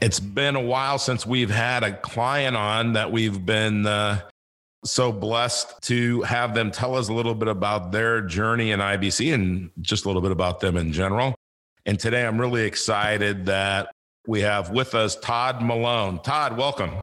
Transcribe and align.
It's 0.00 0.20
been 0.20 0.56
a 0.56 0.60
while 0.60 0.98
since 0.98 1.26
we've 1.26 1.50
had 1.50 1.82
a 1.82 1.96
client 1.96 2.54
on 2.54 2.92
that 2.92 3.10
we've 3.10 3.46
been 3.46 3.86
uh, 3.86 4.20
so 4.84 5.10
blessed 5.10 5.80
to 5.82 6.20
have 6.22 6.54
them 6.54 6.70
tell 6.70 6.94
us 6.96 7.08
a 7.08 7.14
little 7.14 7.34
bit 7.34 7.48
about 7.48 7.92
their 7.92 8.20
journey 8.20 8.72
in 8.72 8.80
IBC 8.80 9.32
and 9.32 9.70
just 9.80 10.04
a 10.04 10.08
little 10.08 10.20
bit 10.20 10.32
about 10.32 10.60
them 10.60 10.76
in 10.76 10.92
general. 10.92 11.34
And 11.86 11.98
today 11.98 12.26
I'm 12.26 12.38
really 12.38 12.64
excited 12.64 13.46
that 13.46 13.90
we 14.26 14.42
have 14.42 14.70
with 14.70 14.94
us 14.94 15.16
Todd 15.16 15.62
Malone. 15.62 16.20
Todd, 16.20 16.58
welcome. 16.58 17.00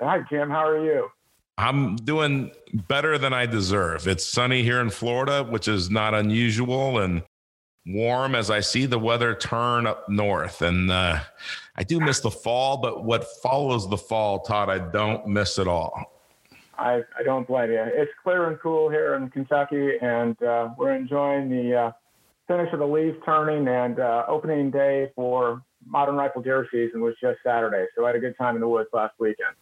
Hi, 0.00 0.20
Jim. 0.28 0.50
How 0.50 0.66
are 0.66 0.84
you? 0.84 1.08
I'm 1.56 1.96
doing 1.96 2.50
better 2.88 3.16
than 3.16 3.32
I 3.32 3.46
deserve. 3.46 4.08
It's 4.08 4.24
sunny 4.24 4.62
here 4.64 4.80
in 4.80 4.90
Florida, 4.90 5.44
which 5.44 5.68
is 5.68 5.88
not 5.88 6.14
unusual. 6.14 6.98
And 6.98 7.22
warm 7.86 8.34
as 8.34 8.50
I 8.50 8.60
see 8.60 8.86
the 8.86 8.98
weather 8.98 9.34
turn 9.34 9.86
up 9.86 10.08
north. 10.08 10.62
And 10.62 10.90
uh, 10.90 11.20
I 11.76 11.82
do 11.82 12.00
miss 12.00 12.20
the 12.20 12.30
fall, 12.30 12.78
but 12.78 13.04
what 13.04 13.26
follows 13.42 13.88
the 13.88 13.96
fall, 13.96 14.40
Todd, 14.40 14.68
I 14.68 14.78
don't 14.78 15.26
miss 15.26 15.58
at 15.58 15.68
all. 15.68 16.12
I, 16.78 17.02
I 17.18 17.22
don't 17.24 17.46
blame 17.46 17.70
you. 17.70 17.82
It's 17.82 18.12
clear 18.22 18.48
and 18.48 18.58
cool 18.60 18.88
here 18.88 19.14
in 19.14 19.28
Kentucky, 19.30 19.98
and 20.00 20.40
uh, 20.42 20.70
we're 20.78 20.94
enjoying 20.94 21.48
the 21.48 21.74
uh, 21.74 21.92
finish 22.46 22.72
of 22.72 22.78
the 22.78 22.86
leaves 22.86 23.16
turning 23.24 23.66
and 23.66 23.98
uh, 23.98 24.24
opening 24.28 24.70
day 24.70 25.10
for 25.16 25.62
modern 25.86 26.16
rifle 26.16 26.42
deer 26.42 26.66
season 26.70 27.00
was 27.00 27.14
just 27.20 27.38
Saturday. 27.44 27.86
So 27.96 28.04
I 28.04 28.08
had 28.08 28.16
a 28.16 28.20
good 28.20 28.36
time 28.36 28.54
in 28.54 28.60
the 28.60 28.68
woods 28.68 28.88
last 28.92 29.14
weekend. 29.18 29.54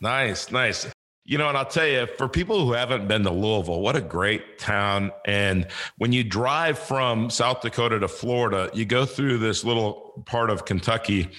Nice, 0.00 0.50
nice. 0.50 0.93
You 1.26 1.38
know, 1.38 1.48
and 1.48 1.56
I'll 1.56 1.64
tell 1.64 1.86
you, 1.86 2.06
for 2.18 2.28
people 2.28 2.66
who 2.66 2.72
haven't 2.72 3.08
been 3.08 3.22
to 3.22 3.30
Louisville, 3.30 3.80
what 3.80 3.96
a 3.96 4.02
great 4.02 4.58
town. 4.58 5.10
And 5.24 5.66
when 5.96 6.12
you 6.12 6.22
drive 6.22 6.78
from 6.78 7.30
South 7.30 7.62
Dakota 7.62 7.98
to 7.98 8.08
Florida, 8.08 8.68
you 8.74 8.84
go 8.84 9.06
through 9.06 9.38
this 9.38 9.64
little 9.64 10.22
part 10.26 10.50
of 10.50 10.66
Kentucky, 10.66 11.30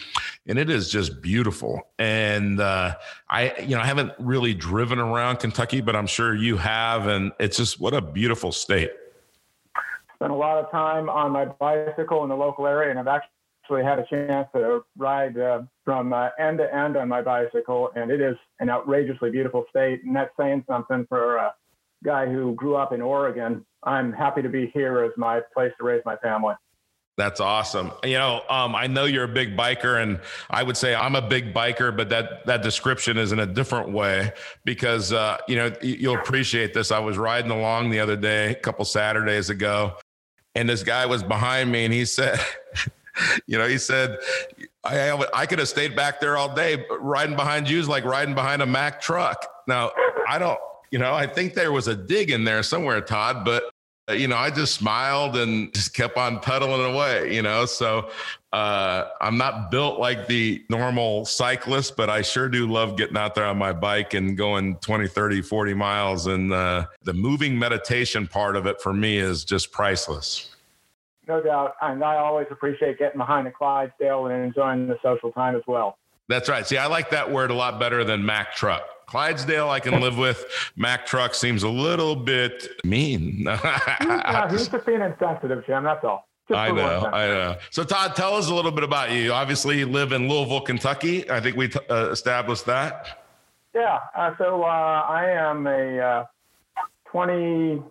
and 0.48 0.58
it 0.58 0.72
is 0.72 0.90
just 0.90 1.22
beautiful. 1.22 1.88
And 2.00 2.60
uh, 2.60 2.96
I, 3.30 3.54
you 3.60 3.76
know, 3.76 3.82
I 3.82 3.86
haven't 3.86 4.12
really 4.18 4.56
driven 4.56 4.98
around 4.98 5.38
Kentucky, 5.38 5.82
but 5.82 5.96
I'm 5.96 6.08
sure 6.08 6.34
you 6.34 6.58
have. 6.58 7.06
And 7.06 7.32
it's 7.40 7.58
just 7.58 7.80
what 7.80 7.94
a 7.94 8.02
beautiful 8.02 8.52
state. 8.52 8.90
Spent 10.16 10.32
a 10.32 10.36
lot 10.36 10.58
of 10.58 10.72
time 10.72 11.10
on 11.10 11.30
my 11.30 11.46
bicycle 11.46 12.24
in 12.24 12.30
the 12.30 12.36
local 12.36 12.66
area, 12.66 12.90
and 12.90 12.98
I've 12.98 13.08
actually 13.08 13.35
actually 13.66 13.84
had 13.84 14.00
a 14.00 14.06
chance 14.06 14.48
to 14.54 14.84
ride 14.98 15.38
uh, 15.38 15.64
from 15.84 16.14
uh, 16.14 16.30
end 16.40 16.60
to 16.60 16.76
end 16.76 16.96
on 16.98 17.08
my 17.08 17.22
bicycle, 17.22 17.90
and 17.96 18.12
it 18.12 18.22
is 18.22 18.36
an 18.60 18.70
outrageously 18.70 19.32
beautiful 19.32 19.66
state. 19.70 20.04
And 20.04 20.16
that's 20.16 20.32
saying 20.40 20.64
something 20.68 21.06
for 21.10 21.38
a 21.38 21.54
guy 22.04 22.28
who 22.28 22.54
grew 22.54 22.76
up 22.76 22.94
in 22.94 23.02
Oregon. 23.02 23.66
I'm 23.84 24.14
happy 24.14 24.42
to 24.44 24.50
be 24.50 24.72
here 24.74 25.04
as 25.04 25.12
my 25.18 25.42
place 25.54 25.72
to 25.80 25.84
raise 25.84 26.04
my 26.06 26.16
family. 26.18 26.54
That's 27.18 27.40
awesome. 27.40 27.92
You 28.04 28.18
know, 28.18 28.42
um, 28.50 28.76
I 28.76 28.88
know 28.88 29.06
you're 29.06 29.24
a 29.24 29.34
big 29.34 29.58
biker, 29.58 30.04
and 30.04 30.20
I 30.50 30.62
would 30.62 30.78
say 30.78 30.94
I'm 30.94 31.16
a 31.16 31.22
big 31.22 31.54
biker, 31.54 31.96
but 31.96 32.10
that 32.10 32.46
that 32.46 32.62
description 32.62 33.18
is 33.18 33.32
in 33.32 33.40
a 33.40 33.48
different 33.48 33.90
way 33.92 34.32
because 34.64 35.12
uh, 35.12 35.38
you 35.48 35.56
know 35.56 35.72
you'll 35.82 36.18
appreciate 36.18 36.74
this. 36.74 36.92
I 36.92 37.00
was 37.00 37.18
riding 37.18 37.52
along 37.52 37.90
the 37.90 38.00
other 38.00 38.18
day, 38.18 38.52
a 38.52 38.56
couple 38.56 38.86
Saturdays 38.86 39.50
ago, 39.50 39.94
and 40.54 40.70
this 40.70 40.84
guy 40.84 41.06
was 41.08 41.24
behind 41.24 41.72
me, 41.72 41.86
and 41.86 41.94
he 41.94 42.06
said. 42.06 42.40
you 43.48 43.58
know, 43.58 43.68
he 43.68 43.78
said, 43.78 44.18
I, 44.84 45.26
I 45.34 45.46
could 45.46 45.60
have 45.60 45.68
stayed 45.68 45.96
back 45.96 46.20
there 46.20 46.38
all 46.38 46.54
day. 46.54 46.86
riding 47.00 47.36
behind 47.36 47.70
you 47.70 47.80
is 47.80 47.88
like 47.88 48.06
riding 48.06 48.36
behind 48.36 48.62
a 48.62 48.66
Mack 48.66 49.02
truck. 49.02 49.46
Now, 49.68 49.92
I 50.28 50.38
don't, 50.40 50.60
you 50.92 51.00
know, 51.00 51.14
I 51.14 51.28
think 51.28 51.54
there 51.54 51.72
was 51.72 51.88
a 51.88 51.96
dig 51.96 52.32
in 52.32 52.44
there 52.44 52.64
somewhere, 52.64 53.02
Todd, 53.02 53.44
but, 53.44 53.64
uh, 54.08 54.14
you 54.14 54.28
know, 54.28 54.38
I 54.38 54.52
just 54.52 54.76
smiled 54.76 55.36
and 55.36 55.74
just 55.74 55.94
kept 55.94 56.18
on 56.18 56.40
pedaling 56.40 56.94
away, 56.94 57.34
you 57.34 57.42
know. 57.42 57.66
So 57.66 58.12
uh, 58.54 59.06
I'm 59.20 59.38
not 59.38 59.72
built 59.72 60.00
like 60.00 60.28
the 60.28 60.64
normal 60.70 61.26
cyclist, 61.26 61.98
but 61.98 62.10
I 62.10 62.22
sure 62.22 62.48
do 62.48 62.72
love 62.72 62.98
getting 62.98 63.18
out 63.18 63.34
there 63.34 63.46
on 63.46 63.58
my 63.58 63.74
bike 63.74 64.14
and 64.14 64.38
going 64.38 64.76
20, 64.78 65.08
30, 65.08 65.42
40 65.42 65.74
miles. 65.74 66.28
And 66.28 66.54
uh, 66.54 66.86
the 67.02 67.14
moving 67.14 67.58
meditation 67.58 68.28
part 68.28 68.56
of 68.56 68.68
it 68.68 68.80
for 68.80 68.94
me 68.94 69.18
is 69.18 69.44
just 69.44 69.72
priceless 69.72 70.55
no 71.28 71.42
doubt. 71.42 71.76
And 71.82 72.04
I 72.04 72.18
always 72.18 72.48
appreciate 72.52 73.00
getting 73.00 73.18
behind 73.18 73.48
the 73.48 73.52
Clydesdale 73.52 74.28
and 74.28 74.46
enjoying 74.46 74.88
the 74.88 74.98
social 75.04 75.32
time 75.32 75.56
as 75.56 75.64
well. 75.68 75.98
That's 76.28 76.50
right. 76.50 76.66
See, 76.66 76.78
I 76.78 76.88
like 76.88 77.12
that 77.12 77.32
word 77.32 77.52
a 77.52 77.54
lot 77.54 77.80
better 77.80 78.04
than 78.04 78.26
Mack 78.26 78.56
truck. 78.56 78.84
Clydesdale, 79.06 79.70
I 79.70 79.80
can 79.80 80.02
live 80.02 80.18
with. 80.18 80.44
Mack 80.76 81.06
truck 81.06 81.36
seems 81.36 81.62
a 81.62 81.70
little 81.70 82.16
bit 82.16 82.68
mean. 82.84 83.44
yeah, 83.46 84.50
he's 84.50 84.68
just 84.68 84.86
being 84.86 85.02
insensitive, 85.02 85.66
Jim. 85.68 85.84
That's 85.84 86.04
all. 86.04 86.28
Just 86.48 86.60
I 86.60 86.70
know, 86.70 87.10
I 87.12 87.28
know. 87.28 87.56
So, 87.72 87.84
Todd, 87.84 88.16
tell 88.16 88.36
us 88.36 88.50
a 88.50 88.54
little 88.54 88.72
bit 88.72 88.84
about 88.84 89.12
you. 89.12 89.32
Obviously, 89.32 89.80
you 89.80 89.88
live 89.88 90.12
in 90.12 90.30
Louisville, 90.30 90.62
Kentucky. 90.62 91.30
I 91.30 91.40
think 91.40 91.56
we 91.56 91.70
t- 91.70 91.80
uh, 91.90 92.10
established 92.12 92.66
that. 92.68 93.24
Yeah. 93.74 94.00
Uh, 94.16 94.36
so, 94.38 94.62
uh, 94.64 94.66
I 94.66 95.30
am 95.32 95.66
a 95.66 96.00
uh, 96.00 96.26
20 97.06 97.82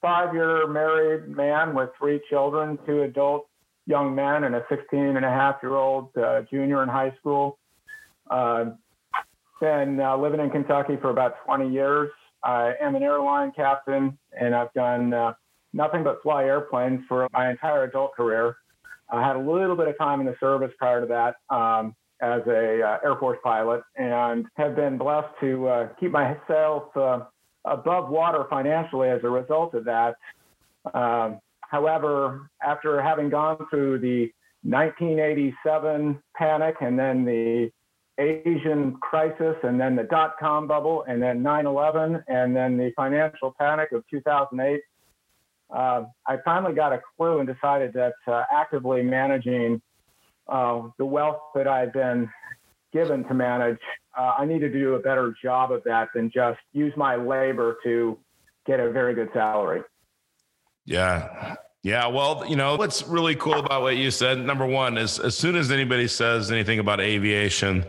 five 0.00 0.34
year 0.34 0.66
married 0.66 1.28
man 1.28 1.74
with 1.74 1.90
three 1.98 2.20
children, 2.28 2.78
two 2.86 3.02
adult 3.02 3.46
young 3.86 4.14
men, 4.14 4.44
and 4.44 4.54
a 4.54 4.64
16 4.68 4.98
and 4.98 5.24
a 5.24 5.30
half 5.30 5.56
year 5.62 5.76
old 5.76 6.16
uh, 6.16 6.42
junior 6.50 6.82
in 6.82 6.88
high 6.88 7.12
school. 7.18 7.58
Uh, 8.30 8.66
been 9.60 10.00
uh, 10.00 10.16
living 10.16 10.40
in 10.40 10.50
Kentucky 10.50 10.96
for 11.00 11.10
about 11.10 11.34
20 11.44 11.70
years. 11.70 12.10
I 12.42 12.72
am 12.80 12.96
an 12.96 13.02
airline 13.02 13.52
captain, 13.54 14.18
and 14.38 14.54
I've 14.54 14.72
done 14.72 15.12
uh, 15.12 15.34
nothing 15.72 16.02
but 16.02 16.22
fly 16.22 16.44
airplanes 16.44 17.00
for 17.06 17.28
my 17.32 17.50
entire 17.50 17.84
adult 17.84 18.14
career. 18.14 18.56
I 19.10 19.26
had 19.26 19.36
a 19.36 19.38
little 19.38 19.76
bit 19.76 19.88
of 19.88 19.98
time 19.98 20.20
in 20.20 20.26
the 20.26 20.36
service 20.40 20.72
prior 20.78 21.00
to 21.02 21.06
that 21.06 21.54
um, 21.54 21.94
as 22.22 22.40
a 22.46 22.82
uh, 22.82 22.98
Air 23.04 23.16
Force 23.18 23.38
pilot, 23.42 23.82
and 23.96 24.46
have 24.54 24.76
been 24.76 24.96
blessed 24.96 25.28
to 25.40 25.68
uh, 25.68 25.88
keep 25.98 26.10
myself 26.10 26.84
above 27.64 28.08
water 28.08 28.46
financially 28.48 29.08
as 29.08 29.20
a 29.24 29.28
result 29.28 29.74
of 29.74 29.84
that. 29.84 30.16
Um, 30.94 31.40
however, 31.60 32.50
after 32.62 33.00
having 33.02 33.28
gone 33.28 33.58
through 33.70 33.98
the 34.00 34.32
1987 34.62 36.22
panic 36.34 36.76
and 36.80 36.98
then 36.98 37.24
the 37.24 37.70
Asian 38.18 38.96
crisis 39.00 39.56
and 39.62 39.80
then 39.80 39.96
the 39.96 40.02
dot 40.04 40.34
com 40.38 40.66
bubble 40.66 41.04
and 41.08 41.22
then 41.22 41.42
9 41.42 41.66
11 41.66 42.22
and 42.28 42.54
then 42.54 42.76
the 42.76 42.92
financial 42.94 43.54
panic 43.58 43.92
of 43.92 44.04
2008, 44.10 44.80
uh, 45.70 46.04
I 46.26 46.36
finally 46.44 46.74
got 46.74 46.92
a 46.92 47.00
clue 47.16 47.38
and 47.38 47.48
decided 47.48 47.92
that 47.94 48.14
uh, 48.26 48.42
actively 48.52 49.02
managing 49.02 49.80
uh, 50.48 50.82
the 50.98 51.06
wealth 51.06 51.40
that 51.54 51.66
I've 51.66 51.92
been 51.92 52.28
given 52.92 53.24
to 53.24 53.34
manage 53.34 53.78
uh, 54.16 54.32
I 54.38 54.44
need 54.44 54.60
to 54.60 54.68
do 54.68 54.94
a 54.94 54.98
better 54.98 55.34
job 55.42 55.72
of 55.72 55.82
that 55.84 56.08
than 56.14 56.30
just 56.30 56.58
use 56.72 56.92
my 56.96 57.16
labor 57.16 57.78
to 57.84 58.18
get 58.66 58.80
a 58.80 58.90
very 58.90 59.14
good 59.14 59.30
salary. 59.32 59.82
Yeah. 60.84 61.56
Yeah, 61.82 62.08
well, 62.08 62.44
you 62.46 62.56
know, 62.56 62.76
what's 62.76 63.06
really 63.06 63.34
cool 63.34 63.54
about 63.54 63.80
what 63.80 63.96
you 63.96 64.10
said, 64.10 64.38
number 64.44 64.66
one, 64.66 64.98
is 64.98 65.18
as 65.18 65.38
soon 65.38 65.56
as 65.56 65.70
anybody 65.70 66.06
says 66.08 66.50
anything 66.50 66.78
about 66.78 67.00
aviation, 67.00 67.86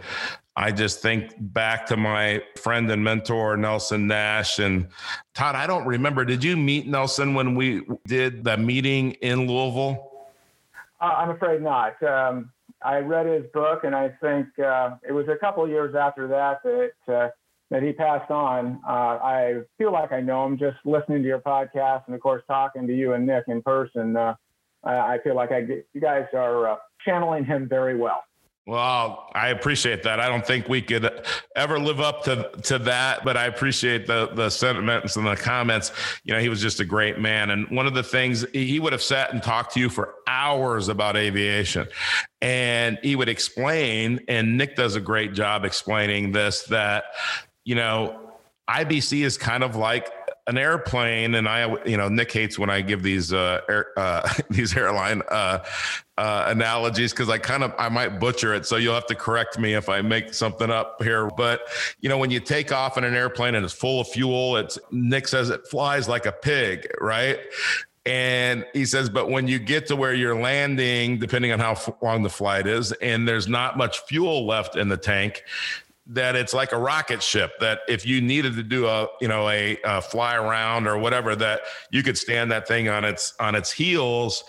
I 0.55 0.71
just 0.71 1.01
think 1.01 1.33
back 1.37 1.87
to 1.87 1.97
my 1.97 2.41
friend 2.55 2.89
and 2.89 3.03
mentor, 3.03 3.57
Nelson 3.57 4.07
Nash. 4.07 4.59
And 4.59 4.87
Todd, 5.33 5.55
I 5.55 5.67
don't 5.67 5.85
remember, 5.85 6.23
did 6.23 6.41
you 6.41 6.55
meet 6.55 6.87
Nelson 6.87 7.33
when 7.33 7.53
we 7.53 7.81
did 8.07 8.45
the 8.45 8.55
meeting 8.55 9.11
in 9.13 9.45
Louisville? 9.45 10.11
Uh, 11.01 11.05
I'm 11.05 11.31
afraid 11.31 11.61
not. 11.61 12.01
Um, 12.01 12.51
I 12.83 12.97
read 12.97 13.25
his 13.25 13.43
book, 13.53 13.83
and 13.83 13.95
I 13.95 14.09
think 14.21 14.47
uh, 14.59 14.95
it 15.07 15.11
was 15.11 15.27
a 15.27 15.37
couple 15.37 15.67
years 15.67 15.95
after 15.95 16.27
that 16.27 16.61
that 16.63 17.13
uh, 17.13 17.29
that 17.69 17.83
he 17.83 17.93
passed 17.93 18.31
on. 18.31 18.79
Uh, 18.87 18.91
I 18.91 19.61
feel 19.77 19.91
like 19.91 20.11
I 20.11 20.21
know 20.21 20.45
him 20.45 20.57
just 20.57 20.77
listening 20.85 21.21
to 21.21 21.27
your 21.27 21.39
podcast, 21.39 22.03
and 22.07 22.15
of 22.15 22.21
course 22.21 22.43
talking 22.47 22.87
to 22.87 22.93
you 22.95 23.13
and 23.13 23.25
Nick 23.25 23.45
in 23.47 23.61
person. 23.61 24.17
Uh, 24.17 24.35
I 24.83 25.19
feel 25.23 25.35
like 25.35 25.51
I, 25.51 25.59
you 25.93 26.01
guys 26.01 26.25
are 26.33 26.69
uh, 26.69 26.75
channeling 27.05 27.45
him 27.45 27.69
very 27.69 27.95
well. 27.95 28.23
Well, 28.67 29.27
I 29.33 29.49
appreciate 29.49 30.03
that. 30.03 30.19
I 30.19 30.29
don't 30.29 30.45
think 30.45 30.69
we 30.69 30.83
could 30.83 31.25
ever 31.55 31.79
live 31.79 31.99
up 31.99 32.23
to 32.25 32.51
to 32.63 32.77
that, 32.79 33.25
but 33.25 33.35
I 33.35 33.45
appreciate 33.47 34.05
the 34.05 34.27
the 34.27 34.51
sentiments 34.51 35.15
and 35.15 35.25
the 35.25 35.35
comments. 35.35 35.91
You 36.23 36.35
know, 36.35 36.39
he 36.39 36.47
was 36.47 36.61
just 36.61 36.79
a 36.79 36.85
great 36.85 37.17
man, 37.17 37.49
and 37.49 37.67
one 37.71 37.87
of 37.87 37.95
the 37.95 38.03
things 38.03 38.45
he 38.53 38.79
would 38.79 38.93
have 38.93 39.01
sat 39.01 39.33
and 39.33 39.41
talked 39.41 39.73
to 39.73 39.79
you 39.79 39.89
for 39.89 40.13
hours 40.27 40.89
about 40.89 41.17
aviation, 41.17 41.87
and 42.41 42.99
he 43.01 43.15
would 43.15 43.29
explain. 43.29 44.19
And 44.27 44.57
Nick 44.57 44.75
does 44.75 44.95
a 44.95 45.01
great 45.01 45.33
job 45.33 45.65
explaining 45.65 46.31
this 46.31 46.61
that 46.65 47.05
you 47.65 47.73
know 47.73 48.31
IBC 48.69 49.23
is 49.23 49.39
kind 49.39 49.63
of 49.63 49.75
like 49.75 50.07
an 50.51 50.57
airplane, 50.57 51.35
and 51.35 51.47
I, 51.47 51.73
you 51.85 51.95
know, 51.95 52.09
Nick 52.09 52.31
hates 52.31 52.59
when 52.59 52.69
I 52.69 52.81
give 52.81 53.01
these 53.01 53.31
uh, 53.31 53.61
air, 53.69 53.87
uh, 53.97 54.29
these 54.49 54.75
airline 54.75 55.21
uh, 55.29 55.59
uh, 56.17 56.45
analogies 56.47 57.13
because 57.13 57.29
I 57.29 57.37
kind 57.37 57.63
of 57.63 57.73
I 57.79 57.87
might 57.87 58.19
butcher 58.19 58.53
it, 58.53 58.65
so 58.65 58.75
you'll 58.75 58.93
have 58.93 59.07
to 59.07 59.15
correct 59.15 59.57
me 59.57 59.73
if 59.73 59.87
I 59.87 60.01
make 60.01 60.33
something 60.33 60.69
up 60.69 61.01
here. 61.01 61.29
But 61.29 61.61
you 62.01 62.09
know, 62.09 62.17
when 62.17 62.31
you 62.31 62.41
take 62.41 62.71
off 62.71 62.97
in 62.97 63.05
an 63.05 63.15
airplane 63.15 63.55
and 63.55 63.63
it's 63.63 63.73
full 63.73 64.01
of 64.01 64.09
fuel, 64.09 64.57
it's 64.57 64.77
Nick 64.91 65.29
says 65.29 65.49
it 65.49 65.65
flies 65.67 66.09
like 66.09 66.25
a 66.25 66.33
pig, 66.33 66.87
right? 66.99 67.39
And 68.05 68.65
he 68.73 68.85
says, 68.85 69.11
but 69.11 69.29
when 69.29 69.47
you 69.47 69.59
get 69.59 69.85
to 69.87 69.95
where 69.95 70.15
you're 70.15 70.35
landing, 70.35 71.19
depending 71.19 71.51
on 71.51 71.59
how 71.59 71.77
long 72.01 72.23
the 72.23 72.31
flight 72.31 72.65
is, 72.65 72.91
and 72.93 73.27
there's 73.27 73.47
not 73.47 73.77
much 73.77 73.99
fuel 74.07 74.47
left 74.47 74.75
in 74.75 74.89
the 74.89 74.97
tank, 74.97 75.43
that 76.11 76.35
it's 76.35 76.53
like 76.53 76.71
a 76.73 76.77
rocket 76.77 77.23
ship 77.23 77.53
that 77.59 77.79
if 77.87 78.05
you 78.05 78.21
needed 78.21 78.55
to 78.55 78.63
do 78.63 78.87
a 78.87 79.07
you 79.19 79.27
know 79.27 79.49
a, 79.49 79.77
a, 79.83 80.01
fly 80.01 80.35
around 80.35 80.87
or 80.87 80.97
whatever 80.97 81.35
that 81.35 81.61
you 81.89 82.03
could 82.03 82.17
stand 82.17 82.51
that 82.51 82.67
thing 82.67 82.89
on 82.89 83.05
its 83.05 83.33
on 83.39 83.55
its 83.55 83.71
heels. 83.71 84.43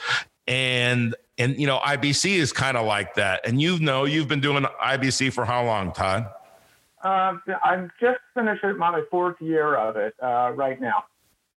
And 0.48 1.14
and 1.38 1.56
you 1.56 1.66
know 1.66 1.78
ibc 1.78 2.28
is 2.28 2.52
kind 2.52 2.76
of 2.76 2.86
like 2.86 3.14
that. 3.14 3.46
And 3.46 3.60
you 3.60 3.78
know 3.78 4.04
you've 4.04 4.28
been 4.28 4.40
doing 4.40 4.64
ibc 4.84 5.32
for 5.32 5.44
how 5.44 5.64
long 5.64 5.92
todd? 5.92 6.26
Uh, 7.02 7.34
i'm 7.64 7.90
just 8.00 8.20
finishing 8.32 8.76
my 8.78 9.02
fourth 9.10 9.40
year 9.40 9.74
of 9.74 9.96
it 9.96 10.14
uh, 10.22 10.52
right 10.54 10.80
now 10.80 11.02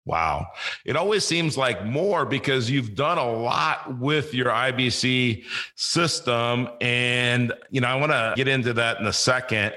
Wow. 0.05 0.47
It 0.85 0.95
always 0.95 1.25
seems 1.25 1.57
like 1.57 1.83
more 1.83 2.25
because 2.25 2.69
you've 2.69 2.93
done 2.93 3.17
a 3.17 3.31
lot 3.31 3.97
with 3.97 4.35
your 4.35 4.49
IBC 4.49 5.43
system. 5.75 6.69
And, 6.79 7.51
you 7.71 7.81
know, 7.81 7.87
I 7.87 7.95
want 7.95 8.11
to 8.11 8.33
get 8.35 8.47
into 8.47 8.73
that 8.73 8.99
in 8.99 9.07
a 9.07 9.13
second. 9.13 9.73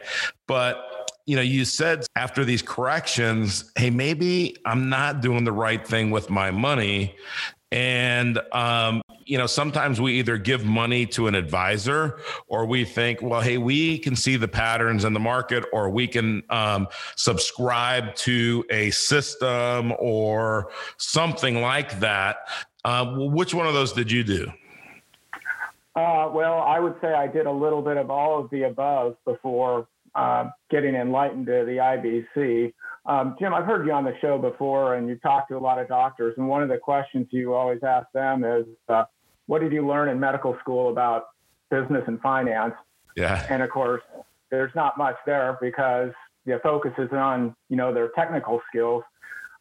But, 0.47 1.11
you 1.25 1.35
know, 1.35 1.43
you 1.43 1.65
said 1.65 2.07
after 2.15 2.45
these 2.45 2.61
corrections, 2.61 3.73
hey, 3.77 3.89
maybe 3.89 4.57
I'm 4.67 4.91
not 4.91 5.23
doing 5.23 5.45
the 5.45 5.53
right 5.53 5.87
thing 5.87 6.11
with 6.11 6.29
my 6.29 6.51
money. 6.51 7.17
And, 7.71 8.41
um, 8.53 9.03
you 9.25 9.37
know, 9.37 9.47
sometimes 9.47 10.01
we 10.01 10.15
either 10.15 10.39
give 10.39 10.65
money 10.65 11.05
to 11.07 11.27
an 11.27 11.35
advisor 11.35 12.21
or 12.47 12.65
we 12.65 12.85
think, 12.85 13.21
well, 13.21 13.43
hey, 13.43 13.59
we 13.59 13.99
can 13.99 14.17
see 14.17 14.37
the 14.37 14.49
patterns 14.49 15.05
in 15.05 15.13
the 15.13 15.21
market 15.21 15.65
or 15.73 15.91
we 15.91 16.07
can 16.07 16.43
um, 16.49 16.89
subscribe 17.17 18.15
to 18.17 18.65
a 18.71 18.91
system 18.91 19.93
or 19.99 20.71
something 20.97 21.61
like 21.61 22.01
that. 22.01 22.39
Uh, 22.85 23.15
which 23.17 23.53
one 23.53 23.67
of 23.67 23.75
those 23.75 23.93
did 23.93 24.11
you 24.11 24.25
do? 24.25 24.51
Uh, 25.95 26.31
well, 26.33 26.61
I 26.61 26.79
would 26.79 26.95
say 27.03 27.13
I 27.13 27.27
did 27.27 27.47
a 27.47 27.53
little 27.53 27.83
bit 27.83 27.97
of 27.97 28.09
all 28.09 28.39
of 28.39 28.49
the 28.51 28.63
above 28.63 29.17
before 29.27 29.89
uh, 30.15 30.49
getting 30.71 30.95
enlightened 30.95 31.47
to 31.47 31.65
the 31.67 31.77
IBC. 31.77 32.73
Um, 33.09 33.37
Jim, 33.41 33.55
I've 33.55 33.65
heard 33.65 33.87
you 33.87 33.93
on 33.93 34.05
the 34.05 34.13
show 34.21 34.37
before, 34.37 34.97
and 34.97 35.09
you 35.09 35.17
talked 35.17 35.49
to 35.49 35.57
a 35.57 35.59
lot 35.59 35.79
of 35.79 35.89
doctors, 35.89 36.35
and 36.37 36.47
one 36.47 36.63
of 36.63 36.69
the 36.69 36.77
questions 36.77 37.27
you 37.31 37.55
always 37.55 37.83
ask 37.83 38.07
them 38.13 38.45
is, 38.45 38.67
uh, 38.91 39.05
"What 39.47 39.63
did 39.63 39.73
you 39.73 39.87
learn 39.87 40.11
in 40.11 40.21
medical 40.21 40.59
school 40.61 40.91
about 40.91 41.29
business 41.71 42.05
and 42.07 42.21
finance?" 42.21 42.75
Yeah. 43.17 43.47
And 43.49 43.63
of 43.63 43.71
course, 43.71 44.03
there's 44.51 44.75
not 44.75 44.99
much 44.99 45.17
there 45.25 45.57
because 45.59 46.13
the 46.45 46.61
focus 46.63 46.93
is 46.99 47.11
on 47.13 47.57
you 47.71 47.77
know 47.77 47.95
their 47.95 48.11
technical 48.11 48.61
skills. 48.69 49.03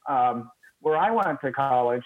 Um, 0.10 0.52
where 0.82 0.98
I 0.98 1.10
went 1.12 1.40
to 1.42 1.52
college, 1.54 2.04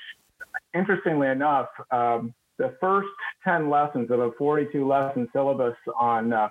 interestingly 0.76 1.28
enough, 1.28 1.70
um, 1.90 2.36
the 2.58 2.76
first 2.80 3.10
10 3.44 3.70
lessons 3.70 4.12
of 4.12 4.20
a 4.20 4.32
42 4.34 4.88
lesson 4.88 5.28
syllabus 5.34 5.76
on 6.00 6.34
uh, 6.34 6.50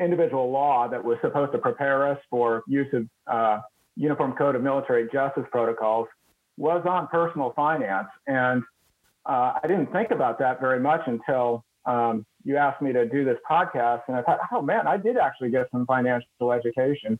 individual 0.00 0.50
law 0.50 0.88
that 0.88 1.02
was 1.02 1.16
supposed 1.20 1.52
to 1.52 1.58
prepare 1.58 2.08
us 2.08 2.18
for 2.28 2.62
use 2.66 2.92
of 2.92 3.06
uh, 3.26 3.60
Uniform 4.00 4.32
Code 4.32 4.56
of 4.56 4.62
Military 4.62 5.06
Justice 5.12 5.44
Protocols 5.52 6.08
was 6.56 6.82
on 6.88 7.06
personal 7.08 7.52
finance. 7.54 8.08
And 8.26 8.62
uh, 9.26 9.52
I 9.62 9.66
didn't 9.68 9.92
think 9.92 10.10
about 10.10 10.38
that 10.38 10.58
very 10.58 10.80
much 10.80 11.02
until 11.06 11.64
um, 11.84 12.24
you 12.42 12.56
asked 12.56 12.80
me 12.80 12.94
to 12.94 13.06
do 13.06 13.26
this 13.26 13.36
podcast. 13.48 14.02
And 14.08 14.16
I 14.16 14.22
thought, 14.22 14.38
oh 14.52 14.62
man, 14.62 14.86
I 14.86 14.96
did 14.96 15.18
actually 15.18 15.50
get 15.50 15.66
some 15.70 15.84
financial 15.84 16.50
education. 16.50 17.18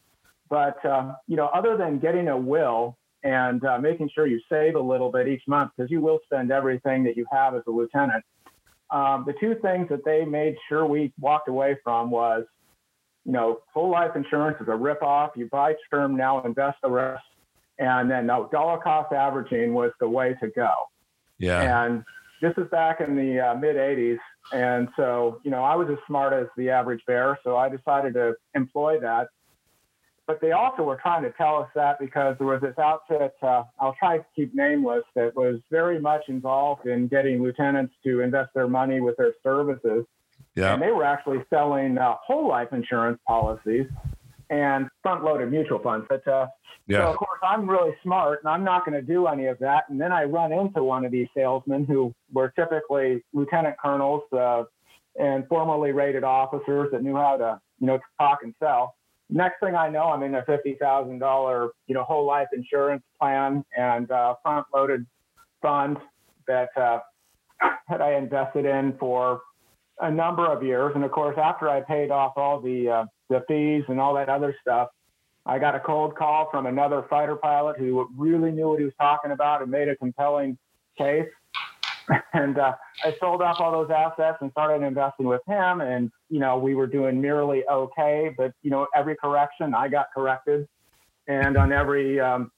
But, 0.49 0.83
uh, 0.85 1.13
you 1.29 1.37
know, 1.37 1.47
other 1.49 1.77
than 1.77 1.99
getting 1.99 2.29
a 2.29 2.37
will 2.37 2.97
and 3.23 3.63
uh, 3.65 3.79
making 3.79 4.09
sure 4.15 4.27
you 4.27 4.41
save 4.51 4.75
a 4.75 4.81
little 4.81 5.13
bit 5.13 5.29
each 5.29 5.43
month, 5.47 5.73
because 5.77 5.91
you 5.91 6.01
will 6.01 6.19
spend 6.25 6.51
everything 6.51 7.05
that 7.05 7.15
you 7.15 7.27
have 7.31 7.55
as 7.55 7.63
a 7.69 7.71
lieutenant, 7.71 8.25
um, 8.91 9.25
the 9.27 9.35
two 9.39 9.55
things 9.61 9.87
that 9.91 10.03
they 10.07 10.25
made 10.25 10.57
sure 10.67 10.87
we 10.87 11.13
walked 11.21 11.49
away 11.49 11.77
from 11.85 12.11
was 12.11 12.45
you 13.31 13.37
know, 13.37 13.61
whole 13.73 13.91
life 13.91 14.17
insurance 14.17 14.57
is 14.61 14.67
a 14.67 14.73
ripoff. 14.73 15.37
You 15.37 15.49
buy 15.53 15.77
term 15.89 16.17
now, 16.17 16.43
invest 16.43 16.79
the 16.83 16.91
rest. 16.91 17.23
And 17.79 18.11
then 18.11 18.27
no, 18.27 18.49
dollar 18.51 18.79
cost 18.79 19.13
averaging 19.13 19.73
was 19.73 19.93
the 20.01 20.09
way 20.09 20.35
to 20.43 20.49
go. 20.49 20.73
Yeah. 21.39 21.85
And 21.87 22.03
this 22.43 22.53
is 22.57 22.69
back 22.73 23.01
in 23.01 23.15
the 23.15 23.39
uh, 23.39 23.55
mid 23.55 23.77
80s. 23.77 24.19
And 24.53 24.89
so, 24.97 25.41
you 25.45 25.53
know, 25.53 25.63
I 25.63 25.77
was 25.77 25.87
as 25.93 25.99
smart 26.09 26.33
as 26.33 26.49
the 26.57 26.71
average 26.71 27.03
bear. 27.07 27.39
So 27.45 27.57
I 27.57 27.69
decided 27.69 28.15
to 28.15 28.35
employ 28.57 28.99
that. 28.99 29.29
But 30.27 30.41
they 30.41 30.51
also 30.51 30.83
were 30.83 30.99
trying 31.01 31.23
to 31.23 31.31
tell 31.31 31.59
us 31.59 31.69
that 31.77 32.01
because 32.01 32.35
there 32.39 32.49
was 32.49 32.61
this 32.61 32.79
outfit, 32.79 33.35
uh, 33.43 33.63
I'll 33.79 33.95
try 33.97 34.19
to 34.19 34.27
keep 34.35 34.57
nameless, 34.57 35.05
that 35.15 35.37
was 35.37 35.61
very 35.71 36.01
much 36.01 36.23
involved 36.27 36.85
in 36.89 37.07
getting 37.07 37.41
lieutenants 37.41 37.95
to 38.03 38.23
invest 38.23 38.51
their 38.55 38.67
money 38.67 39.01
with 39.01 39.17
their 39.19 39.35
services. 39.45 40.05
Yeah. 40.61 40.75
And 40.75 40.83
they 40.83 40.91
were 40.91 41.05
actually 41.05 41.43
selling 41.51 41.99
uh, 41.99 42.15
whole 42.25 42.49
life 42.49 42.69
insurance 42.73 43.19
policies 43.27 43.87
and 44.51 44.89
front 45.03 45.25
loaded 45.25 45.51
mutual 45.51 45.79
funds. 45.79 46.07
But 46.09 46.27
uh, 46.27 46.49
yeah. 46.87 46.99
so, 46.99 47.11
of 47.11 47.17
course, 47.17 47.41
I'm 47.43 47.69
really 47.69 47.95
smart 48.03 48.41
and 48.43 48.51
I'm 48.53 48.65
not 48.65 48.85
going 48.85 49.01
to 49.01 49.07
do 49.07 49.27
any 49.27 49.47
of 49.47 49.59
that. 49.61 49.85
And 49.89 50.01
then 50.01 50.13
I 50.13 50.25
run 50.25 50.53
into 50.53 50.83
one 50.83 51.05
of 51.05 51.13
these 51.13 51.29
salesmen 51.35 51.85
who 51.85 52.15
were 52.33 52.53
typically 52.57 53.25
lieutenant 53.33 53.77
colonels 53.83 54.23
uh, 54.33 54.65
and 55.19 55.47
formerly 55.49 55.93
rated 55.93 56.25
officers 56.25 56.89
that 56.93 57.03
knew 57.03 57.17
how 57.17 57.37
to, 57.37 57.61
you 57.79 57.87
know, 57.87 57.99
talk 58.19 58.41
and 58.43 58.55
sell. 58.59 58.97
Next 59.33 59.61
thing 59.61 59.77
I 59.77 59.89
know, 59.89 60.05
I'm 60.05 60.25
in 60.25 60.35
a 60.35 60.45
fifty 60.45 60.75
thousand 60.75 61.21
dollar, 61.21 61.71
you 61.87 61.95
know, 61.95 62.03
whole 62.03 62.27
life 62.27 62.49
insurance 62.53 63.05
plan 63.21 63.65
and 63.77 64.11
uh, 64.11 64.35
front 64.43 64.67
loaded 64.75 65.07
fund 65.63 65.99
that 66.49 66.71
uh, 66.77 66.99
that 67.89 68.03
I 68.03 68.17
invested 68.17 68.65
in 68.65 68.97
for 68.99 69.43
a 70.01 70.11
number 70.11 70.47
of 70.47 70.63
years. 70.63 70.93
And 70.95 71.05
of 71.05 71.11
course, 71.11 71.37
after 71.43 71.69
I 71.69 71.81
paid 71.81 72.11
off 72.11 72.33
all 72.37 72.61
the 72.61 72.89
uh, 72.89 73.05
the 73.29 73.45
fees 73.47 73.85
and 73.89 74.01
all 74.01 74.15
that 74.15 74.29
other 74.29 74.55
stuff, 74.61 74.89
I 75.47 75.59
got 75.59 75.75
a 75.75 75.81
cold 75.81 76.17
call 76.17 76.49
from 76.51 76.67
another 76.67 77.07
fighter 77.09 77.37
pilot 77.37 77.79
who 77.79 78.09
really 78.17 78.51
knew 78.51 78.69
what 78.69 78.79
he 78.79 78.85
was 78.85 78.95
talking 79.01 79.31
about 79.31 79.63
and 79.63 79.71
made 79.71 79.89
a 79.89 79.97
compelling 79.97 80.59
case. 80.97 81.29
And 82.33 82.59
uh, 82.59 82.73
I 83.05 83.15
sold 83.21 83.41
off 83.41 83.61
all 83.61 83.71
those 83.71 83.91
assets 83.91 84.39
and 84.41 84.51
started 84.51 84.85
investing 84.85 85.27
with 85.27 85.43
him. 85.47 85.81
And 85.81 86.11
you 86.29 86.41
know, 86.41 86.59
we 86.59 86.75
were 86.75 86.89
doing 86.89 87.21
merely 87.21 87.63
okay, 87.71 88.35
but 88.37 88.53
you 88.63 88.71
know, 88.71 88.89
every 88.97 89.15
correction 89.15 89.75
I 89.75 89.87
got 89.87 90.07
corrected, 90.13 90.67
and 91.29 91.57
on 91.57 91.73
every 91.73 92.19
um, 92.19 92.51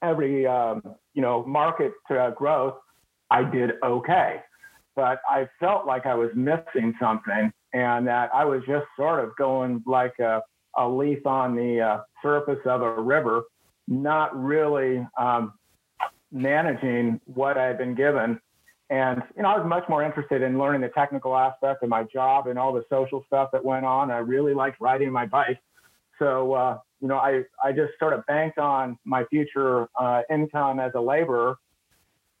every 0.00 0.46
um, 0.46 0.82
you 1.12 1.20
know 1.20 1.44
market 1.44 1.92
uh, 2.08 2.30
growth, 2.30 2.76
I 3.30 3.44
did 3.44 3.72
okay 3.82 4.40
but 4.96 5.20
I 5.28 5.48
felt 5.60 5.86
like 5.86 6.06
I 6.06 6.14
was 6.14 6.30
missing 6.34 6.94
something 7.00 7.52
and 7.72 8.06
that 8.06 8.30
I 8.34 8.44
was 8.44 8.62
just 8.66 8.86
sort 8.96 9.22
of 9.22 9.34
going 9.36 9.82
like 9.86 10.18
a, 10.20 10.42
a 10.76 10.88
leaf 10.88 11.26
on 11.26 11.56
the 11.56 11.80
uh, 11.80 12.00
surface 12.22 12.60
of 12.64 12.82
a 12.82 13.00
river, 13.00 13.42
not 13.88 14.36
really 14.40 15.06
um, 15.18 15.54
managing 16.30 17.20
what 17.26 17.58
I 17.58 17.66
had 17.66 17.78
been 17.78 17.94
given. 17.94 18.40
And, 18.90 19.22
you 19.36 19.42
know, 19.42 19.48
I 19.48 19.58
was 19.58 19.66
much 19.66 19.88
more 19.88 20.02
interested 20.02 20.42
in 20.42 20.58
learning 20.58 20.82
the 20.82 20.88
technical 20.88 21.36
aspect 21.36 21.82
of 21.82 21.88
my 21.88 22.04
job 22.04 22.46
and 22.46 22.58
all 22.58 22.72
the 22.72 22.84
social 22.90 23.24
stuff 23.26 23.50
that 23.52 23.64
went 23.64 23.84
on. 23.84 24.10
I 24.10 24.18
really 24.18 24.54
liked 24.54 24.80
riding 24.80 25.10
my 25.10 25.26
bike. 25.26 25.58
So, 26.18 26.52
uh, 26.52 26.78
you 27.00 27.08
know, 27.08 27.16
I, 27.16 27.42
I 27.62 27.72
just 27.72 27.92
sort 27.98 28.12
of 28.12 28.24
banked 28.26 28.58
on 28.58 28.98
my 29.04 29.24
future 29.24 29.88
uh, 29.98 30.22
income 30.30 30.78
as 30.80 30.92
a 30.94 31.00
laborer 31.00 31.56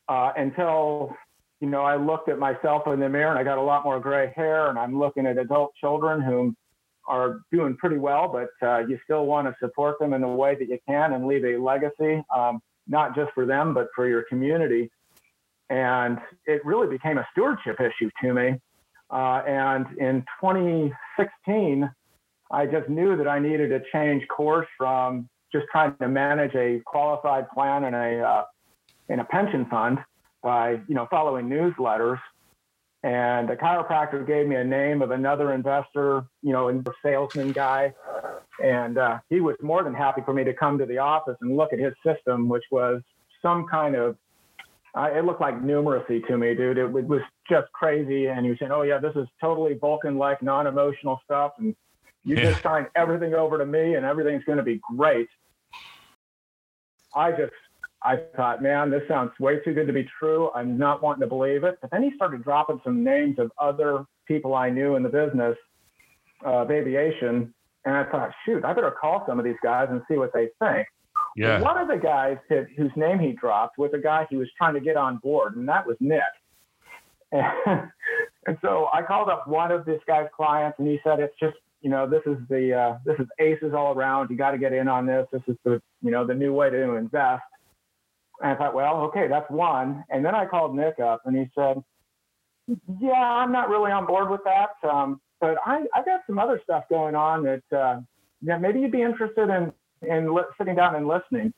uh, 0.08 0.32
until 0.36 1.16
you 1.64 1.70
know, 1.70 1.80
I 1.80 1.96
looked 1.96 2.28
at 2.28 2.38
myself 2.38 2.82
in 2.88 3.00
the 3.00 3.08
mirror 3.08 3.30
and 3.30 3.38
I 3.38 3.42
got 3.42 3.56
a 3.56 3.62
lot 3.62 3.84
more 3.84 3.98
gray 3.98 4.30
hair, 4.36 4.68
and 4.68 4.78
I'm 4.78 4.98
looking 4.98 5.24
at 5.24 5.38
adult 5.38 5.72
children 5.80 6.20
who 6.20 6.54
are 7.08 7.40
doing 7.50 7.74
pretty 7.78 7.96
well, 7.96 8.28
but 8.28 8.50
uh, 8.68 8.80
you 8.80 8.98
still 9.04 9.24
want 9.24 9.46
to 9.46 9.54
support 9.60 9.98
them 9.98 10.12
in 10.12 10.20
the 10.20 10.28
way 10.28 10.54
that 10.56 10.68
you 10.68 10.78
can 10.86 11.14
and 11.14 11.26
leave 11.26 11.42
a 11.42 11.56
legacy, 11.56 12.22
um, 12.36 12.60
not 12.86 13.16
just 13.16 13.32
for 13.32 13.46
them, 13.46 13.72
but 13.72 13.88
for 13.96 14.06
your 14.06 14.24
community. 14.28 14.90
And 15.70 16.18
it 16.44 16.62
really 16.66 16.86
became 16.86 17.16
a 17.16 17.26
stewardship 17.32 17.80
issue 17.80 18.10
to 18.20 18.34
me. 18.34 18.60
Uh, 19.08 19.42
and 19.46 19.86
in 19.96 20.20
2016, 20.42 21.90
I 22.50 22.66
just 22.66 22.90
knew 22.90 23.16
that 23.16 23.26
I 23.26 23.38
needed 23.38 23.68
to 23.68 23.80
change 23.90 24.28
course 24.28 24.68
from 24.76 25.30
just 25.50 25.64
trying 25.72 25.96
to 25.96 26.08
manage 26.08 26.54
a 26.56 26.82
qualified 26.84 27.48
plan 27.54 27.84
in 27.84 27.94
a 27.94 28.22
uh, 28.22 28.44
in 29.08 29.20
a 29.20 29.24
pension 29.24 29.64
fund 29.70 29.98
by 30.44 30.72
you 30.86 30.94
know 30.94 31.08
following 31.10 31.48
newsletters. 31.48 32.20
And 33.02 33.50
a 33.50 33.56
chiropractor 33.56 34.26
gave 34.26 34.46
me 34.46 34.56
a 34.56 34.64
name 34.64 35.02
of 35.02 35.10
another 35.10 35.52
investor, 35.52 36.24
you 36.42 36.52
know, 36.52 36.70
a 36.70 36.82
salesman 37.02 37.52
guy, 37.52 37.92
and 38.62 38.96
uh, 38.96 39.18
he 39.28 39.40
was 39.40 39.56
more 39.62 39.82
than 39.82 39.92
happy 39.92 40.22
for 40.24 40.32
me 40.32 40.42
to 40.44 40.54
come 40.54 40.78
to 40.78 40.86
the 40.86 40.96
office 40.96 41.36
and 41.42 41.54
look 41.54 41.74
at 41.74 41.78
his 41.78 41.92
system, 42.02 42.48
which 42.48 42.64
was 42.70 43.02
some 43.42 43.66
kind 43.66 43.94
of 43.94 44.16
uh, 44.94 45.10
it 45.12 45.24
looked 45.24 45.40
like 45.40 45.60
numeracy 45.60 46.24
to 46.28 46.38
me, 46.38 46.54
dude. 46.54 46.78
It, 46.78 46.84
it 46.84 47.06
was 47.06 47.20
just 47.48 47.70
crazy. 47.72 48.26
And 48.26 48.44
he 48.44 48.50
was 48.50 48.58
saying, 48.58 48.72
"Oh 48.72 48.82
yeah, 48.82 48.98
this 48.98 49.14
is 49.16 49.26
totally 49.40 49.74
Vulcan-like, 49.74 50.42
non-emotional 50.42 51.20
stuff, 51.24 51.52
and 51.58 51.74
you 52.24 52.36
yeah. 52.36 52.50
just 52.50 52.62
sign 52.62 52.86
everything 52.94 53.34
over 53.34 53.58
to 53.58 53.66
me, 53.66 53.96
and 53.96 54.06
everything's 54.06 54.44
going 54.44 54.58
to 54.58 54.64
be 54.64 54.80
great." 54.96 55.28
I 57.16 57.30
just, 57.30 57.52
I 58.04 58.18
thought, 58.36 58.62
man, 58.62 58.90
this 58.90 59.02
sounds 59.08 59.32
way 59.40 59.60
too 59.60 59.72
good 59.72 59.86
to 59.86 59.92
be 59.92 60.06
true. 60.18 60.50
I'm 60.54 60.76
not 60.76 61.02
wanting 61.02 61.22
to 61.22 61.26
believe 61.26 61.64
it. 61.64 61.78
But 61.80 61.90
then 61.90 62.02
he 62.02 62.12
started 62.16 62.44
dropping 62.44 62.80
some 62.84 63.02
names 63.02 63.38
of 63.38 63.50
other 63.58 64.04
people 64.26 64.54
I 64.54 64.68
knew 64.68 64.96
in 64.96 65.02
the 65.02 65.08
business 65.08 65.56
of 66.44 66.70
aviation, 66.70 67.54
and 67.86 67.96
I 67.96 68.04
thought, 68.04 68.30
shoot, 68.44 68.64
I 68.64 68.74
better 68.74 68.90
call 68.90 69.24
some 69.26 69.38
of 69.38 69.44
these 69.44 69.56
guys 69.62 69.88
and 69.90 70.02
see 70.08 70.16
what 70.16 70.32
they 70.34 70.48
think. 70.58 70.86
Yeah. 71.36 71.60
One 71.60 71.78
of 71.78 71.88
the 71.88 71.96
guys 71.96 72.36
that, 72.50 72.66
whose 72.76 72.92
name 72.94 73.18
he 73.18 73.32
dropped 73.32 73.78
was 73.78 73.90
a 73.94 73.98
guy 73.98 74.26
he 74.28 74.36
was 74.36 74.48
trying 74.56 74.74
to 74.74 74.80
get 74.80 74.96
on 74.96 75.16
board, 75.18 75.56
and 75.56 75.66
that 75.68 75.86
was 75.86 75.96
Nick. 76.00 76.20
And, 77.32 77.44
and 78.46 78.58
so 78.60 78.88
I 78.92 79.02
called 79.02 79.30
up 79.30 79.48
one 79.48 79.72
of 79.72 79.86
this 79.86 80.00
guy's 80.06 80.28
clients, 80.36 80.78
and 80.78 80.86
he 80.86 81.00
said, 81.02 81.20
"It's 81.20 81.34
just 81.40 81.56
you 81.80 81.90
know 81.90 82.08
this 82.08 82.22
is 82.26 82.36
the 82.48 82.72
uh, 82.72 82.98
this 83.04 83.16
is 83.18 83.26
aces 83.40 83.72
all 83.74 83.94
around. 83.94 84.30
You 84.30 84.36
got 84.36 84.52
to 84.52 84.58
get 84.58 84.72
in 84.72 84.86
on 84.86 85.06
this. 85.06 85.26
This 85.32 85.42
is 85.48 85.56
the 85.64 85.82
you 86.02 86.10
know 86.10 86.26
the 86.26 86.34
new 86.34 86.52
way 86.52 86.70
to 86.70 86.94
invest." 86.94 87.42
And 88.40 88.52
I 88.52 88.54
thought, 88.56 88.74
well, 88.74 89.02
okay, 89.02 89.28
that's 89.28 89.50
one. 89.50 90.04
And 90.10 90.24
then 90.24 90.34
I 90.34 90.46
called 90.46 90.74
Nick 90.74 90.98
up, 91.00 91.22
and 91.24 91.36
he 91.36 91.48
said, 91.54 91.82
"Yeah, 93.00 93.12
I'm 93.12 93.52
not 93.52 93.68
really 93.68 93.92
on 93.92 94.06
board 94.06 94.30
with 94.30 94.40
that, 94.44 94.88
um, 94.88 95.20
but 95.40 95.56
I 95.64 95.84
I 95.94 96.02
got 96.04 96.20
some 96.26 96.38
other 96.38 96.60
stuff 96.64 96.84
going 96.90 97.14
on 97.14 97.44
that 97.44 97.76
uh, 97.76 98.00
yeah 98.42 98.58
maybe 98.58 98.80
you'd 98.80 98.92
be 98.92 99.02
interested 99.02 99.48
in 99.50 99.72
in 100.08 100.34
li- 100.34 100.42
sitting 100.58 100.74
down 100.74 100.96
and 100.96 101.06
listening." 101.06 101.52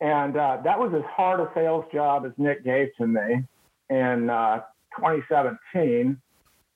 And 0.00 0.36
uh, 0.36 0.58
that 0.64 0.78
was 0.78 0.92
as 0.96 1.04
hard 1.08 1.38
a 1.38 1.48
sales 1.54 1.84
job 1.92 2.26
as 2.26 2.32
Nick 2.36 2.64
gave 2.64 2.88
to 2.98 3.06
me 3.06 3.44
in 3.88 4.30
uh, 4.30 4.62
2017. 4.96 6.20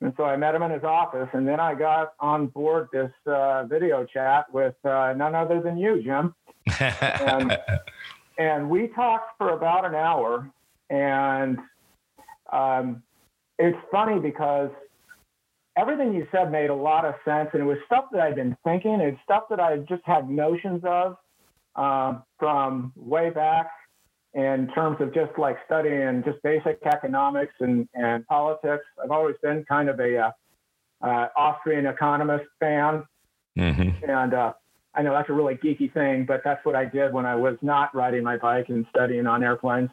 And 0.00 0.12
so 0.16 0.24
I 0.24 0.36
met 0.36 0.54
him 0.54 0.62
in 0.62 0.70
his 0.70 0.84
office, 0.84 1.28
and 1.32 1.48
then 1.48 1.58
I 1.58 1.74
got 1.74 2.12
on 2.20 2.46
board 2.46 2.88
this 2.92 3.10
uh, 3.26 3.64
video 3.64 4.04
chat 4.04 4.44
with 4.52 4.74
uh, 4.84 5.14
none 5.16 5.34
other 5.34 5.60
than 5.60 5.76
you, 5.76 6.02
Jim. 6.02 6.34
and, 6.80 7.58
and, 8.38 8.68
we 8.68 8.88
talked 8.88 9.36
for 9.38 9.50
about 9.50 9.84
an 9.84 9.94
hour. 9.94 10.50
And 10.90 11.58
um, 12.52 13.02
it's 13.58 13.78
funny 13.90 14.20
because 14.20 14.70
everything 15.76 16.14
you 16.14 16.26
said 16.32 16.50
made 16.50 16.70
a 16.70 16.74
lot 16.74 17.04
of 17.04 17.14
sense, 17.24 17.50
and 17.52 17.62
it 17.62 17.66
was 17.66 17.78
stuff 17.86 18.06
that 18.12 18.20
I'd 18.20 18.36
been 18.36 18.56
thinking. 18.64 19.00
It's 19.00 19.18
stuff 19.24 19.44
that 19.50 19.60
I 19.60 19.78
just 19.78 20.02
had 20.04 20.28
notions 20.28 20.82
of 20.84 21.16
um, 21.76 22.22
from 22.38 22.92
way 22.96 23.30
back 23.30 23.70
in 24.34 24.68
terms 24.74 24.98
of 25.00 25.14
just 25.14 25.32
like 25.38 25.56
studying 25.64 26.22
just 26.24 26.42
basic 26.42 26.78
economics 26.84 27.54
and, 27.60 27.88
and 27.94 28.26
politics. 28.26 28.84
I've 29.02 29.10
always 29.10 29.36
been 29.42 29.64
kind 29.64 29.88
of 29.88 29.98
a 29.98 30.18
uh, 30.18 30.30
uh, 31.02 31.28
Austrian 31.36 31.86
economist 31.86 32.44
fan. 32.60 33.04
Mm-hmm. 33.58 34.10
And 34.10 34.34
uh, 34.34 34.52
I 34.96 35.02
know 35.02 35.12
that's 35.12 35.28
a 35.28 35.32
really 35.32 35.54
geeky 35.54 35.92
thing, 35.92 36.24
but 36.24 36.42
that's 36.42 36.64
what 36.64 36.74
I 36.74 36.86
did 36.86 37.12
when 37.12 37.26
I 37.26 37.34
was 37.34 37.56
not 37.60 37.94
riding 37.94 38.24
my 38.24 38.38
bike 38.38 38.70
and 38.70 38.86
studying 38.90 39.26
on 39.26 39.44
airplanes. 39.44 39.90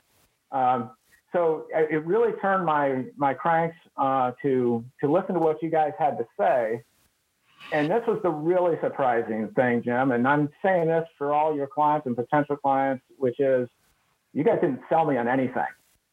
Um, 0.51 0.91
so 1.33 1.65
it 1.73 2.05
really 2.05 2.31
turned 2.39 2.65
my 2.65 3.05
my 3.17 3.33
cranks 3.33 3.75
uh, 3.97 4.31
to 4.43 4.85
to 5.01 5.11
listen 5.11 5.33
to 5.33 5.39
what 5.39 5.61
you 5.63 5.69
guys 5.69 5.91
had 5.97 6.17
to 6.19 6.25
say. 6.39 6.83
And 7.71 7.89
this 7.89 8.03
was 8.07 8.19
the 8.21 8.29
really 8.29 8.77
surprising 8.81 9.49
thing, 9.55 9.81
Jim. 9.83 10.11
And 10.11 10.27
I'm 10.27 10.49
saying 10.63 10.87
this 10.87 11.07
for 11.17 11.33
all 11.33 11.55
your 11.55 11.65
clients 11.65 12.05
and 12.05 12.15
potential 12.15 12.55
clients, 12.55 13.03
which 13.17 13.39
is 13.39 13.67
you 14.33 14.43
guys 14.43 14.59
didn't 14.61 14.81
sell 14.89 15.05
me 15.05 15.17
on 15.17 15.27
anything. 15.27 15.63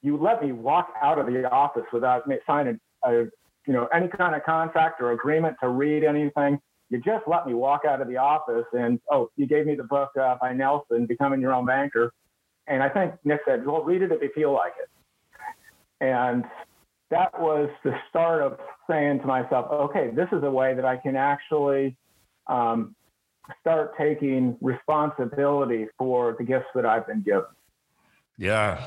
You 0.00 0.16
let 0.16 0.42
me 0.42 0.52
walk 0.52 0.94
out 1.02 1.18
of 1.18 1.26
the 1.26 1.50
office 1.50 1.84
without 1.92 2.24
signing 2.46 2.80
a, 3.04 3.24
you 3.66 3.74
know, 3.74 3.88
any 3.92 4.08
kind 4.08 4.34
of 4.34 4.42
contract 4.44 5.02
or 5.02 5.12
agreement 5.12 5.56
to 5.62 5.68
read 5.68 6.02
anything. 6.02 6.58
You 6.90 7.00
just 7.00 7.26
let 7.28 7.46
me 7.46 7.54
walk 7.54 7.82
out 7.88 8.00
of 8.00 8.08
the 8.08 8.16
office 8.16 8.66
and, 8.72 9.00
oh, 9.10 9.30
you 9.36 9.46
gave 9.46 9.64
me 9.64 9.76
the 9.76 9.84
book 9.84 10.10
uh, 10.20 10.36
by 10.40 10.52
Nelson, 10.52 11.06
Becoming 11.06 11.40
Your 11.40 11.54
Own 11.54 11.64
Banker. 11.64 12.12
And 12.66 12.82
I 12.82 12.88
think 12.88 13.14
Nick 13.24 13.40
said, 13.46 13.64
well, 13.64 13.82
read 13.82 14.02
it 14.02 14.10
if 14.10 14.20
you 14.20 14.30
feel 14.34 14.52
like 14.52 14.72
it. 14.80 14.88
And 16.00 16.44
that 17.10 17.40
was 17.40 17.70
the 17.84 17.94
start 18.08 18.42
of 18.42 18.58
saying 18.88 19.20
to 19.20 19.26
myself, 19.26 19.70
okay, 19.70 20.10
this 20.14 20.28
is 20.32 20.42
a 20.42 20.50
way 20.50 20.74
that 20.74 20.84
I 20.84 20.96
can 20.96 21.14
actually 21.14 21.96
um, 22.48 22.94
start 23.60 23.96
taking 23.96 24.56
responsibility 24.60 25.86
for 25.96 26.34
the 26.38 26.44
gifts 26.44 26.66
that 26.74 26.86
I've 26.86 27.06
been 27.06 27.22
given. 27.22 27.44
Yeah. 28.36 28.80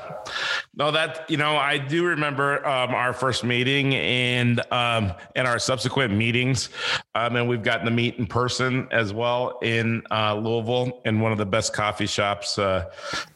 No, 0.76 0.90
that 0.90 1.30
you 1.30 1.36
know, 1.36 1.56
I 1.56 1.78
do 1.78 2.04
remember 2.04 2.66
um, 2.66 2.94
our 2.94 3.12
first 3.12 3.44
meeting 3.44 3.94
and 3.94 4.60
um, 4.72 5.12
and 5.36 5.46
our 5.46 5.60
subsequent 5.60 6.12
meetings, 6.12 6.68
um, 7.14 7.36
and 7.36 7.48
we've 7.48 7.62
gotten 7.62 7.84
to 7.84 7.92
meet 7.92 8.16
in 8.16 8.26
person 8.26 8.88
as 8.90 9.12
well 9.12 9.58
in 9.62 10.02
uh, 10.10 10.34
Louisville 10.34 11.00
in 11.04 11.20
one 11.20 11.30
of 11.30 11.38
the 11.38 11.46
best 11.46 11.74
coffee 11.74 12.06
shops 12.06 12.58
uh, 12.58 12.90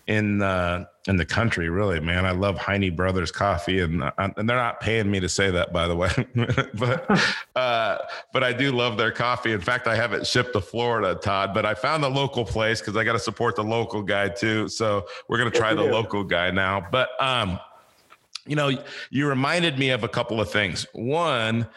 in 0.08 0.40
uh, 0.42 0.86
in 1.06 1.16
the 1.16 1.24
country. 1.24 1.68
Really, 1.68 2.00
man, 2.00 2.24
I 2.24 2.32
love 2.32 2.56
Heine 2.58 2.96
Brothers 2.96 3.30
Coffee, 3.30 3.80
and 3.80 4.02
uh, 4.02 4.10
and 4.18 4.48
they're 4.48 4.56
not 4.56 4.80
paying 4.80 5.10
me 5.10 5.20
to 5.20 5.28
say 5.28 5.50
that, 5.50 5.72
by 5.72 5.86
the 5.86 5.94
way, 5.94 6.10
but 6.74 7.20
uh, 7.54 7.98
but 8.32 8.42
I 8.42 8.52
do 8.52 8.72
love 8.72 8.96
their 8.96 9.12
coffee. 9.12 9.52
In 9.52 9.60
fact, 9.60 9.86
I 9.86 9.94
have 9.94 10.14
it 10.14 10.26
shipped 10.26 10.54
to 10.54 10.60
Florida, 10.60 11.14
Todd. 11.14 11.52
But 11.54 11.66
I 11.66 11.74
found 11.74 12.02
the 12.02 12.08
local 12.08 12.44
place 12.44 12.80
because 12.80 12.96
I 12.96 13.04
got 13.04 13.12
to 13.12 13.18
support 13.18 13.54
the 13.54 13.64
local 13.64 14.02
guy 14.02 14.30
too. 14.30 14.68
So 14.68 15.06
we're 15.28 15.38
gonna 15.38 15.50
try 15.50 15.74
the 15.74 15.84
local 15.84 16.24
guy 16.24 16.50
now. 16.50 16.84
But 16.90 17.10
um, 17.22 17.60
you 18.46 18.56
know, 18.56 18.70
you 19.10 19.28
reminded 19.28 19.78
me 19.78 19.90
of 19.90 20.04
a 20.04 20.08
couple 20.08 20.40
of 20.40 20.50
things. 20.50 20.86
One, 20.94 21.68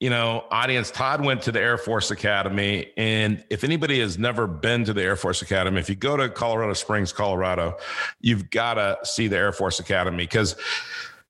you 0.00 0.10
know, 0.10 0.44
audience, 0.50 0.90
Todd 0.90 1.24
went 1.24 1.42
to 1.42 1.52
the 1.52 1.60
Air 1.60 1.78
Force 1.78 2.10
Academy. 2.10 2.90
And 2.96 3.44
if 3.48 3.64
anybody 3.64 4.00
has 4.00 4.18
never 4.18 4.46
been 4.46 4.84
to 4.84 4.92
the 4.92 5.02
Air 5.02 5.16
Force 5.16 5.40
Academy, 5.40 5.78
if 5.80 5.88
you 5.88 5.94
go 5.94 6.16
to 6.16 6.28
Colorado 6.28 6.74
Springs, 6.74 7.12
Colorado, 7.12 7.76
you've 8.20 8.50
got 8.50 8.74
to 8.74 8.98
see 9.04 9.28
the 9.28 9.36
Air 9.36 9.52
Force 9.52 9.78
Academy 9.78 10.24
because, 10.24 10.56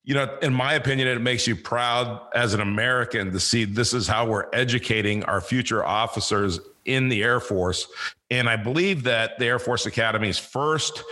you 0.04 0.14
know, 0.14 0.38
in 0.40 0.52
my 0.52 0.74
opinion, 0.74 1.08
it 1.08 1.20
makes 1.20 1.46
you 1.46 1.54
proud 1.54 2.20
as 2.34 2.54
an 2.54 2.60
American 2.60 3.32
to 3.32 3.40
see 3.40 3.64
this 3.64 3.92
is 3.92 4.08
how 4.08 4.26
we're 4.26 4.46
educating 4.52 5.22
our 5.24 5.40
future 5.40 5.84
officers 5.84 6.58
in 6.84 7.08
the 7.08 7.22
Air 7.22 7.40
Force. 7.40 7.86
And 8.30 8.48
I 8.48 8.56
believe 8.56 9.04
that 9.04 9.38
the 9.38 9.46
Air 9.46 9.58
Force 9.58 9.86
Academy's 9.86 10.38
first 10.38 11.02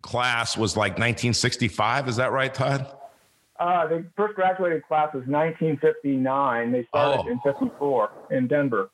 class 0.00 0.56
was 0.56 0.76
like 0.76 0.92
1965. 0.92 2.08
Is 2.08 2.16
that 2.16 2.32
right, 2.32 2.54
Todd? 2.54 2.95
Uh, 3.58 3.86
the 3.86 4.04
first 4.16 4.34
graduating 4.34 4.82
class 4.86 5.14
was 5.14 5.24
1959. 5.26 6.72
They 6.72 6.84
started 6.88 7.24
oh. 7.26 7.30
in 7.30 7.40
54 7.40 8.10
in 8.30 8.46
Denver. 8.46 8.90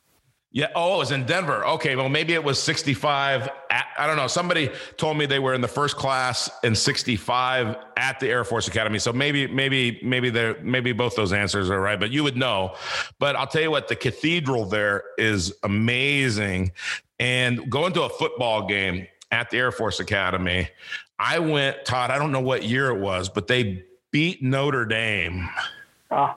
Yeah. 0.55 0.69
Oh, 0.75 0.97
it 0.97 0.99
was 0.99 1.13
in 1.13 1.25
Denver. 1.25 1.67
Okay. 1.67 1.97
Well, 1.97 2.11
maybe 2.11 2.35
it 2.35 2.45
was 2.45 2.63
65. 2.63 3.49
At, 3.71 3.87
I 3.97 4.07
don't 4.07 4.17
know. 4.17 4.27
Somebody 4.27 4.71
told 4.99 5.17
me 5.17 5.25
they 5.25 5.39
were 5.39 5.55
in 5.55 5.63
the 5.63 5.69
first 5.69 5.97
class 5.97 6.51
in 6.63 6.75
65 6.75 7.77
at 7.97 8.21
the 8.21 8.29
Air 8.29 8.45
Force 8.45 8.69
Academy. 8.69 8.99
So 8.99 9.15
maybe, 9.15 9.47
maybe, 9.47 9.99
maybe 10.03 10.29
there, 10.29 10.61
maybe 10.63 10.93
both 10.93 11.17
those 11.17 11.33
answers 11.33 11.71
are 11.71 11.81
right, 11.81 11.99
but 11.99 12.11
you 12.11 12.23
would 12.23 12.37
know. 12.37 12.77
But 13.19 13.35
I'll 13.35 13.47
tell 13.47 13.63
you 13.63 13.71
what, 13.71 13.89
the 13.89 13.97
cathedral 13.97 14.67
there 14.67 15.05
is 15.17 15.55
amazing. 15.63 16.73
And 17.19 17.71
going 17.71 17.95
to 17.95 18.03
a 18.03 18.11
football 18.11 18.67
game 18.67 19.07
at 19.31 19.49
the 19.49 19.57
Air 19.57 19.73
Force 19.73 20.01
Academy, 20.01 20.69
I 21.19 21.39
went, 21.39 21.87
Todd, 21.87 22.11
I 22.11 22.19
don't 22.19 22.31
know 22.33 22.41
what 22.41 22.63
year 22.63 22.89
it 22.89 23.01
was, 23.01 23.31
but 23.31 23.47
they 23.47 23.85
beat 24.13 24.43
Notre 24.43 24.85
Dame. 24.85 25.49
Ah. 26.11 26.37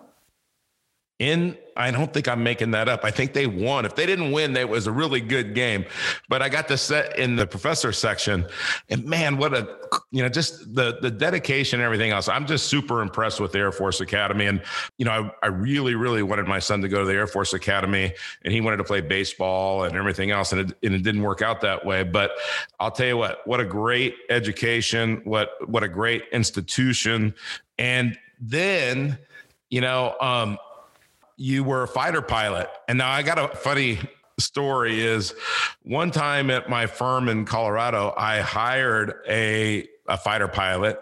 In, 1.18 1.58
I 1.78 1.92
don't 1.92 2.14
think 2.14 2.28
I'm 2.28 2.44
making 2.44 2.72
that 2.72 2.90
up. 2.90 3.06
I 3.06 3.12
think 3.12 3.32
they 3.32 3.48
won. 3.48 3.86
If 3.86 3.96
they 3.96 4.06
didn't 4.06 4.34
win, 4.34 4.52
that 4.54 4.68
was 4.68 4.86
a 4.86 4.92
really 4.92 5.22
good 5.22 5.56
game. 5.56 5.86
But 6.28 6.42
I 6.42 6.50
got 6.50 6.68
to 6.68 6.78
set 6.78 7.18
in 7.18 7.38
the 7.38 7.48
professor 7.48 7.94
section, 7.94 8.46
and 8.90 9.06
man, 9.06 9.38
what 9.38 9.54
a 9.54 9.78
you 10.12 10.22
know 10.22 10.28
just 10.28 10.76
the 10.76 10.98
the 11.02 11.10
dedication 11.10 11.80
and 11.80 11.86
everything 11.86 12.12
else. 12.12 12.28
I'm 12.28 12.46
just 12.46 12.68
super 12.68 13.02
impressed 13.02 13.40
with 13.40 13.54
the 13.54 13.60
Air 13.60 13.72
Force 13.72 14.02
Academy, 14.02 14.48
and 14.48 14.62
you 14.98 15.06
know 15.06 15.32
I, 15.42 15.46
I 15.46 15.48
really 15.48 15.96
really 15.96 16.22
wanted 16.22 16.48
my 16.48 16.60
son 16.60 16.82
to 16.82 16.90
go 16.90 17.00
to 17.00 17.06
the 17.06 17.14
Air 17.14 17.28
Force 17.28 17.54
Academy, 17.54 18.14
and 18.44 18.54
he 18.54 18.60
wanted 18.60 18.78
to 18.78 18.84
play 18.84 19.00
baseball 19.00 19.86
and 19.86 19.96
everything 19.96 20.32
else, 20.32 20.52
and 20.52 20.70
it, 20.70 20.78
and 20.84 20.94
it 20.94 21.04
didn't 21.04 21.24
work 21.24 21.42
out 21.42 21.62
that 21.62 21.86
way. 21.86 22.04
But 22.04 22.32
I'll 22.80 22.92
tell 22.92 23.08
you 23.08 23.18
what, 23.18 23.40
what 23.48 23.62
a 23.62 23.66
great 23.66 24.16
education, 24.30 25.22
what 25.24 25.52
what 25.70 25.84
a 25.84 25.88
great 25.88 26.24
institution, 26.34 27.36
and 27.78 28.18
then, 28.40 29.18
you 29.70 29.82
know, 29.82 30.16
um, 30.20 30.58
you 31.38 31.64
were 31.64 31.84
a 31.84 31.88
fighter 31.88 32.22
pilot. 32.22 32.70
And 32.88 32.98
now 32.98 33.12
I 33.12 33.24
got 33.24 33.38
a 33.38 33.48
funny 33.56 34.00
story 34.40 35.02
is 35.02 35.34
one 35.84 36.12
time 36.12 36.50
at 36.50 36.70
my 36.70 36.86
firm 36.86 37.30
in 37.30 37.46
Colorado, 37.46 38.14
I 38.18 38.42
hired 38.42 39.14
a, 39.30 39.88
a 40.08 40.18
fighter 40.18 40.48
pilot, 40.48 41.00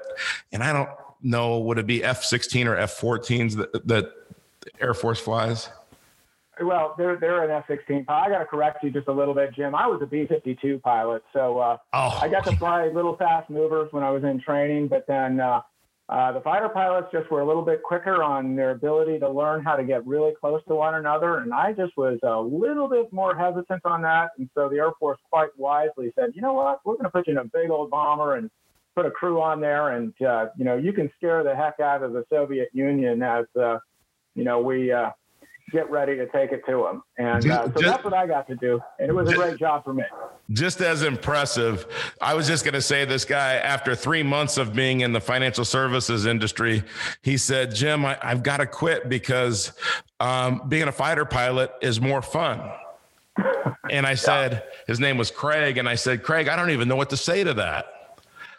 and 0.52 0.64
I 0.64 0.72
don't 0.72 0.90
know, 1.22 1.60
would 1.60 1.80
it 1.80 1.88
be 1.88 2.04
F 2.04 2.24
16 2.24 2.68
or 2.68 2.78
F 2.78 3.00
14s 3.00 3.56
that, 3.56 3.88
that 3.88 4.12
Air 4.80 4.94
Force 4.94 5.20
flies? 5.20 5.70
Well, 6.62 6.94
they're 6.98 7.16
they're 7.16 7.44
an 7.44 7.50
F-16 7.68 8.06
I 8.08 8.30
got 8.30 8.38
to 8.40 8.46
correct 8.46 8.84
you 8.84 8.92
just 8.92 9.08
a 9.08 9.12
little 9.12 9.34
bit, 9.34 9.56
Jim. 9.56 9.74
I 9.74 9.88
was 9.88 10.02
a 10.04 10.06
B-52 10.06 10.82
pilot, 10.84 11.24
so 11.34 11.58
uh, 11.58 11.78
oh. 11.94 12.20
I 12.22 12.28
got 12.28 12.46
to 12.46 12.56
fly 12.58 12.88
little 12.90 13.18
fast 13.18 13.50
movers 13.50 13.92
when 13.92 14.04
I 14.04 14.12
was 14.12 14.24
in 14.24 14.40
training. 14.40 14.88
But 14.88 15.08
then 15.08 15.40
uh, 15.40 15.62
uh, 16.10 16.34
the 16.34 16.42
fighter 16.42 16.68
pilots 16.68 17.08
just 17.12 17.32
were 17.32 17.42
a 17.42 17.48
little 17.48 17.62
bit 17.64 17.82
quicker 17.82 18.22
on 18.22 18.56
their 18.56 18.72
ability 18.72 19.20
to 19.20 19.30
learn 19.30 19.64
how 19.64 19.76
to 19.76 19.84
get 19.84 20.06
really 20.06 20.34
close 20.40 20.62
to 20.68 20.76
one 20.76 20.96
another, 20.96 21.40
and 21.40 21.54
I 21.54 21.72
just 21.72 21.96
was 21.96 22.20
a 22.24 22.40
little 22.40 22.90
bit 22.90 23.12
more 23.14 23.36
hesitant 23.36 23.86
on 23.86 24.02
that. 24.02 24.32
And 24.38 24.50
so 24.54 24.68
the 24.68 24.78
Air 24.78 24.92
Force 25.00 25.20
quite 25.32 25.50
wisely 25.58 26.12
said, 26.16 26.32
you 26.36 26.42
know 26.42 26.54
what, 26.54 26.82
we're 26.84 26.96
going 26.96 27.06
to 27.06 27.10
put 27.10 27.28
you 27.28 27.32
in 27.32 27.38
a 27.38 27.46
big 27.46 27.70
old 27.70 27.90
bomber 27.90 28.36
and 28.36 28.50
put 28.96 29.06
a 29.06 29.12
crew 29.12 29.42
on 29.42 29.62
there, 29.62 29.98
and 29.98 30.14
uh, 30.22 30.48
you 30.58 30.66
know 30.66 30.78
you 30.78 30.94
can 30.94 31.10
scare 31.18 31.44
the 31.44 31.56
heck 31.56 31.80
out 31.80 32.04
of 32.04 32.14
the 32.14 32.26
Soviet 32.30 32.70
Union 32.74 33.24
as 33.24 33.46
uh, 33.60 33.78
you 34.36 34.44
know 34.44 34.62
we 34.62 34.92
uh, 34.92 35.10
get 35.72 35.90
ready 35.90 36.16
to 36.16 36.28
take 36.28 36.52
it 36.52 36.64
to 36.68 36.84
them. 36.84 37.04
And 37.18 37.50
uh, 37.50 37.66
so 37.66 37.72
just, 37.72 37.84
that's 37.84 38.04
what 38.04 38.14
I 38.14 38.28
got 38.28 38.48
to 38.48 38.56
do. 38.56 38.82
And 39.00 39.10
it 39.10 39.14
was 39.14 39.30
a 39.30 39.34
great 39.34 39.58
job 39.58 39.84
for 39.84 39.94
me. 39.94 40.04
Just 40.52 40.82
as 40.82 41.04
impressive. 41.04 41.88
I 42.22 42.34
was 42.34 42.48
just 42.48 42.64
going 42.64 42.74
to 42.74 42.82
say 42.82 43.06
this 43.06 43.26
guy, 43.26 43.56
after 43.56 43.96
three 43.96 44.24
months 44.24 44.58
of 44.58 44.74
being 44.74 45.02
in 45.02 45.14
the 45.14 45.22
financial 45.22 45.66
services 45.66 46.26
industry, 46.26 46.84
he 47.22 47.38
said, 47.38 47.74
Jim, 47.74 48.06
I, 48.06 48.18
have 48.22 48.44
got 48.44 48.58
to 48.58 48.68
quit 48.68 49.10
because 49.10 49.74
um, 50.20 50.64
being 50.68 50.88
a 50.88 50.92
fighter 50.92 51.26
pilot 51.26 51.72
is 51.82 52.00
more 52.02 52.22
fun. 52.22 52.62
and 53.90 54.06
I 54.06 54.14
said, 54.16 54.52
yeah. 54.52 54.60
his 54.88 55.00
name 55.00 55.18
was 55.18 55.32
Craig. 55.32 55.78
And 55.78 55.88
I 55.88 55.96
said, 55.96 56.24
Craig, 56.24 56.48
I 56.48 56.56
don't 56.56 56.72
even 56.72 56.88
know 56.88 56.96
what 56.96 57.10
to 57.12 57.18
say 57.18 57.44
to 57.44 57.54
that. 57.56 58.03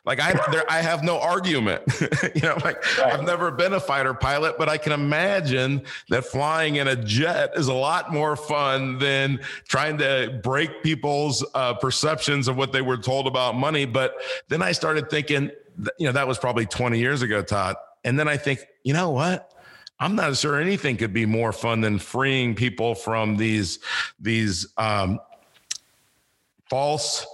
Like 0.05 0.21
I, 0.21 0.33
there, 0.51 0.71
I 0.71 0.83
have 0.83 1.03
no 1.03 1.19
argument. 1.19 1.83
you 2.35 2.43
know, 2.43 2.59
like 2.63 2.85
right. 2.99 3.15
I've 3.15 3.25
never 3.25 3.51
been 3.51 3.73
a 3.73 3.81
fighter 3.81 4.13
pilot, 4.13 4.57
but 4.59 4.69
I 4.69 4.77
can 4.77 4.93
imagine 4.93 5.83
that 6.11 6.27
flying 6.27 6.77
in 6.77 6.89
a 6.89 6.97
jet 6.97 7.53
is 7.57 7.69
a 7.69 7.75
lot 7.75 8.13
more 8.13 8.37
fun 8.37 8.99
than 8.99 9.41
trying 9.67 9.97
to 9.99 10.41
break 10.43 10.83
people's 10.83 11.45
uh, 11.55 11.75
perceptions 11.75 12.49
of 12.49 12.57
what 12.57 12.73
they 12.73 12.83
were 12.83 12.99
told 12.99 13.27
about 13.27 13.55
money. 13.55 13.87
But 13.87 14.15
then 14.49 14.61
I 14.61 14.73
started 14.73 15.09
thinking, 15.09 15.51
you 15.99 16.07
know, 16.07 16.13
that 16.13 16.29
was 16.29 16.39
probably 16.39 16.67
20 16.67 16.99
years 16.99 17.23
ago, 17.23 17.43
Todd. 17.43 17.77
And 18.05 18.19
then 18.19 18.29
I 18.29 18.37
think, 18.37 18.61
you 18.83 18.93
know 18.93 19.09
what? 19.09 19.51
I'm 19.99 20.17
not 20.17 20.37
sure 20.37 20.61
anything 20.61 20.99
could 20.99 21.15
be 21.15 21.25
more 21.25 21.53
fun 21.53 21.81
than 21.81 21.99
freeing 21.99 22.55
people 22.55 22.95
from 22.95 23.37
these 23.37 23.79
these 24.21 24.67
um, 24.77 25.21
false 26.69 27.27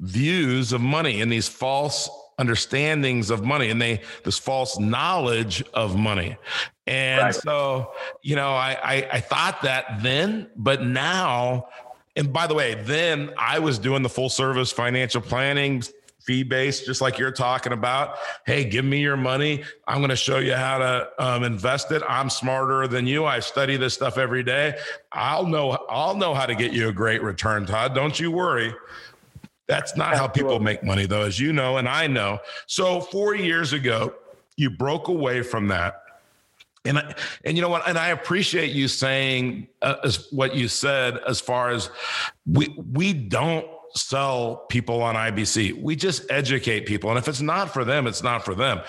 views 0.00 0.72
of 0.72 0.80
money 0.80 1.20
and 1.20 1.30
these 1.30 1.48
false 1.48 2.08
understandings 2.38 3.30
of 3.30 3.44
money 3.44 3.70
and 3.70 3.80
they 3.80 4.00
this 4.24 4.38
false 4.38 4.78
knowledge 4.78 5.62
of 5.72 5.96
money. 5.96 6.36
And 6.86 7.22
right. 7.22 7.34
so 7.34 7.92
you 8.22 8.36
know 8.36 8.50
I, 8.50 8.76
I 8.82 9.08
i 9.12 9.20
thought 9.20 9.62
that 9.62 10.02
then 10.02 10.48
but 10.54 10.82
now 10.82 11.68
and 12.14 12.32
by 12.32 12.46
the 12.46 12.54
way 12.54 12.74
then 12.74 13.32
i 13.38 13.58
was 13.58 13.78
doing 13.78 14.02
the 14.02 14.08
full 14.08 14.28
service 14.28 14.70
financial 14.70 15.20
planning 15.20 15.82
fee 16.26 16.42
based 16.42 16.84
just 16.84 17.00
like 17.00 17.18
you're 17.18 17.30
talking 17.30 17.72
about. 17.72 18.16
Hey 18.44 18.64
give 18.64 18.84
me 18.84 19.00
your 19.00 19.16
money. 19.16 19.62
I'm 19.86 19.98
going 19.98 20.10
to 20.10 20.16
show 20.16 20.38
you 20.38 20.54
how 20.54 20.78
to 20.78 21.08
um, 21.18 21.44
invest 21.44 21.92
it. 21.92 22.02
I'm 22.08 22.28
smarter 22.28 22.88
than 22.88 23.06
you. 23.06 23.24
I 23.24 23.38
study 23.38 23.76
this 23.76 23.94
stuff 23.94 24.18
every 24.18 24.42
day. 24.42 24.76
I'll 25.12 25.46
know 25.46 25.78
i'll 25.88 26.16
know 26.16 26.34
how 26.34 26.44
to 26.44 26.54
get 26.54 26.72
you 26.72 26.88
a 26.88 26.92
great 26.92 27.22
return 27.22 27.64
todd. 27.64 27.94
Don't 27.94 28.18
you 28.18 28.30
worry 28.30 28.74
that's 29.66 29.96
not 29.96 30.16
how 30.16 30.28
people 30.28 30.60
make 30.60 30.84
money, 30.84 31.06
though, 31.06 31.22
as 31.22 31.40
you 31.40 31.52
know, 31.52 31.76
and 31.76 31.88
I 31.88 32.06
know. 32.06 32.38
So, 32.66 33.00
four 33.00 33.34
years 33.34 33.72
ago, 33.72 34.14
you 34.56 34.70
broke 34.70 35.08
away 35.08 35.42
from 35.42 35.68
that. 35.68 36.02
And 36.84 36.98
I, 36.98 37.14
and 37.44 37.56
you 37.56 37.62
know 37.62 37.68
what? 37.68 37.86
And 37.88 37.98
I 37.98 38.08
appreciate 38.08 38.70
you 38.70 38.86
saying 38.86 39.66
uh, 39.82 39.96
as 40.04 40.30
what 40.30 40.54
you 40.54 40.68
said 40.68 41.18
as 41.26 41.40
far 41.40 41.70
as 41.70 41.90
we 42.46 42.68
we 42.92 43.12
don't 43.12 43.66
sell 43.94 44.66
people 44.68 45.02
on 45.02 45.16
IBC. 45.16 45.82
We 45.82 45.96
just 45.96 46.30
educate 46.30 46.86
people, 46.86 47.10
and 47.10 47.18
if 47.18 47.26
it's 47.26 47.40
not 47.40 47.72
for 47.72 47.84
them, 47.84 48.06
it's 48.06 48.22
not 48.22 48.44
for 48.44 48.54
them. 48.54 48.80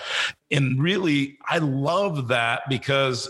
And 0.52 0.80
really, 0.80 1.38
I 1.48 1.58
love 1.58 2.28
that 2.28 2.62
because 2.68 3.28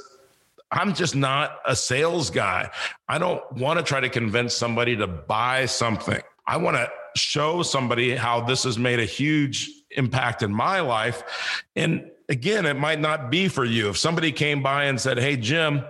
I'm 0.71 0.93
just 0.93 1.17
not 1.17 1.61
a 1.65 1.75
sales 1.75 2.29
guy. 2.29 2.71
I 3.09 3.17
don't 3.17 3.41
want 3.53 3.79
to 3.79 3.83
try 3.83 4.01
to 4.01 4.11
convince 4.11 4.55
somebody 4.55 4.97
to 4.97 5.07
buy 5.07 5.65
something. 5.65 6.21
I 6.47 6.59
want 6.59 6.77
to 6.77 6.91
show 7.17 7.63
somebody 7.63 8.15
how 8.15 8.41
this 8.41 8.65
has 8.65 8.79
made 8.79 9.01
a 9.01 9.05
huge 9.05 9.71
impact 9.93 10.43
in 10.43 10.53
my 10.53 10.81
life. 10.81 11.65
And 11.77 12.11
again, 12.29 12.67
it 12.67 12.79
might 12.79 13.01
not 13.01 13.31
be 13.31 13.49
for 13.49 13.65
you. 13.65 13.89
If 13.89 13.97
somebody 13.97 14.33
came 14.33 14.63
by 14.63 14.85
and 14.85 15.01
said, 15.01 15.19
Hey, 15.19 15.37
Jim, 15.37 15.83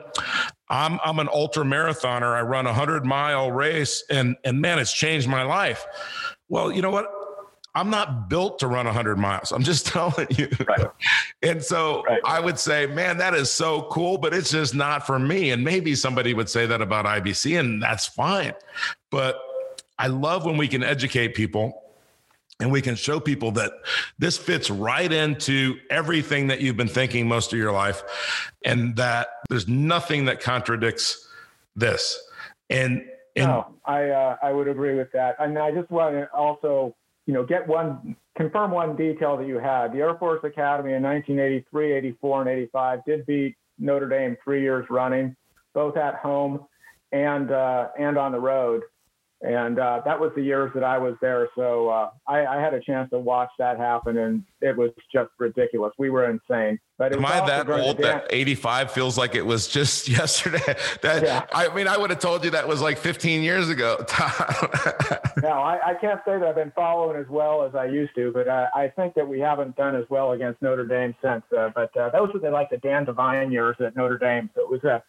I'm, 0.68 0.98
I'm 1.04 1.18
an 1.18 1.28
ultra 1.32 1.64
marathoner. 1.64 2.34
I 2.34 2.42
run 2.42 2.66
a 2.66 2.72
hundred 2.72 3.04
mile 3.04 3.50
race 3.50 4.04
and, 4.10 4.36
and 4.44 4.60
man, 4.60 4.78
it's 4.78 4.92
changed 4.92 5.28
my 5.28 5.42
life. 5.42 5.84
Well, 6.48 6.72
you 6.72 6.82
know 6.82 6.90
what? 6.90 7.12
I'm 7.74 7.90
not 7.90 8.28
built 8.28 8.58
to 8.60 8.66
run 8.66 8.86
100 8.86 9.18
miles. 9.18 9.52
I'm 9.52 9.62
just 9.62 9.86
telling 9.94 10.26
you. 10.30 10.48
Right. 10.66 10.86
And 11.42 11.62
so 11.62 12.02
right. 12.04 12.20
I 12.24 12.40
would 12.40 12.58
say, 12.58 12.86
man, 12.86 13.18
that 13.18 13.34
is 13.34 13.50
so 13.50 13.82
cool, 13.82 14.18
but 14.18 14.34
it's 14.34 14.50
just 14.50 14.74
not 14.74 15.06
for 15.06 15.18
me. 15.18 15.50
And 15.50 15.62
maybe 15.62 15.94
somebody 15.94 16.34
would 16.34 16.48
say 16.48 16.66
that 16.66 16.82
about 16.82 17.04
IBC, 17.04 17.58
and 17.60 17.80
that's 17.80 18.06
fine. 18.06 18.54
But 19.10 19.40
I 19.98 20.06
love 20.06 20.44
when 20.44 20.56
we 20.56 20.68
can 20.68 20.82
educate 20.82 21.34
people 21.34 21.82
and 22.60 22.72
we 22.72 22.82
can 22.82 22.94
show 22.94 23.20
people 23.20 23.52
that 23.52 23.72
this 24.18 24.36
fits 24.36 24.70
right 24.70 25.12
into 25.12 25.78
everything 25.90 26.48
that 26.48 26.60
you've 26.60 26.76
been 26.76 26.88
thinking 26.88 27.28
most 27.28 27.52
of 27.52 27.58
your 27.58 27.72
life 27.72 28.02
and 28.64 28.96
that 28.96 29.28
there's 29.48 29.68
nothing 29.68 30.24
that 30.26 30.40
contradicts 30.40 31.28
this. 31.76 32.20
And, 32.70 33.04
and 33.36 33.46
no, 33.46 33.74
I, 33.84 34.08
uh, 34.08 34.36
I 34.42 34.52
would 34.52 34.68
agree 34.68 34.96
with 34.96 35.12
that. 35.12 35.36
And 35.38 35.58
I 35.58 35.70
just 35.70 35.90
want 35.90 36.14
to 36.14 36.28
also, 36.32 36.96
you 37.26 37.34
know, 37.34 37.44
get 37.44 37.66
one, 37.66 38.16
confirm 38.36 38.72
one 38.72 38.96
detail 38.96 39.36
that 39.36 39.46
you 39.46 39.58
had. 39.58 39.92
The 39.92 39.98
Air 39.98 40.16
Force 40.16 40.40
Academy 40.42 40.94
in 40.94 41.02
1983, 41.02 41.92
84, 41.92 42.40
and 42.40 42.50
85 42.50 43.04
did 43.04 43.26
beat 43.26 43.56
Notre 43.78 44.08
Dame 44.08 44.36
three 44.42 44.62
years 44.62 44.86
running, 44.90 45.36
both 45.74 45.96
at 45.96 46.16
home 46.16 46.66
and, 47.12 47.52
uh, 47.52 47.88
and 47.98 48.18
on 48.18 48.32
the 48.32 48.40
road 48.40 48.82
and 49.40 49.78
uh, 49.78 50.02
that 50.04 50.18
was 50.18 50.32
the 50.34 50.42
years 50.42 50.72
that 50.74 50.82
I 50.82 50.98
was 50.98 51.14
there. 51.20 51.48
So 51.54 51.88
uh, 51.88 52.10
I, 52.26 52.44
I, 52.44 52.60
had 52.60 52.74
a 52.74 52.80
chance 52.80 53.08
to 53.10 53.20
watch 53.20 53.50
that 53.58 53.78
happen, 53.78 54.18
and 54.18 54.42
it 54.60 54.76
was 54.76 54.90
just 55.12 55.30
ridiculous. 55.38 55.92
We 55.96 56.10
were 56.10 56.28
insane. 56.28 56.80
But 56.96 57.12
am 57.12 57.24
I 57.24 57.46
that 57.46 57.70
old 57.70 57.98
that 57.98 58.26
85 58.30 58.90
feels 58.90 59.16
like 59.16 59.36
it 59.36 59.46
was 59.46 59.68
just 59.68 60.08
yesterday? 60.08 60.74
that 61.02 61.22
yeah. 61.22 61.46
I 61.52 61.72
mean, 61.72 61.86
I 61.86 61.96
would 61.96 62.10
have 62.10 62.18
told 62.18 62.44
you 62.44 62.50
that 62.50 62.66
was 62.66 62.82
like 62.82 62.98
15 62.98 63.42
years 63.44 63.68
ago. 63.68 64.04
no, 65.40 65.50
I, 65.50 65.78
I, 65.86 65.94
can't 66.00 66.20
say 66.26 66.36
that 66.36 66.42
I've 66.42 66.56
been 66.56 66.72
following 66.74 67.16
as 67.16 67.28
well 67.28 67.62
as 67.64 67.76
I 67.76 67.84
used 67.84 68.16
to, 68.16 68.32
but 68.32 68.48
I, 68.48 68.66
I 68.74 68.88
think 68.88 69.14
that 69.14 69.28
we 69.28 69.38
haven't 69.38 69.76
done 69.76 69.94
as 69.94 70.04
well 70.10 70.32
against 70.32 70.60
Notre 70.62 70.84
Dame 70.84 71.14
since. 71.22 71.44
Uh, 71.56 71.70
but 71.72 71.96
uh, 71.96 72.10
those 72.10 72.34
were 72.34 72.40
the, 72.40 72.50
like 72.50 72.70
the 72.70 72.78
Dan 72.78 73.04
Devine 73.04 73.52
years 73.52 73.76
at 73.78 73.94
Notre 73.94 74.18
Dame. 74.18 74.50
So 74.56 74.62
it 74.62 74.68
was 74.68 74.82
a 74.82 75.00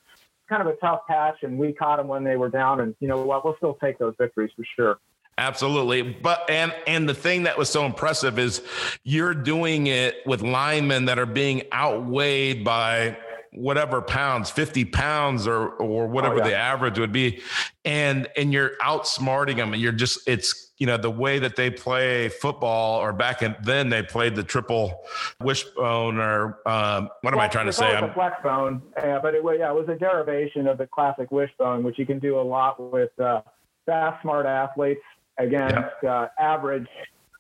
kind 0.50 0.62
of 0.62 0.68
a 0.68 0.76
tough 0.78 1.02
patch, 1.08 1.38
and 1.44 1.58
we 1.58 1.72
caught 1.72 1.98
them 1.98 2.08
when 2.08 2.24
they 2.24 2.36
were 2.36 2.50
down. 2.50 2.82
And 2.82 2.96
you 3.00 3.08
know 3.08 3.22
what? 3.22 3.46
We'll 3.46 3.56
still 3.58 3.78
take 3.82 4.00
those 4.00 4.16
victories 4.18 4.52
for 4.56 4.66
sure. 4.76 5.00
Absolutely. 5.38 6.02
But 6.02 6.50
and 6.50 6.74
and 6.86 7.08
the 7.08 7.14
thing 7.14 7.44
that 7.44 7.58
was 7.58 7.70
so 7.70 7.86
impressive 7.86 8.38
is 8.38 8.62
you're 9.04 9.34
doing 9.34 9.88
it 9.88 10.18
with 10.26 10.42
linemen 10.42 11.06
that 11.06 11.18
are 11.18 11.26
being 11.26 11.64
outweighed 11.72 12.66
by 12.66 13.18
whatever 13.54 14.02
pounds 14.02 14.52
50 14.52 14.86
pounds 14.86 15.48
or 15.48 15.70
or 15.70 16.08
whatever 16.08 16.36
oh, 16.36 16.38
yeah. 16.38 16.44
the 16.50 16.56
average 16.56 17.00
would 17.00 17.12
be 17.12 17.42
and 17.84 18.28
and 18.38 18.54
you're 18.54 18.72
outsmarting 18.82 19.56
them 19.56 19.74
and 19.74 19.82
you're 19.82 19.92
just 19.92 20.28
it's 20.28 20.72
you 20.78 20.86
know 20.86 20.98
the 20.98 21.10
way 21.10 21.40
that 21.40 21.56
they 21.56 21.70
play 21.70 22.30
football 22.30 23.00
or 23.00 23.12
back 23.12 23.42
in 23.42 23.56
then 23.64 23.90
they 23.90 24.04
played 24.04 24.36
the 24.36 24.44
triple 24.44 25.04
wishbone 25.42 26.20
or 26.20 26.60
um, 26.68 27.10
what 27.22 27.34
am 27.34 27.40
I 27.40 27.48
trying 27.48 27.66
to 27.66 27.74
say? 27.74 27.88
I'm 27.96 28.14
flex 28.14 28.42
bone, 28.44 28.82
yeah, 28.98 29.20
but 29.22 29.34
it 29.36 29.44
was 29.44 29.58
yeah 29.60 29.72
it 29.72 29.76
was 29.76 29.90
a 29.90 29.96
derivation 29.96 30.68
of 30.68 30.78
the 30.78 30.88
classic 30.88 31.32
wishbone, 31.32 31.84
which 31.84 32.00
you 32.00 32.06
can 32.06 32.20
do 32.20 32.40
a 32.40 32.42
lot 32.42 32.80
with 32.92 33.12
uh, 33.20 33.42
fast, 33.86 34.22
smart 34.22 34.46
athletes 34.46 35.02
against 35.38 35.90
yeah. 36.04 36.14
uh, 36.14 36.28
average 36.40 36.88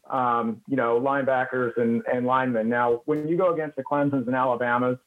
um, 0.09 0.61
you 0.67 0.75
know, 0.75 0.99
linebackers 0.99 1.77
and, 1.77 2.01
and 2.11 2.25
linemen. 2.25 2.67
Now, 2.67 3.01
when 3.05 3.27
you 3.27 3.37
go 3.37 3.53
against 3.53 3.75
the 3.75 3.83
Clemsons 3.83 4.25
and 4.27 4.35
Alabamas, 4.35 4.97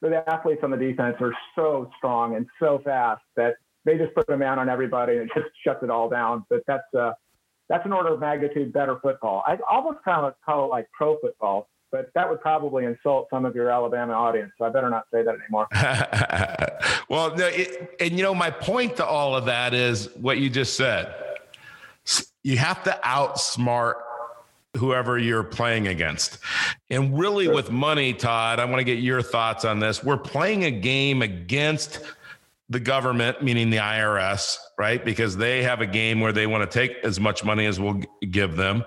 the 0.00 0.24
athletes 0.28 0.60
on 0.62 0.70
the 0.70 0.76
defense 0.76 1.16
are 1.20 1.34
so 1.54 1.90
strong 1.98 2.36
and 2.36 2.46
so 2.58 2.80
fast 2.84 3.22
that 3.36 3.54
they 3.84 3.96
just 3.96 4.14
put 4.14 4.28
a 4.28 4.36
man 4.36 4.58
on 4.58 4.68
everybody 4.68 5.16
and 5.16 5.22
it 5.22 5.30
just 5.34 5.48
shuts 5.64 5.82
it 5.82 5.90
all 5.90 6.08
down. 6.08 6.44
But 6.48 6.60
that's 6.66 6.82
uh, 6.98 7.12
that's 7.68 7.84
an 7.86 7.92
order 7.92 8.14
of 8.14 8.20
magnitude 8.20 8.72
better 8.72 8.98
football. 9.00 9.42
I 9.46 9.58
almost 9.70 9.98
kind 10.04 10.26
of 10.26 10.34
call 10.44 10.66
it 10.66 10.68
like 10.68 10.88
pro 10.96 11.18
football, 11.20 11.68
but 11.92 12.10
that 12.14 12.28
would 12.28 12.40
probably 12.40 12.84
insult 12.84 13.28
some 13.30 13.44
of 13.44 13.54
your 13.54 13.70
Alabama 13.70 14.12
audience. 14.12 14.52
So 14.58 14.64
I 14.64 14.70
better 14.70 14.90
not 14.90 15.04
say 15.12 15.22
that 15.22 15.34
anymore. 15.34 15.68
well, 17.08 17.34
no, 17.36 17.46
it, 17.46 17.96
and 18.00 18.12
you 18.12 18.22
know, 18.22 18.34
my 18.34 18.50
point 18.50 18.96
to 18.96 19.06
all 19.06 19.36
of 19.36 19.44
that 19.46 19.74
is 19.74 20.08
what 20.16 20.38
you 20.38 20.50
just 20.50 20.76
said. 20.76 21.14
You 22.42 22.56
have 22.56 22.82
to 22.84 22.98
outsmart 23.04 23.94
whoever 24.76 25.18
you're 25.18 25.44
playing 25.44 25.88
against. 25.88 26.38
And 26.90 27.18
really, 27.18 27.46
sure. 27.46 27.54
with 27.54 27.70
money, 27.70 28.12
Todd, 28.14 28.60
I 28.60 28.64
want 28.64 28.78
to 28.78 28.84
get 28.84 28.98
your 28.98 29.22
thoughts 29.22 29.64
on 29.64 29.80
this. 29.80 30.02
We're 30.02 30.16
playing 30.16 30.64
a 30.64 30.70
game 30.70 31.22
against 31.22 32.00
the 32.70 32.78
government, 32.78 33.42
meaning 33.42 33.68
the 33.70 33.78
IRS, 33.78 34.56
right? 34.78 35.04
Because 35.04 35.36
they 35.36 35.64
have 35.64 35.80
a 35.80 35.86
game 35.86 36.20
where 36.20 36.32
they 36.32 36.46
want 36.46 36.70
to 36.70 36.72
take 36.72 36.96
as 37.02 37.18
much 37.18 37.44
money 37.44 37.66
as 37.66 37.80
we'll 37.80 38.00
give 38.30 38.54
them. 38.54 38.84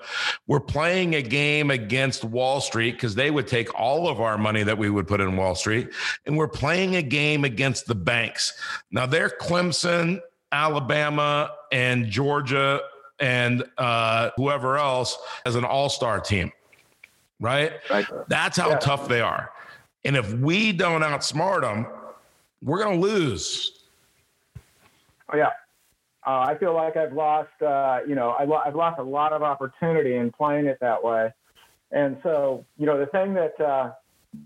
We're 0.48 0.62
playing 0.62 1.16
a 1.16 1.22
game 1.22 1.70
against 1.70 2.24
Wall 2.24 2.62
Street 2.62 2.94
because 2.94 3.14
they 3.16 3.30
would 3.30 3.46
take 3.46 3.78
all 3.78 4.08
of 4.08 4.22
our 4.22 4.38
money 4.38 4.64
that 4.64 4.78
we 4.78 4.90
would 4.90 5.06
put 5.06 5.20
in 5.20 5.36
Wall 5.36 5.54
Street. 5.54 5.90
And 6.26 6.38
we're 6.38 6.48
playing 6.48 6.96
a 6.96 7.02
game 7.02 7.44
against 7.44 7.86
the 7.86 7.96
banks. 7.96 8.54
Now, 8.90 9.06
they're 9.06 9.30
Clemson, 9.30 10.22
Alabama, 10.54 11.52
and 11.74 12.06
Georgia, 12.06 12.80
and 13.24 13.64
uh, 13.78 14.32
whoever 14.36 14.78
else 14.78 15.18
as 15.46 15.56
an 15.56 15.64
all 15.64 15.88
star 15.88 16.20
team, 16.20 16.52
right? 17.40 17.72
right? 17.90 18.06
That's 18.28 18.58
how 18.58 18.72
yeah. 18.72 18.80
tough 18.80 19.08
they 19.08 19.22
are. 19.22 19.50
And 20.04 20.18
if 20.18 20.34
we 20.34 20.74
don't 20.74 21.02
outsmart 21.02 21.62
them, 21.62 21.88
we're 22.62 22.84
going 22.84 23.00
to 23.00 23.02
lose. 23.02 23.86
Oh, 25.32 25.38
yeah. 25.38 25.52
Uh, 26.28 26.48
I 26.48 26.58
feel 26.58 26.74
like 26.74 26.98
I've 26.98 27.14
lost, 27.14 27.62
uh, 27.62 28.00
you 28.06 28.16
know, 28.16 28.32
I 28.32 28.42
have 28.66 28.76
lost 28.76 29.00
a 29.00 29.04
lot 29.04 29.32
of 29.32 29.42
opportunity 29.42 30.16
in 30.16 30.30
playing 30.30 30.66
it 30.66 30.78
that 30.82 31.02
way. 31.02 31.34
And 31.92 32.18
so, 32.24 32.66
you 32.78 32.86
know, 32.86 32.98
the 32.98 33.06
thing 33.08 33.34
that 33.36 33.60
uh, 33.62 33.92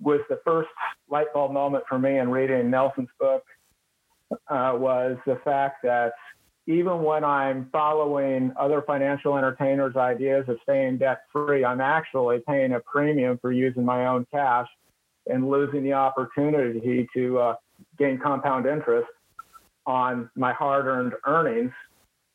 was 0.01 0.19
the 0.29 0.39
first 0.45 0.69
light 1.09 1.33
bulb 1.33 1.51
moment 1.51 1.83
for 1.89 1.97
me 1.97 2.19
in 2.19 2.29
reading 2.29 2.69
Nelson's 2.69 3.09
book 3.19 3.43
uh, 4.49 4.73
was 4.75 5.17
the 5.25 5.39
fact 5.43 5.81
that 5.83 6.13
even 6.67 7.01
when 7.01 7.23
I'm 7.23 7.69
following 7.71 8.51
other 8.59 8.83
financial 8.85 9.37
entertainers' 9.37 9.95
ideas 9.95 10.45
of 10.49 10.57
staying 10.63 10.97
debt 10.97 11.21
free, 11.31 11.63
I'm 11.63 11.79
actually 11.79 12.39
paying 12.45 12.73
a 12.73 12.81
premium 12.81 13.39
for 13.41 13.53
using 13.53 13.85
my 13.85 14.07
own 14.07 14.27
cash 14.31 14.67
and 15.27 15.49
losing 15.49 15.83
the 15.83 15.93
opportunity 15.93 17.07
to 17.15 17.39
uh, 17.39 17.55
gain 17.97 18.19
compound 18.21 18.65
interest 18.65 19.07
on 19.85 20.29
my 20.35 20.51
hard-earned 20.51 21.13
earnings, 21.25 21.71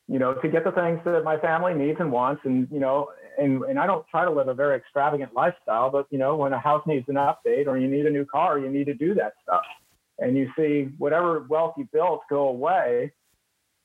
you 0.07 0.17
know, 0.17 0.33
to 0.33 0.47
get 0.47 0.63
the 0.63 0.71
things 0.71 0.99
that 1.05 1.23
my 1.23 1.37
family 1.37 1.75
needs 1.75 1.99
and 1.99 2.11
wants. 2.11 2.41
And, 2.43 2.67
you 2.71 2.79
know, 2.79 3.09
and, 3.37 3.61
and 3.63 3.77
I 3.77 3.85
don't 3.85 4.05
try 4.07 4.25
to 4.25 4.31
live 4.31 4.47
a 4.47 4.53
very 4.55 4.75
extravagant 4.75 5.35
lifestyle, 5.35 5.91
but, 5.91 6.07
you 6.09 6.17
know, 6.17 6.35
when 6.35 6.53
a 6.53 6.59
house 6.59 6.83
needs 6.87 7.07
an 7.07 7.15
update 7.15 7.67
or 7.67 7.77
you 7.77 7.87
need 7.87 8.07
a 8.07 8.09
new 8.09 8.25
car, 8.25 8.57
you 8.57 8.69
need 8.69 8.85
to 8.85 8.95
do 8.95 9.13
that 9.13 9.33
stuff. 9.43 9.63
And 10.17 10.35
you 10.35 10.49
see 10.57 10.89
whatever 10.97 11.45
wealth 11.49 11.75
you 11.77 11.87
built 11.93 12.21
go 12.29 12.47
away. 12.47 13.11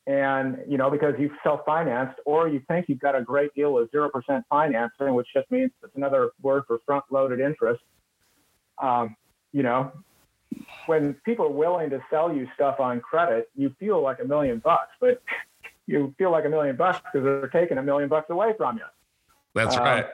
And, 0.08 0.56
you 0.66 0.78
know, 0.78 0.90
because 0.90 1.14
you've 1.18 1.32
self-financed 1.42 2.18
or 2.24 2.48
you 2.48 2.62
think 2.66 2.86
you've 2.88 2.98
got 2.98 3.14
a 3.14 3.22
great 3.22 3.54
deal 3.54 3.76
of 3.78 3.90
0% 3.90 4.10
financing, 4.48 5.14
which 5.14 5.26
just 5.34 5.50
means 5.50 5.70
it's 5.82 5.94
another 5.96 6.30
word 6.40 6.64
for 6.66 6.78
front-loaded 6.86 7.40
interest. 7.40 7.82
Um, 8.78 9.16
you 9.52 9.62
know, 9.62 9.92
when 10.86 11.14
people 11.24 11.44
are 11.44 11.52
willing 11.52 11.90
to 11.90 12.02
sell 12.10 12.34
you 12.34 12.48
stuff 12.54 12.80
on 12.80 13.00
credit, 13.00 13.50
you 13.54 13.74
feel 13.78 14.02
like 14.02 14.18
a 14.20 14.24
million 14.24 14.60
bucks, 14.60 14.92
but 14.98 15.22
you 15.86 16.14
feel 16.16 16.30
like 16.30 16.46
a 16.46 16.48
million 16.48 16.74
bucks 16.74 17.00
because 17.00 17.24
they're 17.24 17.48
taking 17.48 17.76
a 17.76 17.82
million 17.82 18.08
bucks 18.08 18.30
away 18.30 18.54
from 18.56 18.78
you. 18.78 18.84
That's 19.54 19.76
um, 19.76 19.82
right. 19.82 20.06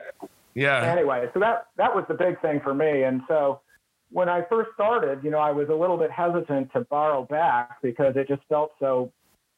Yeah. 0.55 0.81
Anyway, 0.83 1.29
so 1.33 1.39
that 1.39 1.67
that 1.77 1.93
was 1.93 2.05
the 2.07 2.13
big 2.13 2.41
thing 2.41 2.61
for 2.61 2.73
me, 2.73 3.03
and 3.03 3.21
so 3.27 3.61
when 4.11 4.29
I 4.29 4.43
first 4.49 4.71
started, 4.73 5.23
you 5.23 5.31
know, 5.31 5.39
I 5.39 5.51
was 5.51 5.67
a 5.69 5.73
little 5.73 5.97
bit 5.97 6.11
hesitant 6.11 6.71
to 6.73 6.81
borrow 6.81 7.23
back 7.23 7.81
because 7.81 8.15
it 8.15 8.27
just 8.27 8.41
felt 8.47 8.71
so. 8.79 9.11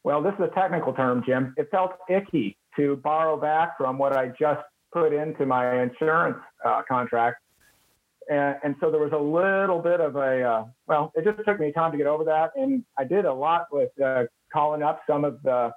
Well, 0.07 0.23
this 0.23 0.33
is 0.35 0.45
a 0.49 0.55
technical 0.55 0.93
term, 0.93 1.21
Jim. 1.25 1.53
It 1.57 1.67
felt 1.69 1.91
icky 2.09 2.55
to 2.77 2.95
borrow 3.03 3.35
back 3.35 3.77
from 3.77 3.97
what 3.97 4.13
I 4.15 4.29
just 4.39 4.61
put 4.93 5.11
into 5.11 5.45
my 5.45 5.83
insurance 5.83 6.37
uh, 6.65 6.83
contract. 6.87 7.41
And, 8.31 8.55
and, 8.63 8.75
so 8.79 8.89
there 8.89 9.01
was 9.01 9.11
a 9.11 9.17
little 9.17 9.81
bit 9.81 9.99
of 9.99 10.15
a 10.15 10.43
uh, 10.43 10.65
well 10.87 11.11
it 11.13 11.25
just 11.25 11.45
took 11.45 11.59
me 11.59 11.73
time 11.73 11.91
to 11.91 11.97
get 11.97 12.07
over 12.07 12.23
that. 12.23 12.51
And 12.55 12.85
i 12.97 13.03
did 13.03 13.25
a 13.25 13.33
lot 13.33 13.65
with 13.69 13.89
uh, 14.01 14.23
calling 14.53 14.81
up 14.81 15.01
some 15.05 15.25
of 15.25 15.43
the 15.43 15.73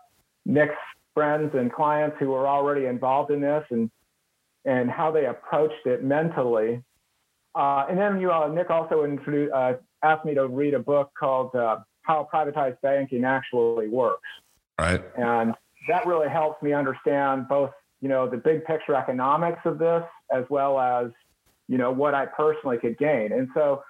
nick's 0.46 0.74
friends 1.12 1.50
and 1.54 1.72
clients 1.72 2.14
who 2.20 2.28
were 2.28 2.46
already 2.46 2.86
involved 2.86 3.32
in 3.32 3.40
this 3.40 3.64
and 3.70 3.90
and 4.64 4.88
how 4.88 5.10
they 5.10 5.26
approached 5.26 5.86
it 5.86 6.04
mentally. 6.04 6.80
Uh, 7.56 7.86
and 7.90 7.98
then 7.98 8.20
you 8.20 8.30
uh, 8.30 8.46
nick 8.46 8.70
also 8.70 9.02
introduced, 9.02 9.52
uh, 9.52 9.72
asked 10.04 10.24
me 10.24 10.34
to 10.34 10.46
read 10.46 10.74
a 10.74 10.78
book 10.78 11.10
called 11.18 11.50
how 12.02 12.28
privatized 12.32 12.80
banking 12.80 13.24
actually 13.24 13.88
works 13.88 14.28
right 14.78 15.02
and 15.16 15.54
that 15.88 16.06
really 16.06 16.28
helps 16.28 16.62
me 16.62 16.72
understand 16.72 17.48
both 17.48 17.70
you 18.00 18.08
know 18.08 18.28
the 18.28 18.36
big 18.36 18.64
picture 18.64 18.94
economics 18.94 19.60
of 19.64 19.78
this 19.78 20.04
as 20.32 20.44
well 20.48 20.78
as 20.78 21.10
you 21.70 21.78
know, 21.78 21.92
what 21.92 22.16
I 22.16 22.26
personally 22.26 22.78
could 22.78 22.98
gain. 22.98 23.30
And 23.32 23.48
so 23.54 23.84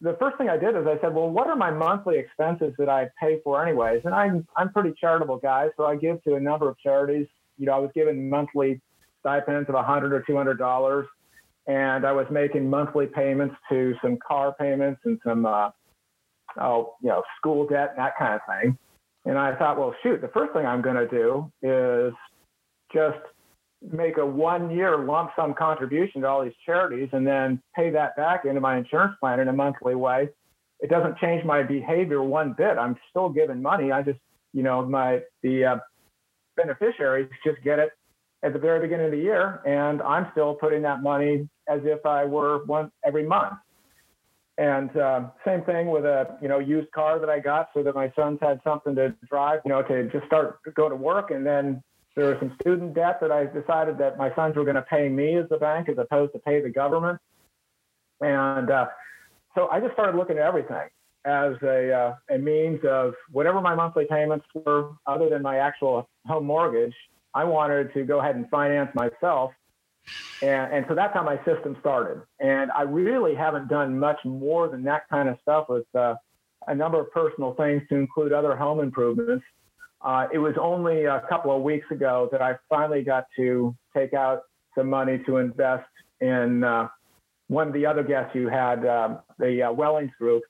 the 0.00 0.16
first 0.20 0.38
thing 0.38 0.48
I 0.48 0.56
did 0.56 0.76
is 0.76 0.86
I 0.86 0.96
said, 1.00 1.12
well, 1.12 1.28
what 1.28 1.48
are 1.48 1.56
my 1.56 1.72
monthly 1.72 2.18
expenses 2.18 2.72
that 2.78 2.88
I 2.88 3.10
pay 3.20 3.40
for 3.42 3.66
anyways? 3.66 4.02
And 4.04 4.14
I'm, 4.14 4.46
I'm 4.56 4.72
pretty 4.72 4.94
charitable 4.98 5.38
guy. 5.38 5.70
So 5.76 5.84
I 5.86 5.96
give 5.96 6.22
to 6.22 6.36
a 6.36 6.40
number 6.40 6.68
of 6.68 6.78
charities. 6.78 7.26
You 7.58 7.66
know, 7.66 7.72
I 7.72 7.78
was 7.78 7.90
given 7.96 8.30
monthly 8.30 8.80
stipends 9.18 9.68
of 9.68 9.74
a 9.74 9.82
hundred 9.82 10.12
or 10.12 10.22
$200 10.22 11.06
and 11.66 12.06
I 12.06 12.12
was 12.12 12.26
making 12.30 12.70
monthly 12.70 13.06
payments 13.06 13.56
to 13.70 13.96
some 14.00 14.18
car 14.24 14.54
payments 14.56 15.00
and 15.04 15.18
some, 15.26 15.46
uh, 15.46 15.70
oh, 16.60 16.94
you 17.02 17.08
know, 17.08 17.22
school 17.38 17.66
debt 17.66 17.90
and 17.90 17.98
that 17.98 18.18
kind 18.18 18.34
of 18.34 18.40
thing. 18.48 18.78
And 19.24 19.38
I 19.38 19.56
thought, 19.56 19.78
well, 19.78 19.94
shoot, 20.02 20.20
the 20.20 20.28
first 20.28 20.52
thing 20.52 20.66
I'm 20.66 20.82
going 20.82 20.96
to 20.96 21.08
do 21.08 21.50
is 21.62 22.12
just 22.92 23.18
make 23.92 24.18
a 24.18 24.26
one 24.26 24.70
year 24.70 24.98
lump 24.98 25.30
sum 25.36 25.54
contribution 25.54 26.22
to 26.22 26.28
all 26.28 26.44
these 26.44 26.54
charities 26.64 27.08
and 27.12 27.26
then 27.26 27.60
pay 27.74 27.90
that 27.90 28.16
back 28.16 28.44
into 28.44 28.60
my 28.60 28.76
insurance 28.76 29.14
plan 29.20 29.40
in 29.40 29.48
a 29.48 29.52
monthly 29.52 29.94
way, 29.94 30.28
it 30.80 30.90
doesn't 30.90 31.18
change 31.18 31.44
my 31.44 31.62
behavior 31.62 32.22
one 32.22 32.54
bit. 32.56 32.78
I'm 32.78 32.96
still 33.10 33.28
giving 33.28 33.62
money. 33.62 33.92
I 33.92 34.02
just, 34.02 34.18
you 34.52 34.62
know, 34.62 34.84
my 34.84 35.20
the 35.42 35.64
uh, 35.64 35.76
beneficiaries 36.56 37.28
just 37.44 37.62
get 37.62 37.78
it 37.78 37.90
at 38.42 38.52
the 38.52 38.58
very 38.58 38.80
beginning 38.80 39.06
of 39.06 39.12
the 39.12 39.18
year, 39.18 39.60
and 39.66 40.02
I'm 40.02 40.28
still 40.32 40.54
putting 40.54 40.82
that 40.82 41.02
money 41.02 41.48
as 41.68 41.80
if 41.84 42.04
I 42.04 42.24
were 42.24 42.64
one 42.64 42.90
every 43.04 43.26
month. 43.26 43.54
And 44.58 44.96
uh, 44.96 45.28
same 45.44 45.62
thing 45.62 45.90
with 45.90 46.04
a 46.04 46.38
you 46.40 46.48
know 46.48 46.58
used 46.58 46.90
car 46.92 47.18
that 47.18 47.28
I 47.28 47.40
got 47.40 47.68
so 47.74 47.82
that 47.82 47.94
my 47.94 48.10
sons 48.16 48.38
had 48.40 48.60
something 48.64 48.94
to 48.94 49.14
drive, 49.28 49.60
you 49.64 49.70
know, 49.70 49.82
to 49.82 50.08
just 50.10 50.26
start 50.26 50.60
go 50.74 50.88
to 50.88 50.96
work, 50.96 51.30
and 51.30 51.44
then 51.44 51.82
there 52.14 52.28
was 52.28 52.36
some 52.40 52.56
student 52.60 52.94
debt 52.94 53.18
that 53.20 53.30
I 53.30 53.44
decided 53.44 53.98
that 53.98 54.16
my 54.16 54.34
sons 54.34 54.56
were 54.56 54.64
going 54.64 54.76
to 54.76 54.82
pay 54.82 55.08
me 55.10 55.36
as 55.36 55.46
the 55.50 55.58
bank 55.58 55.90
as 55.90 55.98
opposed 55.98 56.32
to 56.32 56.38
pay 56.38 56.62
the 56.62 56.70
government. 56.70 57.18
And 58.22 58.70
uh, 58.70 58.86
so 59.54 59.68
I 59.68 59.80
just 59.80 59.92
started 59.92 60.16
looking 60.16 60.38
at 60.38 60.44
everything 60.44 60.88
as 61.26 61.54
a, 61.62 61.92
uh, 61.92 62.34
a 62.34 62.38
means 62.38 62.80
of 62.88 63.12
whatever 63.32 63.60
my 63.60 63.74
monthly 63.74 64.06
payments 64.08 64.46
were, 64.54 64.92
other 65.06 65.28
than 65.28 65.42
my 65.42 65.58
actual 65.58 66.08
home 66.24 66.46
mortgage, 66.46 66.94
I 67.34 67.44
wanted 67.44 67.92
to 67.94 68.04
go 68.04 68.20
ahead 68.20 68.36
and 68.36 68.48
finance 68.48 68.90
myself. 68.94 69.50
And, 70.42 70.72
and 70.72 70.84
so 70.88 70.94
that's 70.94 71.14
how 71.14 71.22
my 71.22 71.36
system 71.44 71.76
started. 71.80 72.22
And 72.40 72.70
I 72.72 72.82
really 72.82 73.34
haven't 73.34 73.68
done 73.68 73.98
much 73.98 74.18
more 74.24 74.68
than 74.68 74.82
that 74.84 75.08
kind 75.08 75.28
of 75.28 75.38
stuff 75.42 75.68
with 75.68 75.86
uh, 75.94 76.14
a 76.66 76.74
number 76.74 77.00
of 77.00 77.10
personal 77.10 77.54
things 77.54 77.82
to 77.88 77.96
include 77.96 78.32
other 78.32 78.56
home 78.56 78.80
improvements. 78.80 79.44
Uh, 80.02 80.28
it 80.32 80.38
was 80.38 80.54
only 80.60 81.04
a 81.04 81.22
couple 81.28 81.56
of 81.56 81.62
weeks 81.62 81.86
ago 81.90 82.28
that 82.30 82.42
I 82.42 82.56
finally 82.68 83.02
got 83.02 83.26
to 83.36 83.74
take 83.96 84.14
out 84.14 84.42
some 84.76 84.88
money 84.90 85.18
to 85.26 85.38
invest 85.38 85.88
in 86.20 86.62
uh, 86.62 86.88
one 87.48 87.68
of 87.68 87.72
the 87.72 87.86
other 87.86 88.02
guests 88.02 88.34
you 88.34 88.48
had, 88.48 88.86
um, 88.86 89.20
the 89.38 89.62
uh, 89.62 89.72
Wellings 89.72 90.12
Group, 90.18 90.42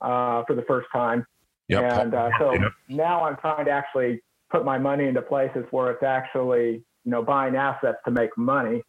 uh, 0.00 0.44
for 0.44 0.54
the 0.54 0.62
first 0.62 0.88
time. 0.92 1.26
Yep. 1.68 1.82
And 1.82 2.14
uh, 2.14 2.30
so 2.38 2.52
yep. 2.52 2.72
now 2.88 3.24
I'm 3.24 3.36
trying 3.36 3.66
to 3.66 3.70
actually 3.70 4.22
put 4.50 4.64
my 4.64 4.78
money 4.78 5.06
into 5.06 5.22
places 5.22 5.64
where 5.70 5.90
it's 5.90 6.02
actually, 6.02 6.84
you 7.04 7.10
know, 7.10 7.22
buying 7.22 7.56
assets 7.56 7.98
to 8.04 8.10
make 8.10 8.36
money. 8.36 8.82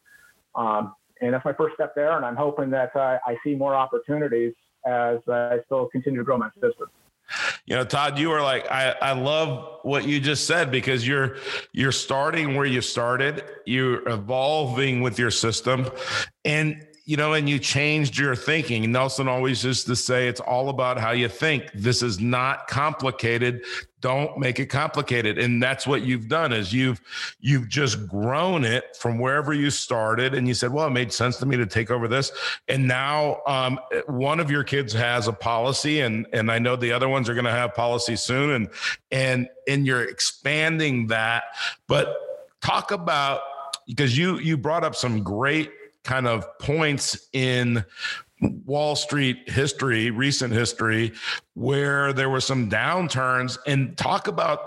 Um, 0.58 0.94
and 1.22 1.34
that's 1.34 1.46
my 1.46 1.54
first 1.54 1.76
step 1.76 1.94
there. 1.96 2.18
And 2.18 2.26
I'm 2.26 2.36
hoping 2.36 2.70
that 2.72 2.92
I 2.96 3.38
see 3.44 3.56
more 3.56 3.76
opportunities 3.76 4.54
as 4.86 5.20
I 5.28 5.60
still 5.66 5.88
continue 5.88 6.20
to 6.20 6.26
grow 6.26 6.38
my 6.38 6.50
business 6.60 6.90
you 7.66 7.76
know 7.76 7.84
todd 7.84 8.18
you 8.18 8.32
are 8.32 8.42
like 8.42 8.70
I, 8.72 8.96
I 9.02 9.12
love 9.12 9.80
what 9.84 10.08
you 10.08 10.20
just 10.20 10.48
said 10.48 10.72
because 10.72 11.06
you're 11.06 11.38
you're 11.74 11.92
starting 11.92 12.56
where 12.56 12.66
you 12.66 12.82
started 12.82 13.44
you're 13.66 14.08
evolving 14.08 15.02
with 15.02 15.20
your 15.20 15.32
system 15.32 15.90
and 16.46 16.87
you 17.08 17.16
know, 17.16 17.32
and 17.32 17.50
you 17.50 17.58
changed 17.58 18.18
your 18.18 18.36
thinking. 18.36 18.92
Nelson 18.92 19.30
always 19.30 19.64
used 19.64 19.88
to 19.88 19.96
say 19.96 20.28
it's 20.28 20.42
all 20.42 20.68
about 20.68 21.00
how 21.00 21.12
you 21.12 21.30
think. 21.30 21.72
This 21.74 22.04
is 22.04 22.20
not 22.20 22.68
complicated. 22.68 23.64
Don't 24.02 24.38
make 24.38 24.60
it 24.60 24.66
complicated. 24.66 25.40
And 25.40 25.64
that's 25.64 25.88
what 25.88 26.02
you've 26.02 26.28
done 26.28 26.52
is 26.52 26.74
you've 26.74 27.00
you've 27.40 27.70
just 27.70 28.10
grown 28.10 28.66
it 28.66 28.98
from 28.98 29.20
wherever 29.20 29.54
you 29.54 29.70
started. 29.70 30.34
And 30.34 30.50
you 30.50 30.54
said, 30.54 30.74
well, 30.74 30.88
it 30.88 30.92
made 30.92 31.14
sense 31.14 31.38
to 31.38 31.46
me 31.46 31.56
to 31.56 31.66
take 31.66 31.92
over 31.92 32.10
this. 32.10 32.30
And 32.68 32.90
now 32.90 33.40
um, 33.48 33.80
one 34.08 34.42
of 34.42 34.52
your 34.52 34.66
kids 34.66 34.92
has 34.92 35.30
a 35.30 35.34
policy, 35.34 36.02
and 36.02 36.28
and 36.34 36.52
I 36.52 36.60
know 36.60 36.76
the 36.76 36.92
other 36.92 37.08
ones 37.08 37.30
are 37.30 37.34
going 37.34 37.46
to 37.46 37.52
have 37.52 37.74
policy 37.74 38.18
soon. 38.18 38.52
And 38.52 38.70
and 39.12 39.48
and 39.66 39.88
you're 39.88 40.04
expanding 40.04 41.08
that. 41.08 41.46
But 41.88 42.14
talk 42.62 42.92
about 42.92 43.40
because 43.88 44.18
you 44.18 44.40
you 44.40 44.58
brought 44.58 44.84
up 44.84 44.94
some 44.94 45.24
great 45.24 45.72
kind 46.08 46.26
of 46.26 46.48
points 46.58 47.28
in 47.34 47.86
Wall 48.66 48.96
Street 48.96 49.50
history, 49.50 50.10
recent 50.10 50.54
history, 50.54 51.14
where 51.54 52.14
there 52.14 52.30
were 52.30 52.42
some 52.42 52.70
downturns, 52.70 53.60
and 53.68 53.96
talk 53.98 54.28
about 54.28 54.60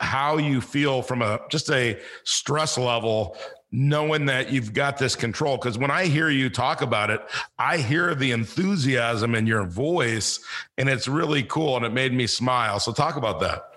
how 0.00 0.36
you 0.38 0.60
feel 0.60 1.00
from 1.02 1.22
a 1.22 1.38
just 1.50 1.70
a 1.70 1.98
stress 2.24 2.76
level 2.76 3.36
knowing 3.72 4.26
that 4.26 4.50
you've 4.50 4.72
got 4.72 4.98
this 4.98 5.14
control. 5.14 5.58
Because 5.58 5.76
when 5.76 5.90
i 5.90 6.06
hear 6.06 6.30
you 6.30 6.48
talk 6.48 6.80
about 6.80 7.10
it 7.10 7.20
i 7.58 7.76
hear 7.76 8.14
the 8.14 8.32
enthusiasm 8.32 9.34
in 9.34 9.46
your 9.46 9.64
voice 9.64 10.40
and 10.78 10.88
it's 10.88 11.06
really 11.06 11.42
cool 11.42 11.76
and 11.76 11.84
it 11.84 11.92
made 11.92 12.14
me 12.14 12.26
smile. 12.26 12.80
So 12.80 12.92
talk 12.92 13.16
about 13.16 13.40
that. 13.40 13.74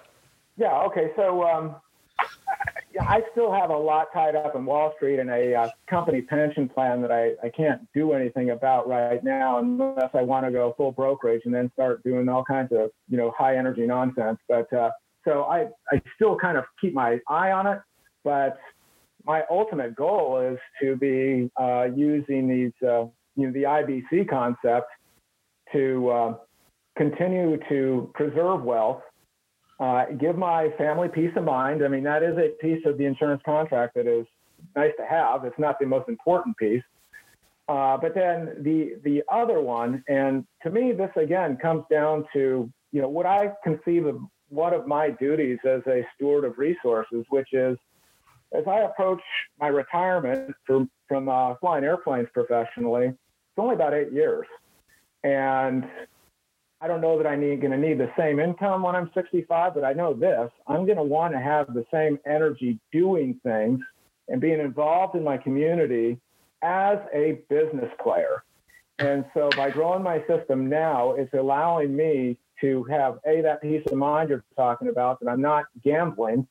Yeah 0.56 0.80
okay. 0.84 1.12
So 1.18 1.44
um, 1.44 1.76
I 3.00 3.22
still 3.32 3.52
have 3.52 3.70
a 3.70 3.78
lot 3.78 4.08
tied 4.14 4.36
up 4.36 4.56
in 4.56 4.66
Wall 4.66 4.94
Street 4.96 5.20
and 5.20 5.30
a 5.30 5.56
uh, 5.56 5.70
company 5.90 6.22
pension 6.22 6.70
plan 6.70 7.02
that 7.02 7.12
I, 7.12 7.32
I 7.44 7.50
can't 7.50 7.82
do 7.94 8.14
anything 8.14 8.52
about 8.52 8.88
right 8.88 9.24
now 9.24 9.60
unless 9.60 10.10
I 10.14 10.22
want 10.22 10.46
to 10.46 10.52
go 10.52 10.74
full 10.78 10.92
brokerage 10.92 11.42
and 11.46 11.54
then 11.54 11.72
start 11.74 12.04
doing 12.04 12.30
all 12.30 12.44
kinds 12.44 12.72
of 12.72 12.92
you 13.10 13.18
know 13.18 13.34
high 13.38 13.58
energy 13.58 13.86
nonsense. 13.86 14.40
But 14.48 14.72
uh, 14.74 14.92
so 15.26 15.44
I 15.44 15.68
I 15.92 16.02
still 16.16 16.38
kind 16.38 16.58
of 16.58 16.66
keep 16.80 16.94
my 16.94 17.20
eye 17.30 17.52
on 17.52 17.68
it, 17.68 17.80
but 18.24 18.58
my 19.26 19.44
ultimate 19.50 19.96
goal 19.96 20.40
is 20.40 20.60
to 20.82 20.96
be 20.96 21.50
uh, 21.60 21.88
using 21.96 22.48
these 22.48 22.88
uh, 22.88 23.06
you 23.36 23.48
know 23.48 23.52
the 23.52 23.64
IBC 23.64 24.30
concept 24.30 24.88
to 25.72 26.10
uh, 26.10 26.36
continue 26.98 27.58
to 27.70 28.12
preserve 28.14 28.64
wealth 28.64 29.02
uh, 29.80 30.06
give 30.20 30.38
my 30.38 30.70
family 30.78 31.10
peace 31.10 31.32
of 31.36 31.44
mind. 31.44 31.84
I 31.84 31.88
mean, 31.88 32.04
that 32.04 32.24
is 32.24 32.38
a 32.38 32.50
piece 32.62 32.86
of 32.86 32.98
the 32.98 33.06
insurance 33.06 33.42
contract 33.46 33.96
that 33.96 34.08
is 34.08 34.26
nice 34.76 34.92
to 34.98 35.06
have. 35.06 35.46
It's 35.46 35.60
not 35.60 35.80
the 35.80 35.86
most 35.86 36.10
important 36.10 36.58
piece. 36.58 36.84
Uh, 37.68 37.98
but 37.98 38.14
then 38.14 38.56
the 38.60 38.96
the 39.04 39.24
other 39.32 39.62
one, 39.62 40.04
and 40.10 40.46
to 40.64 40.70
me, 40.70 40.92
this 40.92 41.12
again 41.16 41.58
comes 41.58 41.84
down 41.90 42.26
to 42.34 42.70
you 42.92 43.02
know 43.02 43.08
what 43.08 43.26
I 43.26 43.52
conceive 43.64 44.06
of 44.06 44.20
one 44.50 44.74
of 44.74 44.86
my 44.86 45.10
duties 45.12 45.60
as 45.66 45.82
a 45.88 46.06
steward 46.14 46.44
of 46.44 46.58
resources, 46.58 47.26
which 47.30 47.48
is 47.54 47.78
as 48.54 48.66
I 48.68 48.82
approach 48.82 49.22
my 49.60 49.68
retirement 49.68 50.54
from 50.68 50.90
from 51.08 51.30
uh, 51.30 51.56
flying 51.62 51.86
airplanes 51.86 52.28
professionally, 52.34 53.08
it's 53.08 53.58
only 53.58 53.76
about 53.76 53.94
eight 53.94 54.12
years, 54.12 54.46
and 55.24 55.86
I 56.84 56.88
don't 56.88 57.00
know 57.00 57.18
that 57.18 57.26
I 57.26 57.38
need 57.38 57.62
going 57.62 57.72
to 57.72 57.78
need 57.78 57.98
the 57.98 58.12
same 58.18 58.42
income 58.42 58.84
when 58.84 58.94
I'm 58.94 59.10
65, 59.14 59.74
but 59.74 59.86
I 59.86 59.94
know 59.94 60.14
this: 60.14 60.52
I'm 60.68 60.86
going 60.86 60.98
to 60.98 61.04
want 61.04 61.34
to 61.34 61.40
have 61.40 61.74
the 61.74 61.86
same 61.90 62.20
energy 62.26 62.78
doing 62.92 63.40
things 63.42 63.80
and 64.28 64.42
being 64.42 64.60
involved 64.60 65.16
in 65.16 65.24
my 65.24 65.38
community 65.38 66.20
as 66.62 66.98
a 67.14 67.40
business 67.50 67.90
player. 68.02 68.44
And 69.00 69.24
so 69.34 69.50
by 69.56 69.70
growing 69.70 70.04
my 70.04 70.26
system 70.28 70.68
now, 70.68 71.14
it's 71.14 71.34
allowing 71.34 71.96
me 71.96 72.38
to 72.60 72.84
have 72.86 73.18
a 73.26 73.40
that 73.42 73.62
peace 73.62 73.84
of 73.90 73.98
mind 73.98 74.30
you're 74.30 74.44
talking 74.58 74.90
about 74.90 75.22
that 75.22 75.30
I'm 75.30 75.42
not 75.42 75.66
gambling 75.86 76.46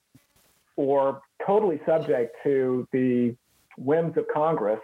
or 0.77 1.21
totally 1.47 1.79
subject 1.85 2.37
to 2.45 2.89
the 2.91 3.37
whims 3.77 4.17
of 4.17 4.25
Congress 4.33 4.81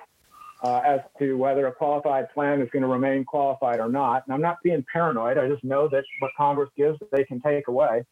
uh, 0.62 0.80
as 0.84 1.00
to 1.18 1.34
whether 1.34 1.66
a 1.66 1.72
qualified 1.72 2.32
plan 2.32 2.60
is 2.60 2.68
going 2.72 2.82
to 2.82 2.88
remain 2.88 3.24
qualified 3.24 3.78
or 3.80 3.88
not. 3.88 4.24
And 4.26 4.34
I'm 4.34 4.40
not 4.40 4.56
being 4.62 4.84
paranoid. 4.92 5.38
I 5.38 5.48
just 5.48 5.64
know 5.64 5.88
that 5.88 6.04
what 6.18 6.32
Congress 6.36 6.70
gives, 6.76 6.98
they 7.12 7.24
can 7.24 7.40
take 7.40 7.68
away. 7.68 8.04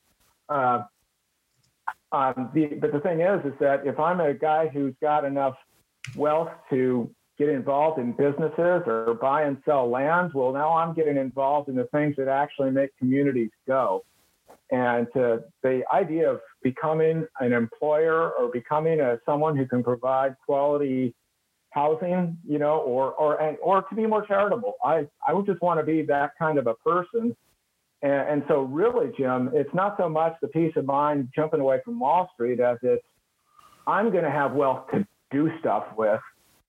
Uh, 0.48 0.82
um, 2.12 2.50
the, 2.54 2.66
but 2.80 2.92
the 2.92 3.00
thing 3.00 3.20
is, 3.20 3.44
is 3.44 3.52
that 3.60 3.86
if 3.86 3.98
I'm 3.98 4.20
a 4.20 4.32
guy 4.32 4.68
who's 4.68 4.94
got 5.00 5.24
enough 5.24 5.56
wealth 6.14 6.50
to 6.70 7.10
get 7.36 7.48
involved 7.48 7.98
in 7.98 8.12
businesses 8.12 8.82
or 8.86 9.18
buy 9.20 9.42
and 9.42 9.58
sell 9.64 9.90
land, 9.90 10.30
well, 10.32 10.52
now 10.52 10.72
I'm 10.72 10.94
getting 10.94 11.16
involved 11.16 11.68
in 11.68 11.74
the 11.74 11.88
things 11.92 12.14
that 12.16 12.28
actually 12.28 12.70
make 12.70 12.96
communities 12.96 13.50
go. 13.66 14.04
And 14.70 15.06
uh, 15.16 15.38
the 15.62 15.82
idea 15.92 16.30
of 16.30 16.40
becoming 16.62 17.26
an 17.40 17.52
employer 17.52 18.30
or 18.30 18.50
becoming 18.50 19.00
a, 19.00 19.18
someone 19.26 19.56
who 19.56 19.66
can 19.66 19.82
provide 19.82 20.34
quality 20.44 21.14
housing, 21.76 22.38
you 22.48 22.58
know, 22.58 22.78
or 22.78 23.12
or 23.12 23.40
and, 23.40 23.58
or 23.62 23.82
to 23.82 23.94
be 23.94 24.06
more 24.06 24.26
charitable. 24.26 24.74
I 24.82 25.06
I 25.28 25.34
would 25.34 25.46
just 25.46 25.60
want 25.60 25.78
to 25.78 25.84
be 25.84 26.02
that 26.06 26.32
kind 26.38 26.58
of 26.58 26.66
a 26.66 26.74
person. 26.74 27.36
And, 28.02 28.28
and 28.28 28.44
so 28.48 28.62
really, 28.62 29.12
Jim, 29.16 29.50
it's 29.52 29.72
not 29.74 29.96
so 29.98 30.08
much 30.08 30.34
the 30.40 30.48
peace 30.48 30.72
of 30.76 30.86
mind 30.86 31.28
jumping 31.34 31.60
away 31.60 31.80
from 31.84 32.00
Wall 32.00 32.30
Street 32.34 32.60
as 32.60 32.78
it's 32.82 33.04
I'm 33.86 34.10
going 34.10 34.24
to 34.24 34.30
have 34.30 34.52
wealth 34.52 34.90
to 34.92 35.06
do 35.30 35.50
stuff 35.60 35.84
with, 35.96 36.20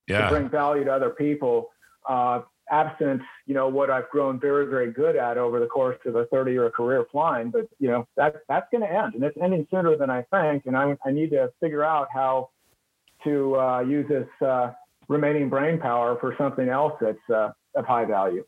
yeah. 0.08 0.24
to 0.24 0.30
bring 0.30 0.50
value 0.50 0.84
to 0.84 0.91
other 0.91 1.10
people. 1.10 1.70
Uh, 2.08 2.41
absent, 2.70 3.22
you 3.46 3.54
know, 3.54 3.70
what 3.70 3.89
I've 3.89 4.10
grown 4.10 4.39
very, 4.41 4.67
very 4.67 4.91
good 4.91 5.15
at 5.15 5.38
over 5.38 5.60
the 5.62 5.67
course 5.67 5.98
of 6.06 6.15
a 6.15 6.26
30 6.26 6.52
year 6.52 6.70
career 6.70 7.06
flying. 7.12 7.50
But, 7.50 7.70
you 7.80 7.88
know, 7.88 8.06
that, 8.17 8.36
that's 8.50 8.67
going 8.72 8.82
to 8.82 8.91
end 8.91 9.15
and 9.15 9.24
it's 9.24 9.38
ending 9.41 9.65
sooner 9.72 9.96
than 9.96 10.10
I 10.10 10.24
think. 10.24 10.65
And 10.65 10.76
I, 10.76 10.96
I 11.06 11.12
need 11.12 11.30
to 11.32 11.50
figure 11.62 11.84
out 11.84 12.08
how 12.13 12.50
to 13.24 13.56
uh, 13.56 13.80
use 13.82 14.06
this 14.10 14.28
uh, 14.46 14.72
remaining 15.08 15.50
brain 15.50 15.80
power 15.80 16.17
for 16.20 16.36
something 16.38 16.70
else 16.70 16.93
that's 17.00 17.30
uh, 17.34 17.52
of 17.76 17.86
high 17.86 18.06
value. 18.06 18.43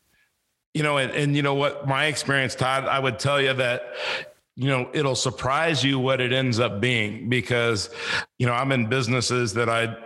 You 0.74 0.82
know, 0.82 0.98
and, 0.98 1.10
and 1.12 1.34
you 1.34 1.42
know 1.42 1.54
what, 1.54 1.88
my 1.88 2.06
experience, 2.06 2.54
Todd, 2.54 2.84
I 2.84 2.98
would 2.98 3.18
tell 3.18 3.40
you 3.40 3.52
that 3.54 3.94
you 4.56 4.68
know 4.68 4.90
it'll 4.92 5.16
surprise 5.16 5.82
you 5.82 5.98
what 5.98 6.20
it 6.20 6.32
ends 6.32 6.60
up 6.60 6.80
being 6.80 7.28
because 7.30 7.88
you 8.38 8.46
know 8.46 8.52
i'm 8.52 8.72
in 8.72 8.86
businesses 8.86 9.54
that 9.54 9.70
i 9.70 9.96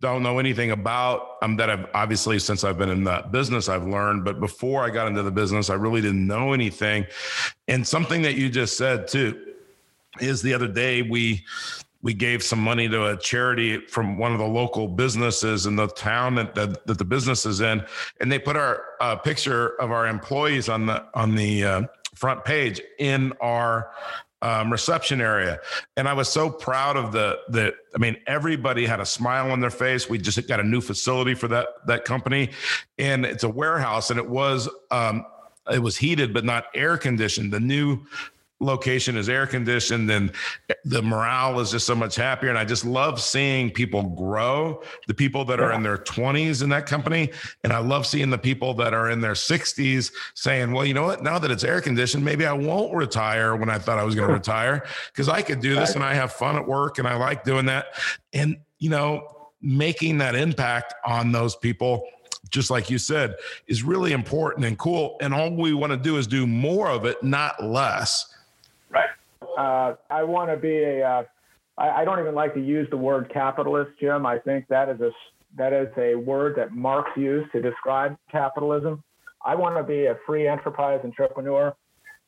don't 0.00 0.22
know 0.22 0.38
anything 0.38 0.72
about 0.72 1.36
um, 1.42 1.56
that 1.56 1.70
i've 1.70 1.86
obviously 1.94 2.38
since 2.38 2.64
i've 2.64 2.76
been 2.76 2.90
in 2.90 3.04
that 3.04 3.32
business 3.32 3.68
i've 3.68 3.86
learned 3.86 4.22
but 4.24 4.40
before 4.40 4.84
i 4.84 4.90
got 4.90 5.06
into 5.06 5.22
the 5.22 5.30
business 5.30 5.70
i 5.70 5.74
really 5.74 6.02
didn't 6.02 6.26
know 6.26 6.52
anything 6.52 7.06
and 7.68 7.86
something 7.86 8.20
that 8.20 8.34
you 8.34 8.50
just 8.50 8.76
said 8.76 9.08
too 9.08 9.54
is 10.20 10.42
the 10.42 10.52
other 10.52 10.68
day 10.68 11.00
we 11.00 11.42
we 12.04 12.12
gave 12.12 12.42
some 12.42 12.58
money 12.58 12.86
to 12.86 13.06
a 13.06 13.16
charity 13.16 13.78
from 13.86 14.18
one 14.18 14.32
of 14.32 14.38
the 14.38 14.46
local 14.46 14.86
businesses 14.86 15.64
in 15.64 15.74
the 15.74 15.88
town 15.88 16.34
that, 16.34 16.54
that, 16.54 16.86
that 16.86 16.98
the 16.98 17.04
business 17.04 17.46
is 17.46 17.62
in, 17.62 17.82
and 18.20 18.30
they 18.30 18.38
put 18.38 18.56
our 18.56 18.84
uh, 19.00 19.16
picture 19.16 19.68
of 19.80 19.90
our 19.90 20.06
employees 20.06 20.68
on 20.68 20.84
the 20.84 21.02
on 21.14 21.34
the 21.34 21.64
uh, 21.64 21.82
front 22.14 22.44
page 22.44 22.78
in 22.98 23.32
our 23.40 23.90
um, 24.42 24.70
reception 24.70 25.22
area. 25.22 25.58
And 25.96 26.06
I 26.06 26.12
was 26.12 26.28
so 26.28 26.50
proud 26.50 26.98
of 26.98 27.10
the 27.10 27.38
the. 27.48 27.74
I 27.94 27.98
mean, 27.98 28.18
everybody 28.26 28.84
had 28.84 29.00
a 29.00 29.06
smile 29.06 29.50
on 29.50 29.60
their 29.60 29.70
face. 29.70 30.06
We 30.06 30.18
just 30.18 30.46
got 30.46 30.60
a 30.60 30.64
new 30.64 30.82
facility 30.82 31.32
for 31.32 31.48
that 31.48 31.68
that 31.86 32.04
company, 32.04 32.50
and 32.98 33.24
it's 33.24 33.44
a 33.44 33.48
warehouse, 33.48 34.10
and 34.10 34.18
it 34.18 34.28
was 34.28 34.68
um, 34.90 35.24
it 35.72 35.78
was 35.78 35.96
heated 35.96 36.34
but 36.34 36.44
not 36.44 36.66
air 36.74 36.98
conditioned. 36.98 37.50
The 37.50 37.60
new 37.60 38.04
location 38.60 39.16
is 39.16 39.28
air 39.28 39.46
conditioned 39.46 40.10
and 40.10 40.32
the 40.84 41.02
morale 41.02 41.58
is 41.60 41.70
just 41.70 41.86
so 41.86 41.94
much 41.94 42.16
happier. 42.16 42.50
And 42.50 42.58
i 42.58 42.64
just 42.64 42.84
love 42.84 43.20
seeing 43.20 43.70
people 43.70 44.02
grow 44.02 44.82
the 45.06 45.14
people 45.14 45.44
that 45.46 45.60
are 45.60 45.72
in 45.72 45.82
their 45.82 45.98
20s 45.98 46.62
in 46.62 46.68
that 46.70 46.86
company. 46.86 47.30
And 47.62 47.72
i 47.72 47.78
love 47.78 48.06
seeing 48.06 48.30
the 48.30 48.38
people 48.38 48.74
that 48.74 48.94
are 48.94 49.10
in 49.10 49.20
their 49.20 49.32
60s 49.32 50.12
saying 50.34 50.72
well 50.72 50.84
you 50.84 50.94
know 50.94 51.04
what? 51.04 51.22
Now 51.22 51.38
that 51.38 51.50
it's 51.50 51.64
air 51.64 51.80
conditioned 51.80 52.24
maybe 52.24 52.46
i 52.46 52.52
won't 52.52 52.94
retire 52.94 53.56
when 53.56 53.68
i 53.68 53.78
thought 53.78 53.98
i 53.98 54.04
was 54.04 54.14
going 54.14 54.28
to 54.28 54.34
retire 54.34 54.84
because 55.12 55.28
i 55.28 55.42
could 55.42 55.60
do 55.60 55.74
this 55.74 55.94
and 55.94 56.04
i 56.04 56.14
have 56.14 56.32
fun 56.32 56.56
at 56.56 56.66
work 56.66 56.98
and 56.98 57.08
i 57.08 57.16
like 57.16 57.44
doing 57.44 57.66
that. 57.66 57.86
And 58.32 58.58
you 58.78 58.90
know 58.90 59.28
making 59.60 60.18
that 60.18 60.34
impact 60.34 60.94
on 61.06 61.32
those 61.32 61.56
people 61.56 62.06
just 62.50 62.70
like 62.70 62.88
you 62.88 62.98
said, 62.98 63.34
is 63.66 63.82
really 63.82 64.12
important 64.12 64.64
and 64.64 64.78
cool. 64.78 65.16
And 65.20 65.34
all 65.34 65.50
we 65.50 65.74
want 65.74 65.92
to 65.92 65.96
do 65.96 66.18
is 66.18 66.26
do 66.26 66.46
more 66.46 66.88
of 66.88 67.04
it, 67.04 67.22
not 67.22 67.62
less. 67.62 68.32
Uh, 69.56 69.94
I 70.10 70.22
want 70.24 70.50
to 70.50 70.56
be 70.56 70.82
a. 70.82 71.08
Uh, 71.08 71.22
I, 71.76 72.02
I 72.02 72.04
don't 72.04 72.20
even 72.20 72.34
like 72.34 72.54
to 72.54 72.60
use 72.60 72.88
the 72.90 72.96
word 72.96 73.30
capitalist, 73.32 73.90
Jim. 74.00 74.26
I 74.26 74.38
think 74.38 74.66
that 74.68 74.88
is 74.88 75.00
a 75.00 75.10
that 75.56 75.72
is 75.72 75.88
a 75.96 76.14
word 76.14 76.56
that 76.56 76.72
Marx 76.72 77.10
used 77.16 77.50
to 77.52 77.62
describe 77.62 78.16
capitalism. 78.30 79.02
I 79.44 79.54
want 79.54 79.76
to 79.76 79.82
be 79.82 80.06
a 80.06 80.16
free 80.26 80.48
enterprise 80.48 81.00
entrepreneur, 81.04 81.74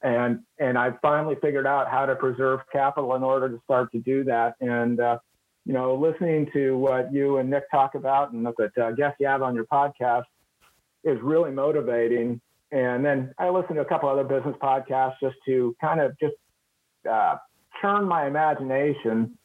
and 0.03 0.41
and 0.59 0.79
I 0.79 0.91
finally 1.03 1.37
figured 1.41 1.67
out 1.67 1.91
how 1.91 2.07
to 2.07 2.15
preserve 2.15 2.61
capital 2.73 3.15
in 3.15 3.23
order 3.23 3.49
to 3.49 3.61
start 3.65 3.91
to 3.93 4.01
do 4.01 4.25
that. 4.25 4.55
And 4.61 5.01
uh, 5.01 5.19
you 5.65 5.73
know, 5.73 5.95
listening 5.95 6.49
to 6.53 6.77
what 6.79 7.13
you 7.13 7.39
and 7.39 7.51
Nick 7.51 7.71
talk 7.71 7.95
about 7.95 8.33
and 8.33 8.47
the 8.47 8.71
uh, 8.81 8.93
guests 8.93 9.17
you 9.19 9.27
have 9.27 9.43
on 9.43 9.55
your 9.55 9.67
podcast, 9.67 10.25
is 11.05 11.19
really 11.23 11.51
motivating. 11.51 12.41
And 12.73 13.05
then 13.05 13.33
I 13.39 13.49
listen 13.49 13.77
to 13.77 13.83
a 13.83 13.85
couple 13.85 14.09
other 14.09 14.25
business 14.25 14.57
podcasts 14.61 15.15
just 15.23 15.37
to 15.47 15.75
kind 15.81 16.01
of 16.01 16.19
just 16.19 16.35
uh, 17.07 17.37
turn 17.81 18.07
my 18.07 18.27
imagination 18.27 19.37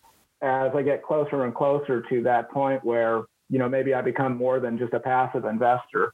as 0.41 0.71
I 0.75 0.81
get 0.81 1.03
closer 1.03 1.45
and 1.45 1.53
closer 1.53 2.03
to 2.09 2.23
that 2.23 2.51
point 2.51 2.83
where 2.83 3.23
you 3.49 3.59
know 3.59 3.69
maybe 3.69 3.93
I 3.93 4.01
become 4.01 4.37
more 4.37 4.59
than 4.59 4.77
just 4.77 4.93
a 4.93 4.99
passive 4.99 5.45
investor. 5.45 6.13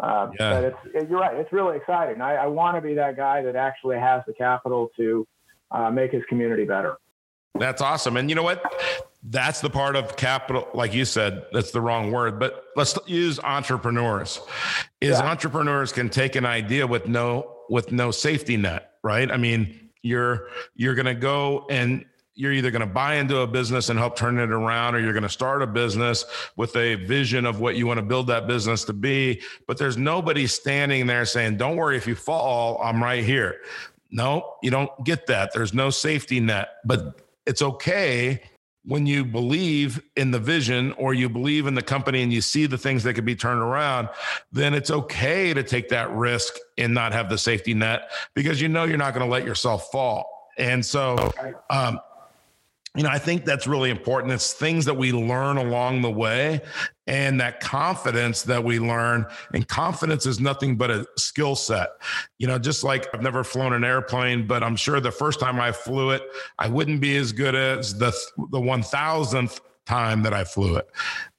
Uh, 0.00 0.30
yeah. 0.38 0.50
But 0.50 0.64
it's 0.64 1.10
you're 1.10 1.20
right. 1.20 1.36
It's 1.36 1.52
really 1.52 1.76
exciting. 1.76 2.20
I, 2.20 2.34
I 2.36 2.46
want 2.46 2.76
to 2.76 2.80
be 2.80 2.94
that 2.94 3.16
guy 3.16 3.42
that 3.42 3.56
actually 3.56 3.98
has 3.98 4.22
the 4.26 4.32
capital 4.32 4.90
to 4.96 5.26
uh, 5.70 5.90
make 5.90 6.12
his 6.12 6.22
community 6.28 6.64
better. 6.64 6.96
That's 7.58 7.82
awesome. 7.82 8.16
And 8.16 8.28
you 8.28 8.34
know 8.34 8.42
what? 8.42 8.62
That's 9.22 9.60
the 9.60 9.70
part 9.70 9.94
of 9.94 10.16
capital, 10.16 10.68
like 10.74 10.94
you 10.94 11.04
said, 11.04 11.44
that's 11.52 11.70
the 11.70 11.80
wrong 11.80 12.10
word, 12.10 12.40
but 12.40 12.64
let's 12.74 12.98
use 13.06 13.38
entrepreneurs. 13.38 14.40
Is 15.00 15.18
yeah. 15.18 15.30
entrepreneurs 15.30 15.92
can 15.92 16.08
take 16.08 16.34
an 16.34 16.44
idea 16.46 16.86
with 16.86 17.06
no 17.06 17.58
with 17.68 17.92
no 17.92 18.10
safety 18.10 18.56
net, 18.56 18.94
right? 19.04 19.30
I 19.30 19.36
mean, 19.36 19.81
you're 20.02 20.48
you're 20.74 20.94
going 20.94 21.06
to 21.06 21.14
go 21.14 21.66
and 21.70 22.04
you're 22.34 22.52
either 22.52 22.70
going 22.70 22.80
to 22.80 22.86
buy 22.86 23.16
into 23.16 23.38
a 23.40 23.46
business 23.46 23.90
and 23.90 23.98
help 23.98 24.16
turn 24.16 24.38
it 24.38 24.50
around 24.50 24.94
or 24.94 25.00
you're 25.00 25.12
going 25.12 25.22
to 25.22 25.28
start 25.28 25.62
a 25.62 25.66
business 25.66 26.24
with 26.56 26.74
a 26.76 26.94
vision 26.94 27.44
of 27.44 27.60
what 27.60 27.76
you 27.76 27.86
want 27.86 27.98
to 27.98 28.02
build 28.02 28.26
that 28.26 28.46
business 28.46 28.84
to 28.84 28.92
be. 28.94 29.40
But 29.66 29.76
there's 29.76 29.98
nobody 29.98 30.46
standing 30.46 31.06
there 31.06 31.24
saying 31.26 31.58
don't 31.58 31.76
worry 31.76 31.96
if 31.96 32.06
you 32.06 32.14
fall 32.14 32.80
i'm 32.82 33.02
right 33.02 33.24
here. 33.24 33.60
No 34.10 34.54
you 34.62 34.70
don't 34.70 34.90
get 35.04 35.26
that. 35.26 35.52
There's 35.52 35.74
no 35.74 35.90
safety 35.90 36.40
net. 36.40 36.76
But 36.84 37.20
it's 37.46 37.62
okay 37.62 38.40
when 38.84 39.06
you 39.06 39.24
believe 39.24 40.02
in 40.16 40.30
the 40.30 40.38
vision 40.38 40.92
or 40.92 41.14
you 41.14 41.28
believe 41.28 41.66
in 41.66 41.74
the 41.74 41.82
company 41.82 42.22
and 42.22 42.32
you 42.32 42.40
see 42.40 42.66
the 42.66 42.78
things 42.78 43.04
that 43.04 43.14
could 43.14 43.24
be 43.24 43.36
turned 43.36 43.60
around, 43.60 44.08
then 44.50 44.74
it's 44.74 44.90
okay 44.90 45.54
to 45.54 45.62
take 45.62 45.88
that 45.88 46.10
risk 46.10 46.54
and 46.78 46.92
not 46.92 47.12
have 47.12 47.28
the 47.28 47.38
safety 47.38 47.74
net 47.74 48.10
because 48.34 48.60
you 48.60 48.68
know 48.68 48.84
you're 48.84 48.98
not 48.98 49.14
going 49.14 49.24
to 49.24 49.30
let 49.30 49.44
yourself 49.44 49.90
fall. 49.92 50.50
And 50.58 50.84
so, 50.84 51.16
um, 51.70 52.00
you 52.94 53.02
know, 53.02 53.08
I 53.08 53.18
think 53.18 53.46
that's 53.46 53.66
really 53.66 53.90
important. 53.90 54.32
It's 54.34 54.52
things 54.52 54.84
that 54.84 54.94
we 54.94 55.12
learn 55.12 55.56
along 55.56 56.02
the 56.02 56.10
way 56.10 56.60
and 57.06 57.40
that 57.40 57.60
confidence 57.60 58.42
that 58.42 58.62
we 58.62 58.78
learn. 58.78 59.24
And 59.54 59.66
confidence 59.66 60.26
is 60.26 60.40
nothing 60.40 60.76
but 60.76 60.90
a 60.90 61.06
skill 61.16 61.54
set. 61.54 61.88
You 62.38 62.46
know, 62.46 62.58
just 62.58 62.84
like 62.84 63.06
I've 63.14 63.22
never 63.22 63.44
flown 63.44 63.72
an 63.72 63.82
airplane, 63.82 64.46
but 64.46 64.62
I'm 64.62 64.76
sure 64.76 65.00
the 65.00 65.10
first 65.10 65.40
time 65.40 65.58
I 65.58 65.72
flew 65.72 66.10
it, 66.10 66.22
I 66.58 66.68
wouldn't 66.68 67.00
be 67.00 67.16
as 67.16 67.32
good 67.32 67.54
as 67.54 67.98
the 67.98 68.12
the 68.50 68.60
1000th 68.60 69.60
time 69.86 70.22
that 70.22 70.34
I 70.34 70.44
flew 70.44 70.76
it. 70.76 70.86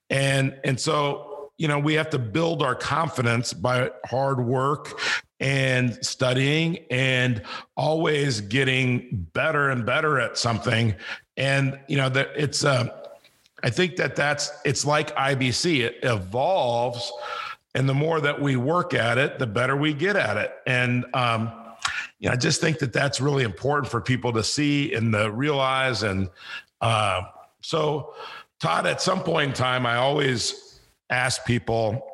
And 0.09 0.59
and 0.63 0.79
so, 0.79 1.51
you 1.59 1.67
know, 1.67 1.77
we 1.77 1.93
have 1.93 2.09
to 2.11 2.19
build 2.19 2.63
our 2.63 2.75
confidence 2.75 3.53
by 3.53 3.91
hard 4.07 4.43
work 4.43 4.99
and 5.43 6.03
studying 6.03 6.79
and 6.89 7.43
always 7.77 8.41
getting 8.41 9.27
better 9.34 9.69
and 9.69 9.86
better 9.86 10.19
at 10.19 10.38
something 10.38 10.95
and 11.38 11.79
you 11.88 11.97
know 11.97 12.10
that 12.10 12.29
it's 12.36 12.63
uh, 12.63 12.88
I 13.63 13.69
think 13.69 13.95
that 13.95 14.15
that's 14.15 14.51
it's 14.65 14.86
like 14.86 15.15
IBC. 15.15 15.82
It 15.82 15.99
evolves, 16.03 17.12
and 17.73 17.88
the 17.88 17.93
more 17.93 18.21
that 18.21 18.41
we 18.41 18.56
work 18.56 18.93
at 18.93 19.17
it, 19.17 19.39
the 19.39 19.47
better 19.47 19.75
we 19.75 19.93
get 19.93 20.15
at 20.15 20.38
it. 20.38 20.53
And 20.67 21.06
um, 21.13 21.51
you 22.19 22.27
know, 22.27 22.34
I 22.34 22.36
just 22.36 22.62
think 22.62 22.79
that 22.79 22.93
that's 22.93 23.19
really 23.21 23.43
important 23.43 23.89
for 23.89 24.01
people 24.01 24.34
to 24.34 24.43
see 24.43 24.93
and 24.93 25.13
to 25.13 25.32
realize. 25.32 26.03
And 26.03 26.29
uh, 26.82 27.23
so, 27.62 28.13
Todd, 28.60 28.86
at 28.86 29.01
some 29.01 29.21
point 29.21 29.49
in 29.49 29.53
time, 29.53 29.86
I 29.86 29.95
always 29.95 30.79
ask 31.10 31.45
people 31.45 32.12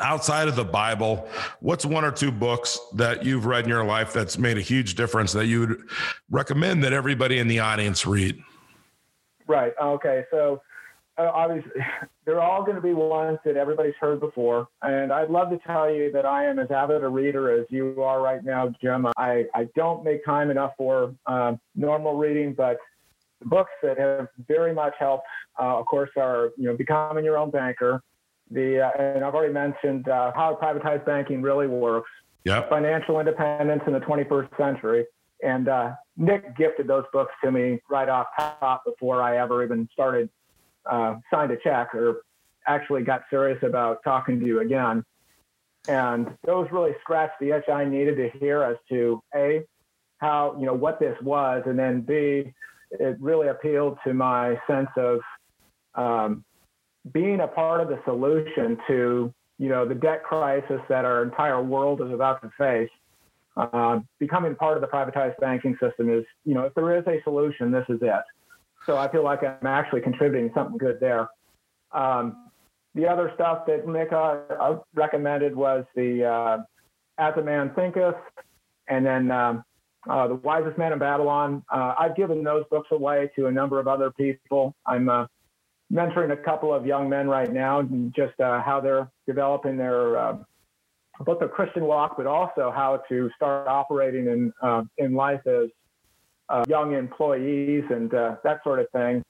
outside 0.00 0.48
of 0.48 0.56
the 0.56 0.64
Bible, 0.64 1.28
what's 1.60 1.84
one 1.84 2.04
or 2.04 2.12
two 2.12 2.32
books 2.32 2.78
that 2.94 3.24
you've 3.24 3.46
read 3.46 3.64
in 3.64 3.70
your 3.70 3.84
life 3.84 4.12
that's 4.12 4.38
made 4.38 4.58
a 4.58 4.62
huge 4.62 4.94
difference 4.94 5.32
that 5.32 5.46
you 5.46 5.60
would 5.60 5.82
recommend 6.30 6.82
that 6.84 6.92
everybody 6.92 7.38
in 7.38 7.48
the 7.48 7.60
audience 7.60 8.06
read? 8.06 8.42
Right. 9.46 9.72
Okay. 9.80 10.24
So 10.30 10.62
uh, 11.18 11.30
obviously, 11.34 11.72
they're 12.24 12.40
all 12.40 12.62
going 12.62 12.76
to 12.76 12.82
be 12.82 12.92
ones 12.92 13.38
that 13.44 13.56
everybody's 13.56 13.94
heard 14.00 14.20
before. 14.20 14.68
And 14.82 15.12
I'd 15.12 15.30
love 15.30 15.50
to 15.50 15.58
tell 15.66 15.90
you 15.90 16.10
that 16.12 16.24
I 16.24 16.46
am 16.46 16.58
as 16.58 16.70
avid 16.70 17.02
a 17.02 17.08
reader 17.08 17.50
as 17.60 17.66
you 17.70 18.02
are 18.02 18.22
right 18.22 18.44
now, 18.44 18.72
Jim. 18.80 19.06
I, 19.16 19.44
I 19.54 19.68
don't 19.74 20.04
make 20.04 20.24
time 20.24 20.50
enough 20.50 20.72
for 20.76 21.14
uh, 21.26 21.54
normal 21.74 22.16
reading, 22.16 22.54
but 22.54 22.78
the 23.40 23.46
books 23.46 23.70
that 23.82 23.98
have 23.98 24.28
very 24.46 24.72
much 24.72 24.94
helped, 24.98 25.26
uh, 25.58 25.78
of 25.78 25.86
course, 25.86 26.10
are 26.16 26.50
you 26.56 26.64
know 26.64 26.76
becoming 26.76 27.24
your 27.24 27.38
own 27.38 27.50
banker, 27.50 28.02
the 28.50 28.80
uh, 28.80 29.02
and 29.02 29.24
I've 29.24 29.34
already 29.34 29.52
mentioned 29.52 30.08
uh, 30.08 30.32
how 30.34 30.58
privatized 30.60 31.04
banking 31.04 31.42
really 31.42 31.66
works. 31.66 32.10
Yeah. 32.44 32.68
Financial 32.68 33.20
independence 33.20 33.82
in 33.86 33.92
the 33.92 34.00
21st 34.00 34.56
century. 34.56 35.04
And 35.42 35.68
uh, 35.68 35.92
Nick 36.16 36.56
gifted 36.56 36.86
those 36.86 37.04
books 37.12 37.32
to 37.44 37.50
me 37.50 37.80
right 37.90 38.08
off 38.08 38.26
top 38.38 38.84
before 38.84 39.22
I 39.22 39.38
ever 39.38 39.62
even 39.62 39.88
started 39.92 40.28
uh, 40.90 41.16
signed 41.32 41.50
a 41.50 41.56
check 41.56 41.94
or 41.94 42.22
actually 42.66 43.02
got 43.02 43.22
serious 43.30 43.58
about 43.62 43.98
talking 44.04 44.40
to 44.40 44.46
you 44.46 44.60
again. 44.60 45.04
And 45.88 46.28
those 46.44 46.68
really 46.70 46.92
scratched 47.00 47.40
the 47.40 47.56
itch 47.56 47.68
I 47.68 47.84
needed 47.84 48.16
to 48.16 48.38
hear 48.38 48.62
as 48.62 48.76
to 48.90 49.22
a 49.34 49.64
how 50.18 50.54
you 50.58 50.66
know 50.66 50.74
what 50.74 51.00
this 51.00 51.16
was, 51.22 51.62
and 51.64 51.78
then 51.78 52.02
b 52.02 52.52
it 52.92 53.16
really 53.18 53.48
appealed 53.48 53.96
to 54.04 54.12
my 54.12 54.60
sense 54.66 54.90
of 54.96 55.20
um, 55.94 56.44
being 57.12 57.40
a 57.40 57.48
part 57.48 57.80
of 57.80 57.88
the 57.88 57.98
solution 58.04 58.78
to 58.86 59.32
you 59.58 59.68
know 59.68 59.86
the 59.86 59.94
debt 59.94 60.22
crisis 60.24 60.80
that 60.88 61.04
our 61.04 61.22
entire 61.22 61.62
world 61.62 62.00
is 62.00 62.12
about 62.12 62.42
to 62.42 62.50
face. 62.58 62.90
Uh, 63.56 64.00
becoming 64.18 64.54
part 64.54 64.76
of 64.76 64.80
the 64.80 64.86
privatized 64.86 65.36
banking 65.38 65.76
system 65.80 66.08
is, 66.08 66.24
you 66.44 66.54
know, 66.54 66.62
if 66.62 66.74
there 66.74 66.96
is 66.96 67.04
a 67.06 67.20
solution, 67.24 67.70
this 67.70 67.84
is 67.88 67.98
it. 68.00 68.22
So 68.86 68.96
I 68.96 69.10
feel 69.10 69.24
like 69.24 69.40
I'm 69.42 69.66
actually 69.66 70.00
contributing 70.00 70.50
something 70.54 70.78
good 70.78 70.98
there. 71.00 71.28
Um, 71.92 72.50
the 72.94 73.06
other 73.06 73.30
stuff 73.34 73.66
that 73.66 73.86
Nick 73.86 74.12
uh, 74.12 74.76
recommended 74.94 75.54
was 75.54 75.84
the 75.94 76.24
uh, 76.24 76.58
As 77.18 77.34
a 77.36 77.42
Man 77.42 77.72
Thinketh, 77.74 78.14
and 78.88 79.04
then 79.04 79.30
um, 79.30 79.64
uh, 80.08 80.28
The 80.28 80.36
Wisest 80.36 80.78
Man 80.78 80.92
in 80.92 80.98
Babylon. 80.98 81.62
Uh, 81.70 81.94
I've 81.98 82.16
given 82.16 82.42
those 82.42 82.64
books 82.70 82.88
away 82.90 83.30
to 83.36 83.46
a 83.46 83.52
number 83.52 83.78
of 83.78 83.86
other 83.86 84.10
people. 84.10 84.74
I'm 84.86 85.08
uh, 85.08 85.26
mentoring 85.92 86.32
a 86.32 86.36
couple 86.36 86.72
of 86.72 86.86
young 86.86 87.08
men 87.08 87.28
right 87.28 87.52
now, 87.52 87.80
and 87.80 88.14
just 88.14 88.38
uh, 88.40 88.62
how 88.62 88.80
they're 88.80 89.10
developing 89.26 89.76
their 89.76 90.16
uh, 90.16 90.36
both 91.20 91.38
their 91.38 91.48
Christian 91.48 91.84
walk, 91.84 92.16
but 92.16 92.26
also 92.26 92.72
how 92.74 93.02
to 93.08 93.30
start 93.36 93.68
operating 93.68 94.26
in 94.26 94.52
uh, 94.62 94.82
in 94.98 95.14
life 95.14 95.40
as 95.46 95.68
uh, 96.48 96.64
young 96.68 96.94
employees 96.94 97.84
and 97.90 98.12
uh, 98.14 98.36
that 98.44 98.62
sort 98.64 98.78
of 98.80 98.88
thing. 98.90 99.22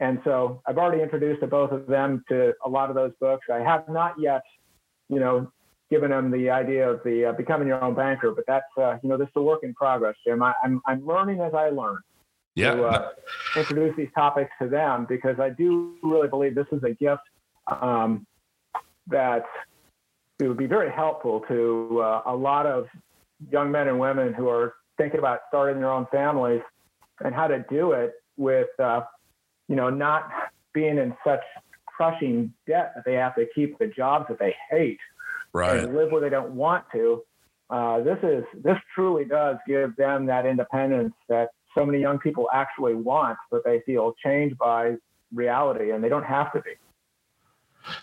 And 0.00 0.18
so 0.24 0.62
I've 0.66 0.78
already 0.78 1.02
introduced 1.02 1.42
both 1.50 1.72
of 1.72 1.86
them 1.86 2.24
to 2.28 2.54
a 2.64 2.68
lot 2.68 2.88
of 2.88 2.96
those 2.96 3.12
books. 3.20 3.46
I 3.52 3.58
have 3.58 3.88
not 3.88 4.14
yet, 4.18 4.40
you 5.08 5.20
know, 5.20 5.50
given 5.90 6.10
them 6.10 6.30
the 6.30 6.48
idea 6.48 6.88
of 6.88 7.02
the 7.04 7.26
uh, 7.26 7.32
becoming 7.32 7.68
your 7.68 7.82
own 7.82 7.94
banker, 7.94 8.32
but 8.32 8.44
that's 8.46 9.00
you 9.02 9.08
know 9.08 9.16
this 9.16 9.28
is 9.28 9.36
a 9.36 9.42
work 9.42 9.60
in 9.62 9.74
progress, 9.74 10.16
Jim. 10.26 10.42
I, 10.42 10.54
I'm 10.64 10.80
I'm 10.86 11.06
learning 11.06 11.40
as 11.40 11.54
I 11.54 11.70
learn 11.70 11.98
yeah. 12.54 12.74
to 12.74 12.84
uh, 12.84 13.08
introduce 13.56 13.96
these 13.96 14.08
topics 14.14 14.50
to 14.60 14.68
them 14.68 15.06
because 15.08 15.38
I 15.38 15.50
do 15.50 15.96
really 16.02 16.28
believe 16.28 16.54
this 16.54 16.66
is 16.72 16.82
a 16.82 16.90
gift 16.90 17.22
um, 17.68 18.26
that 19.08 19.44
it 20.40 20.48
would 20.48 20.56
be 20.56 20.66
very 20.66 20.90
helpful 20.90 21.40
to 21.48 22.00
uh, 22.02 22.22
a 22.26 22.34
lot 22.34 22.66
of 22.66 22.86
young 23.50 23.70
men 23.70 23.88
and 23.88 23.98
women 23.98 24.32
who 24.32 24.48
are 24.48 24.74
thinking 24.98 25.18
about 25.18 25.40
starting 25.48 25.80
their 25.80 25.90
own 25.90 26.06
families 26.10 26.62
and 27.24 27.34
how 27.34 27.46
to 27.46 27.64
do 27.70 27.92
it 27.92 28.14
with, 28.36 28.68
uh, 28.78 29.02
you 29.68 29.76
know, 29.76 29.90
not 29.90 30.30
being 30.72 30.98
in 30.98 31.14
such 31.24 31.40
crushing 31.86 32.52
debt 32.66 32.92
that 32.94 33.04
they 33.04 33.14
have 33.14 33.34
to 33.34 33.46
keep 33.54 33.78
the 33.78 33.86
jobs 33.86 34.26
that 34.28 34.38
they 34.38 34.54
hate 34.70 34.98
right. 35.52 35.84
and 35.84 35.94
live 35.94 36.10
where 36.10 36.20
they 36.20 36.30
don't 36.30 36.52
want 36.52 36.84
to. 36.92 37.22
Uh, 37.68 38.00
this 38.00 38.18
is 38.22 38.42
this 38.64 38.76
truly 38.94 39.24
does 39.24 39.56
give 39.66 39.94
them 39.96 40.26
that 40.26 40.44
independence 40.44 41.14
that 41.28 41.50
so 41.74 41.86
many 41.86 42.00
young 42.00 42.18
people 42.18 42.48
actually 42.52 42.94
want, 42.94 43.38
but 43.50 43.64
they 43.64 43.80
feel 43.86 44.14
changed 44.22 44.58
by 44.58 44.94
reality 45.32 45.92
and 45.92 46.02
they 46.02 46.08
don't 46.08 46.24
have 46.24 46.52
to 46.52 46.60
be. 46.60 46.70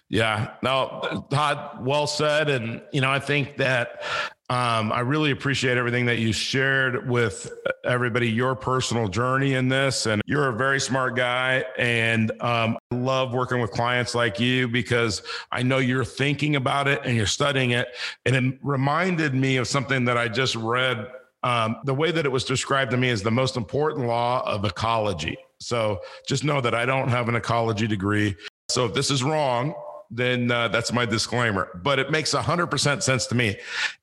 Yeah, 0.10 0.54
no, 0.64 1.26
Todd, 1.30 1.86
well 1.86 2.08
said. 2.08 2.50
And, 2.50 2.82
you 2.92 3.02
know, 3.02 3.12
I 3.12 3.20
think 3.20 3.58
that 3.58 4.02
um, 4.50 4.92
I 4.92 5.02
really 5.02 5.32
appreciate 5.32 5.78
everything 5.78 6.06
that 6.06 6.20
you 6.20 6.32
shared 6.32 7.08
with 7.10 7.52
everybody, 7.84 8.30
your 8.30 8.56
personal 8.56 9.08
journey 9.08 9.54
in 9.54 9.70
this. 9.70 10.06
And 10.06 10.22
you're 10.26 10.48
a 10.48 10.54
very 10.54 10.80
smart 10.80 11.16
guy. 11.16 11.66
And 11.78 12.32
um, 12.42 12.78
I 12.92 12.96
love 12.96 13.34
working 13.34 13.60
with 13.60 13.72
clients 13.72 14.16
like 14.16 14.40
you 14.40 14.68
because 14.68 15.22
I 15.52 15.64
know 15.64 15.78
you're 15.78 16.06
thinking 16.06 16.56
about 16.56 16.88
it 16.88 17.02
and 17.04 17.16
you're 17.16 17.26
studying 17.26 17.72
it. 17.72 17.90
And 18.26 18.36
it 18.36 18.60
reminded 18.64 19.36
me 19.36 19.58
of 19.58 19.68
something 19.68 20.06
that 20.06 20.18
I 20.18 20.28
just 20.28 20.56
read 20.56 21.08
um, 21.48 21.78
the 21.86 21.94
way 21.94 22.12
that 22.12 22.26
it 22.26 22.32
was 22.32 22.44
described 22.44 22.92
to 22.92 22.98
me 22.98 23.08
is 23.08 23.24
the 23.24 23.32
most 23.32 23.56
important 23.56 24.06
law 24.06 24.44
of 24.46 24.66
ecology. 24.66 25.38
So 25.60 26.02
just 26.28 26.44
know 26.44 26.60
that 26.60 26.76
I 26.76 26.86
don't 26.86 27.08
have 27.08 27.30
an 27.30 27.36
ecology 27.36 27.88
degree. 27.88 28.36
So 28.68 28.86
if 28.86 28.94
this 28.94 29.10
is 29.10 29.24
wrong, 29.24 29.74
then 30.12 30.52
uh, 30.52 30.68
that's 30.68 30.92
my 30.92 31.06
disclaimer. 31.06 31.80
But 31.84 32.00
it 32.00 32.12
makes 32.12 32.34
100% 32.34 33.02
sense 33.02 33.28
to 33.28 33.36
me. 33.36 33.58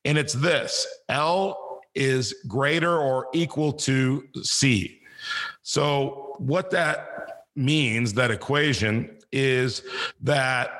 And 0.05 0.17
it's 0.17 0.33
this 0.33 0.87
L 1.07 1.81
is 1.93 2.33
greater 2.47 2.97
or 2.97 3.27
equal 3.31 3.73
to 3.73 4.27
C. 4.41 5.01
So, 5.61 6.35
what 6.39 6.71
that 6.71 7.07
means, 7.55 8.13
that 8.15 8.31
equation, 8.31 9.17
is 9.31 9.83
that 10.21 10.71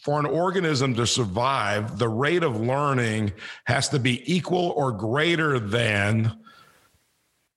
for 0.00 0.20
an 0.20 0.26
organism 0.26 0.94
to 0.94 1.06
survive, 1.06 1.98
the 1.98 2.08
rate 2.08 2.42
of 2.42 2.60
learning 2.60 3.32
has 3.64 3.88
to 3.90 3.98
be 3.98 4.22
equal 4.32 4.70
or 4.76 4.92
greater 4.92 5.58
than 5.58 6.38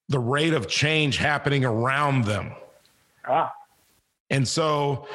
the 0.09 0.19
rate 0.19 0.53
of 0.53 0.67
change 0.67 1.17
happening 1.17 1.63
around 1.63 2.25
them. 2.25 2.51
Ah. 3.27 3.53
And 4.29 4.47
so 4.47 5.07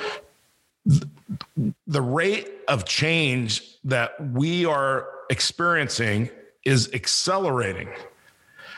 the 1.86 2.02
rate 2.02 2.48
of 2.68 2.84
change 2.84 3.78
that 3.84 4.12
we 4.32 4.64
are 4.64 5.08
experiencing 5.30 6.30
is 6.64 6.92
accelerating. 6.94 7.88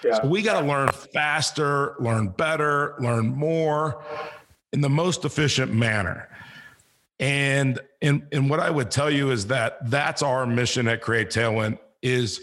Yeah. 0.05 0.21
So 0.21 0.29
we 0.29 0.43
got 0.43 0.61
to 0.61 0.67
learn 0.67 0.89
faster, 0.89 1.97
learn 1.99 2.29
better, 2.29 2.95
learn 2.99 3.29
more 3.29 4.03
in 4.73 4.81
the 4.81 4.89
most 4.89 5.25
efficient 5.25 5.73
manner. 5.73 6.29
And 7.21 7.81
and 8.01 8.27
and 8.31 8.49
what 8.49 8.61
I 8.61 8.71
would 8.71 8.91
tell 8.91 9.11
you 9.11 9.31
is 9.31 9.49
that 9.49 9.91
that's 9.91 10.23
our 10.23 10.47
mission 10.47 10.87
at 10.87 11.01
Create 11.01 11.31
Tailwind 11.31 11.79
is 12.01 12.41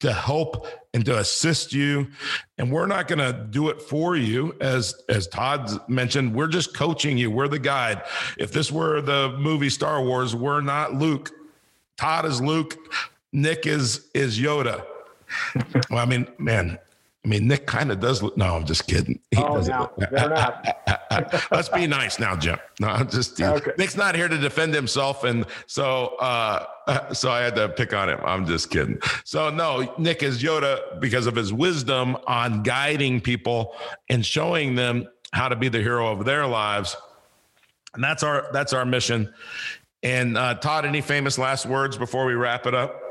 to 0.00 0.12
help 0.12 0.66
and 0.94 1.04
to 1.04 1.18
assist 1.18 1.72
you. 1.72 2.08
And 2.58 2.70
we're 2.70 2.86
not 2.86 3.08
going 3.08 3.18
to 3.20 3.32
do 3.50 3.68
it 3.68 3.80
for 3.80 4.16
you. 4.16 4.54
As 4.60 4.94
as 5.08 5.26
todd 5.26 5.88
mentioned 5.88 6.34
we're 6.34 6.48
just 6.48 6.74
coaching 6.74 7.18
you. 7.18 7.30
We're 7.30 7.48
the 7.48 7.58
guide. 7.58 8.02
If 8.38 8.52
this 8.52 8.70
were 8.70 9.00
the 9.00 9.36
movie 9.38 9.70
star 9.70 10.02
wars 10.02 10.34
we're 10.34 10.60
not 10.60 10.94
luke. 10.94 11.30
Todd 11.96 12.24
is 12.24 12.40
luke. 12.40 12.76
Nick 13.32 13.66
is 13.66 14.08
is 14.14 14.38
yoda. 14.38 14.84
Well 15.90 15.98
i 15.98 16.04
mean 16.04 16.28
man 16.38 16.78
I 17.24 17.28
mean, 17.28 17.46
Nick 17.46 17.66
kind 17.66 17.92
of 17.92 18.00
does 18.00 18.20
look. 18.20 18.36
No, 18.36 18.56
I'm 18.56 18.64
just 18.64 18.88
kidding. 18.88 19.20
He 19.30 19.36
oh, 19.36 19.60
no, 19.60 19.92
they're 19.96 20.28
not. 20.28 21.46
Let's 21.52 21.68
be 21.68 21.86
nice 21.86 22.18
now, 22.18 22.34
Jim. 22.34 22.58
No, 22.80 22.88
I'm 22.88 23.08
just 23.08 23.40
okay. 23.40 23.70
Nick's 23.78 23.96
not 23.96 24.16
here 24.16 24.26
to 24.26 24.36
defend 24.36 24.74
himself, 24.74 25.22
and 25.22 25.46
so 25.66 26.16
uh, 26.18 27.12
so 27.12 27.30
I 27.30 27.42
had 27.42 27.54
to 27.56 27.68
pick 27.68 27.94
on 27.94 28.08
him. 28.08 28.18
I'm 28.24 28.44
just 28.44 28.70
kidding. 28.70 28.98
So 29.24 29.50
no, 29.50 29.94
Nick 29.98 30.24
is 30.24 30.42
Yoda 30.42 31.00
because 31.00 31.28
of 31.28 31.36
his 31.36 31.52
wisdom 31.52 32.16
on 32.26 32.64
guiding 32.64 33.20
people 33.20 33.76
and 34.08 34.26
showing 34.26 34.74
them 34.74 35.06
how 35.32 35.48
to 35.48 35.54
be 35.54 35.68
the 35.68 35.80
hero 35.80 36.10
of 36.10 36.24
their 36.24 36.44
lives, 36.44 36.96
and 37.94 38.02
that's 38.02 38.24
our 38.24 38.48
that's 38.52 38.72
our 38.72 38.84
mission. 38.84 39.32
And 40.02 40.36
uh, 40.36 40.54
Todd, 40.54 40.84
any 40.84 41.00
famous 41.00 41.38
last 41.38 41.66
words 41.66 41.96
before 41.96 42.26
we 42.26 42.34
wrap 42.34 42.66
it 42.66 42.74
up? 42.74 43.01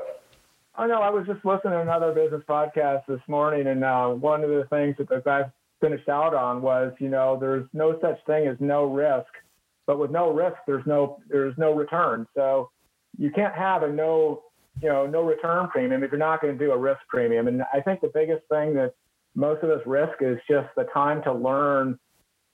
Oh 0.78 0.86
no, 0.86 1.01
I 1.01 1.09
was 1.09 1.26
just 1.28 1.43
listening 1.43 1.74
to 1.74 1.82
another 1.82 2.13
business 2.13 2.43
podcast 2.47 3.05
this 3.07 3.19
morning, 3.28 3.67
and 3.67 3.84
uh, 3.84 4.09
one 4.09 4.43
of 4.43 4.49
the 4.49 4.65
things 4.69 4.95
that 4.99 5.09
the 5.09 5.22
guy 5.24 5.43
finished 5.82 6.07
out 6.07 6.34
on 6.34 6.61
was, 6.61 6.93
you 6.99 7.09
know, 7.09 7.38
there's 7.38 7.67
no 7.74 7.99
such 7.99 8.17
thing 8.26 8.47
as 8.47 8.55
no 8.59 8.86
risk, 8.86 9.28
but 9.86 9.99
with 9.99 10.11
no 10.11 10.32
risk, 10.32 10.55
there's 10.65 10.86
no 10.86 11.19
there's 11.28 11.57
no 11.57 11.74
return. 11.74 12.26
So 12.36 12.69
you 13.17 13.32
can't 13.32 13.53
have 13.53 13.84
a 13.84 13.91
no 13.91 14.43
you 14.82 14.88
know 14.88 15.05
no 15.05 15.24
return 15.24 15.67
premium 15.67 16.03
if 16.03 16.11
you're 16.11 16.19
not 16.19 16.41
going 16.41 16.57
to 16.57 16.65
do 16.65 16.72
a 16.72 16.78
risk 16.78 17.01
premium. 17.09 17.49
And 17.49 17.63
I 17.74 17.82
think 17.82 17.99
the 17.99 18.11
biggest 18.13 18.47
thing 18.49 18.74
that 18.76 18.93
most 19.36 19.63
of 19.63 19.69
us 19.69 19.82
risk 19.86 20.22
is 20.22 20.38
just 20.49 20.69
the 20.78 20.86
time 20.93 21.22
to 21.24 21.34
learn 21.34 21.99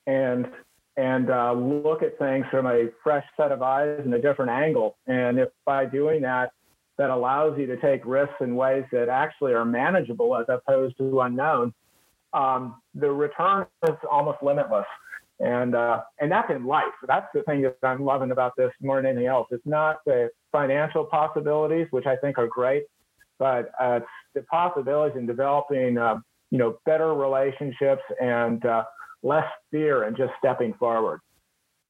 and 0.08 0.48
and 0.96 1.30
uh, 1.30 1.54
look 1.54 2.02
at 2.02 2.18
things 2.18 2.48
from 2.50 2.66
a 2.66 2.88
fresh 3.04 3.26
set 3.38 3.52
of 3.52 3.62
eyes 3.62 4.00
and 4.04 4.12
a 4.16 4.22
different 4.22 4.50
angle. 4.50 4.98
And 5.06 5.38
if 5.38 5.50
by 5.66 5.86
doing 5.86 6.24
that 6.24 6.52
that 6.98 7.10
allows 7.10 7.58
you 7.58 7.66
to 7.68 7.78
take 7.78 8.06
risks 8.06 8.36
in 8.42 8.56
ways 8.56 8.84
that 8.92 9.10
actually 9.10 9.54
are 9.54 9.66
manageable 9.66 10.36
as 10.36 10.46
opposed 10.50 10.98
to 10.98 11.22
unknown, 11.22 11.74
um, 12.34 12.82
the 12.96 13.10
return 13.10 13.66
is 13.84 13.96
almost 14.12 14.42
limitless. 14.42 14.86
And 15.40 15.76
uh, 15.76 16.02
and 16.20 16.32
that's 16.32 16.50
in 16.50 16.66
life. 16.66 16.86
That's 17.08 17.28
the 17.32 17.44
thing 17.44 17.62
that 17.62 17.78
I'm 17.84 18.04
loving 18.04 18.32
about 18.32 18.54
this 18.58 18.72
more 18.82 18.96
than 18.96 19.06
anything 19.06 19.28
else. 19.28 19.48
It's 19.52 19.66
not 19.68 19.98
the 20.04 20.30
financial 20.52 21.06
possibilities, 21.06 21.86
which 21.92 22.08
I 22.08 22.16
think 22.16 22.40
are 22.40 22.48
great, 22.48 22.86
but 23.38 23.70
uh, 23.80 24.00
it's 24.02 24.06
the 24.34 24.42
possibilities 24.44 25.16
in 25.16 25.28
developing, 25.28 26.00
uh, 26.00 26.16
you 26.50 26.58
know, 26.58 26.80
better 26.88 27.14
relationships 27.14 28.02
and 28.20 28.66
uh, 28.66 28.84
less 29.22 29.46
fear 29.70 30.06
and 30.06 30.18
just 30.18 30.32
stepping 30.40 30.74
forward. 30.74 31.22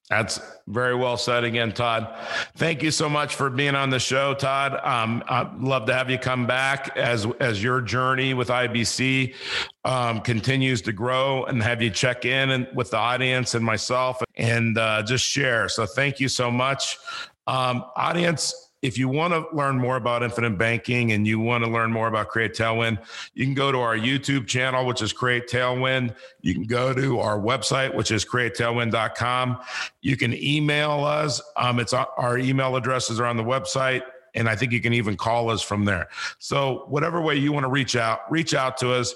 That's 0.09 0.39
very 0.67 0.95
well 0.95 1.17
said 1.17 1.43
again, 1.43 1.73
Todd. 1.73 2.15
Thank 2.55 2.81
you 2.81 2.91
so 2.91 3.09
much 3.09 3.35
for 3.35 3.49
being 3.49 3.75
on 3.75 3.89
the 3.89 3.99
show, 3.99 4.33
Todd. 4.33 4.79
Um, 4.81 5.21
I'd 5.27 5.59
love 5.59 5.85
to 5.87 5.93
have 5.93 6.09
you 6.09 6.17
come 6.17 6.47
back 6.47 6.95
as 6.95 7.27
as 7.41 7.61
your 7.61 7.81
journey 7.81 8.33
with 8.33 8.47
IBC 8.47 9.35
um, 9.83 10.21
continues 10.21 10.81
to 10.83 10.93
grow, 10.93 11.43
and 11.43 11.61
have 11.61 11.81
you 11.81 11.89
check 11.89 12.23
in 12.23 12.51
and 12.51 12.67
with 12.73 12.91
the 12.91 12.97
audience 12.97 13.53
and 13.53 13.65
myself, 13.65 14.21
and 14.35 14.77
uh, 14.77 15.03
just 15.03 15.25
share. 15.25 15.67
So, 15.67 15.85
thank 15.85 16.21
you 16.21 16.29
so 16.29 16.49
much, 16.49 16.97
um, 17.45 17.83
audience 17.97 18.66
if 18.81 18.97
you 18.97 19.09
want 19.09 19.33
to 19.33 19.45
learn 19.55 19.77
more 19.77 19.95
about 19.95 20.21
infinite 20.21 20.57
banking 20.57 21.11
and 21.11 21.25
you 21.25 21.39
want 21.39 21.63
to 21.63 21.69
learn 21.69 21.91
more 21.91 22.07
about 22.07 22.29
Create 22.29 22.53
Tailwind, 22.53 22.99
you 23.33 23.43
can 23.43 23.55
go 23.55 23.71
to 23.71 23.79
our 23.79 23.97
YouTube 23.97 24.45
channel, 24.45 24.85
which 24.85 25.01
is 25.01 25.11
Create 25.11 25.47
Tailwind. 25.47 26.15
You 26.41 26.53
can 26.53 26.63
go 26.63 26.93
to 26.93 27.19
our 27.19 27.39
website, 27.39 27.95
which 27.95 28.11
is 28.11 28.23
createtailwind.com. 28.23 29.57
You 30.01 30.15
can 30.15 30.33
email 30.33 31.03
us. 31.03 31.41
Um, 31.55 31.79
it's 31.79 31.93
our 31.93 32.37
email 32.37 32.75
addresses 32.75 33.19
are 33.19 33.25
on 33.25 33.37
the 33.37 33.43
website. 33.43 34.03
And 34.35 34.47
I 34.47 34.55
think 34.55 34.71
you 34.71 34.81
can 34.81 34.93
even 34.93 35.17
call 35.17 35.49
us 35.49 35.63
from 35.63 35.85
there. 35.85 36.09
So, 36.37 36.85
whatever 36.87 37.19
way 37.21 37.35
you 37.37 37.51
want 37.51 37.63
to 37.63 37.69
reach 37.69 37.95
out, 37.95 38.31
reach 38.31 38.53
out 38.53 38.77
to 38.77 38.91
us. 38.91 39.15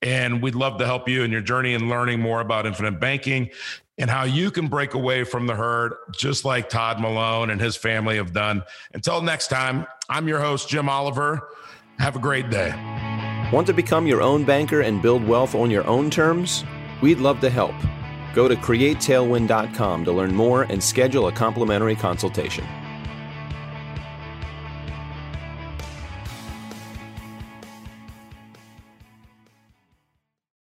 And 0.00 0.42
we'd 0.42 0.54
love 0.54 0.78
to 0.78 0.86
help 0.86 1.08
you 1.08 1.22
in 1.22 1.30
your 1.30 1.40
journey 1.42 1.74
and 1.74 1.90
learning 1.90 2.20
more 2.20 2.40
about 2.40 2.64
infinite 2.64 3.00
banking 3.00 3.50
and 3.98 4.10
how 4.10 4.24
you 4.24 4.50
can 4.50 4.68
break 4.68 4.94
away 4.94 5.24
from 5.24 5.46
the 5.46 5.54
herd, 5.54 5.94
just 6.12 6.44
like 6.44 6.68
Todd 6.68 7.00
Malone 7.00 7.50
and 7.50 7.60
his 7.60 7.76
family 7.76 8.16
have 8.16 8.32
done. 8.32 8.62
Until 8.92 9.22
next 9.22 9.48
time, 9.48 9.86
I'm 10.08 10.28
your 10.28 10.40
host, 10.40 10.68
Jim 10.68 10.88
Oliver. 10.88 11.48
Have 11.98 12.16
a 12.16 12.18
great 12.18 12.50
day. 12.50 12.74
Want 13.52 13.66
to 13.68 13.72
become 13.72 14.06
your 14.06 14.22
own 14.22 14.44
banker 14.44 14.80
and 14.82 15.00
build 15.00 15.26
wealth 15.26 15.54
on 15.54 15.70
your 15.70 15.86
own 15.86 16.10
terms? 16.10 16.64
We'd 17.00 17.18
love 17.18 17.40
to 17.40 17.50
help. 17.50 17.74
Go 18.34 18.48
to 18.48 18.56
createtailwind.com 18.56 20.04
to 20.04 20.12
learn 20.12 20.34
more 20.34 20.64
and 20.64 20.82
schedule 20.82 21.28
a 21.28 21.32
complimentary 21.32 21.96
consultation. 21.96 22.66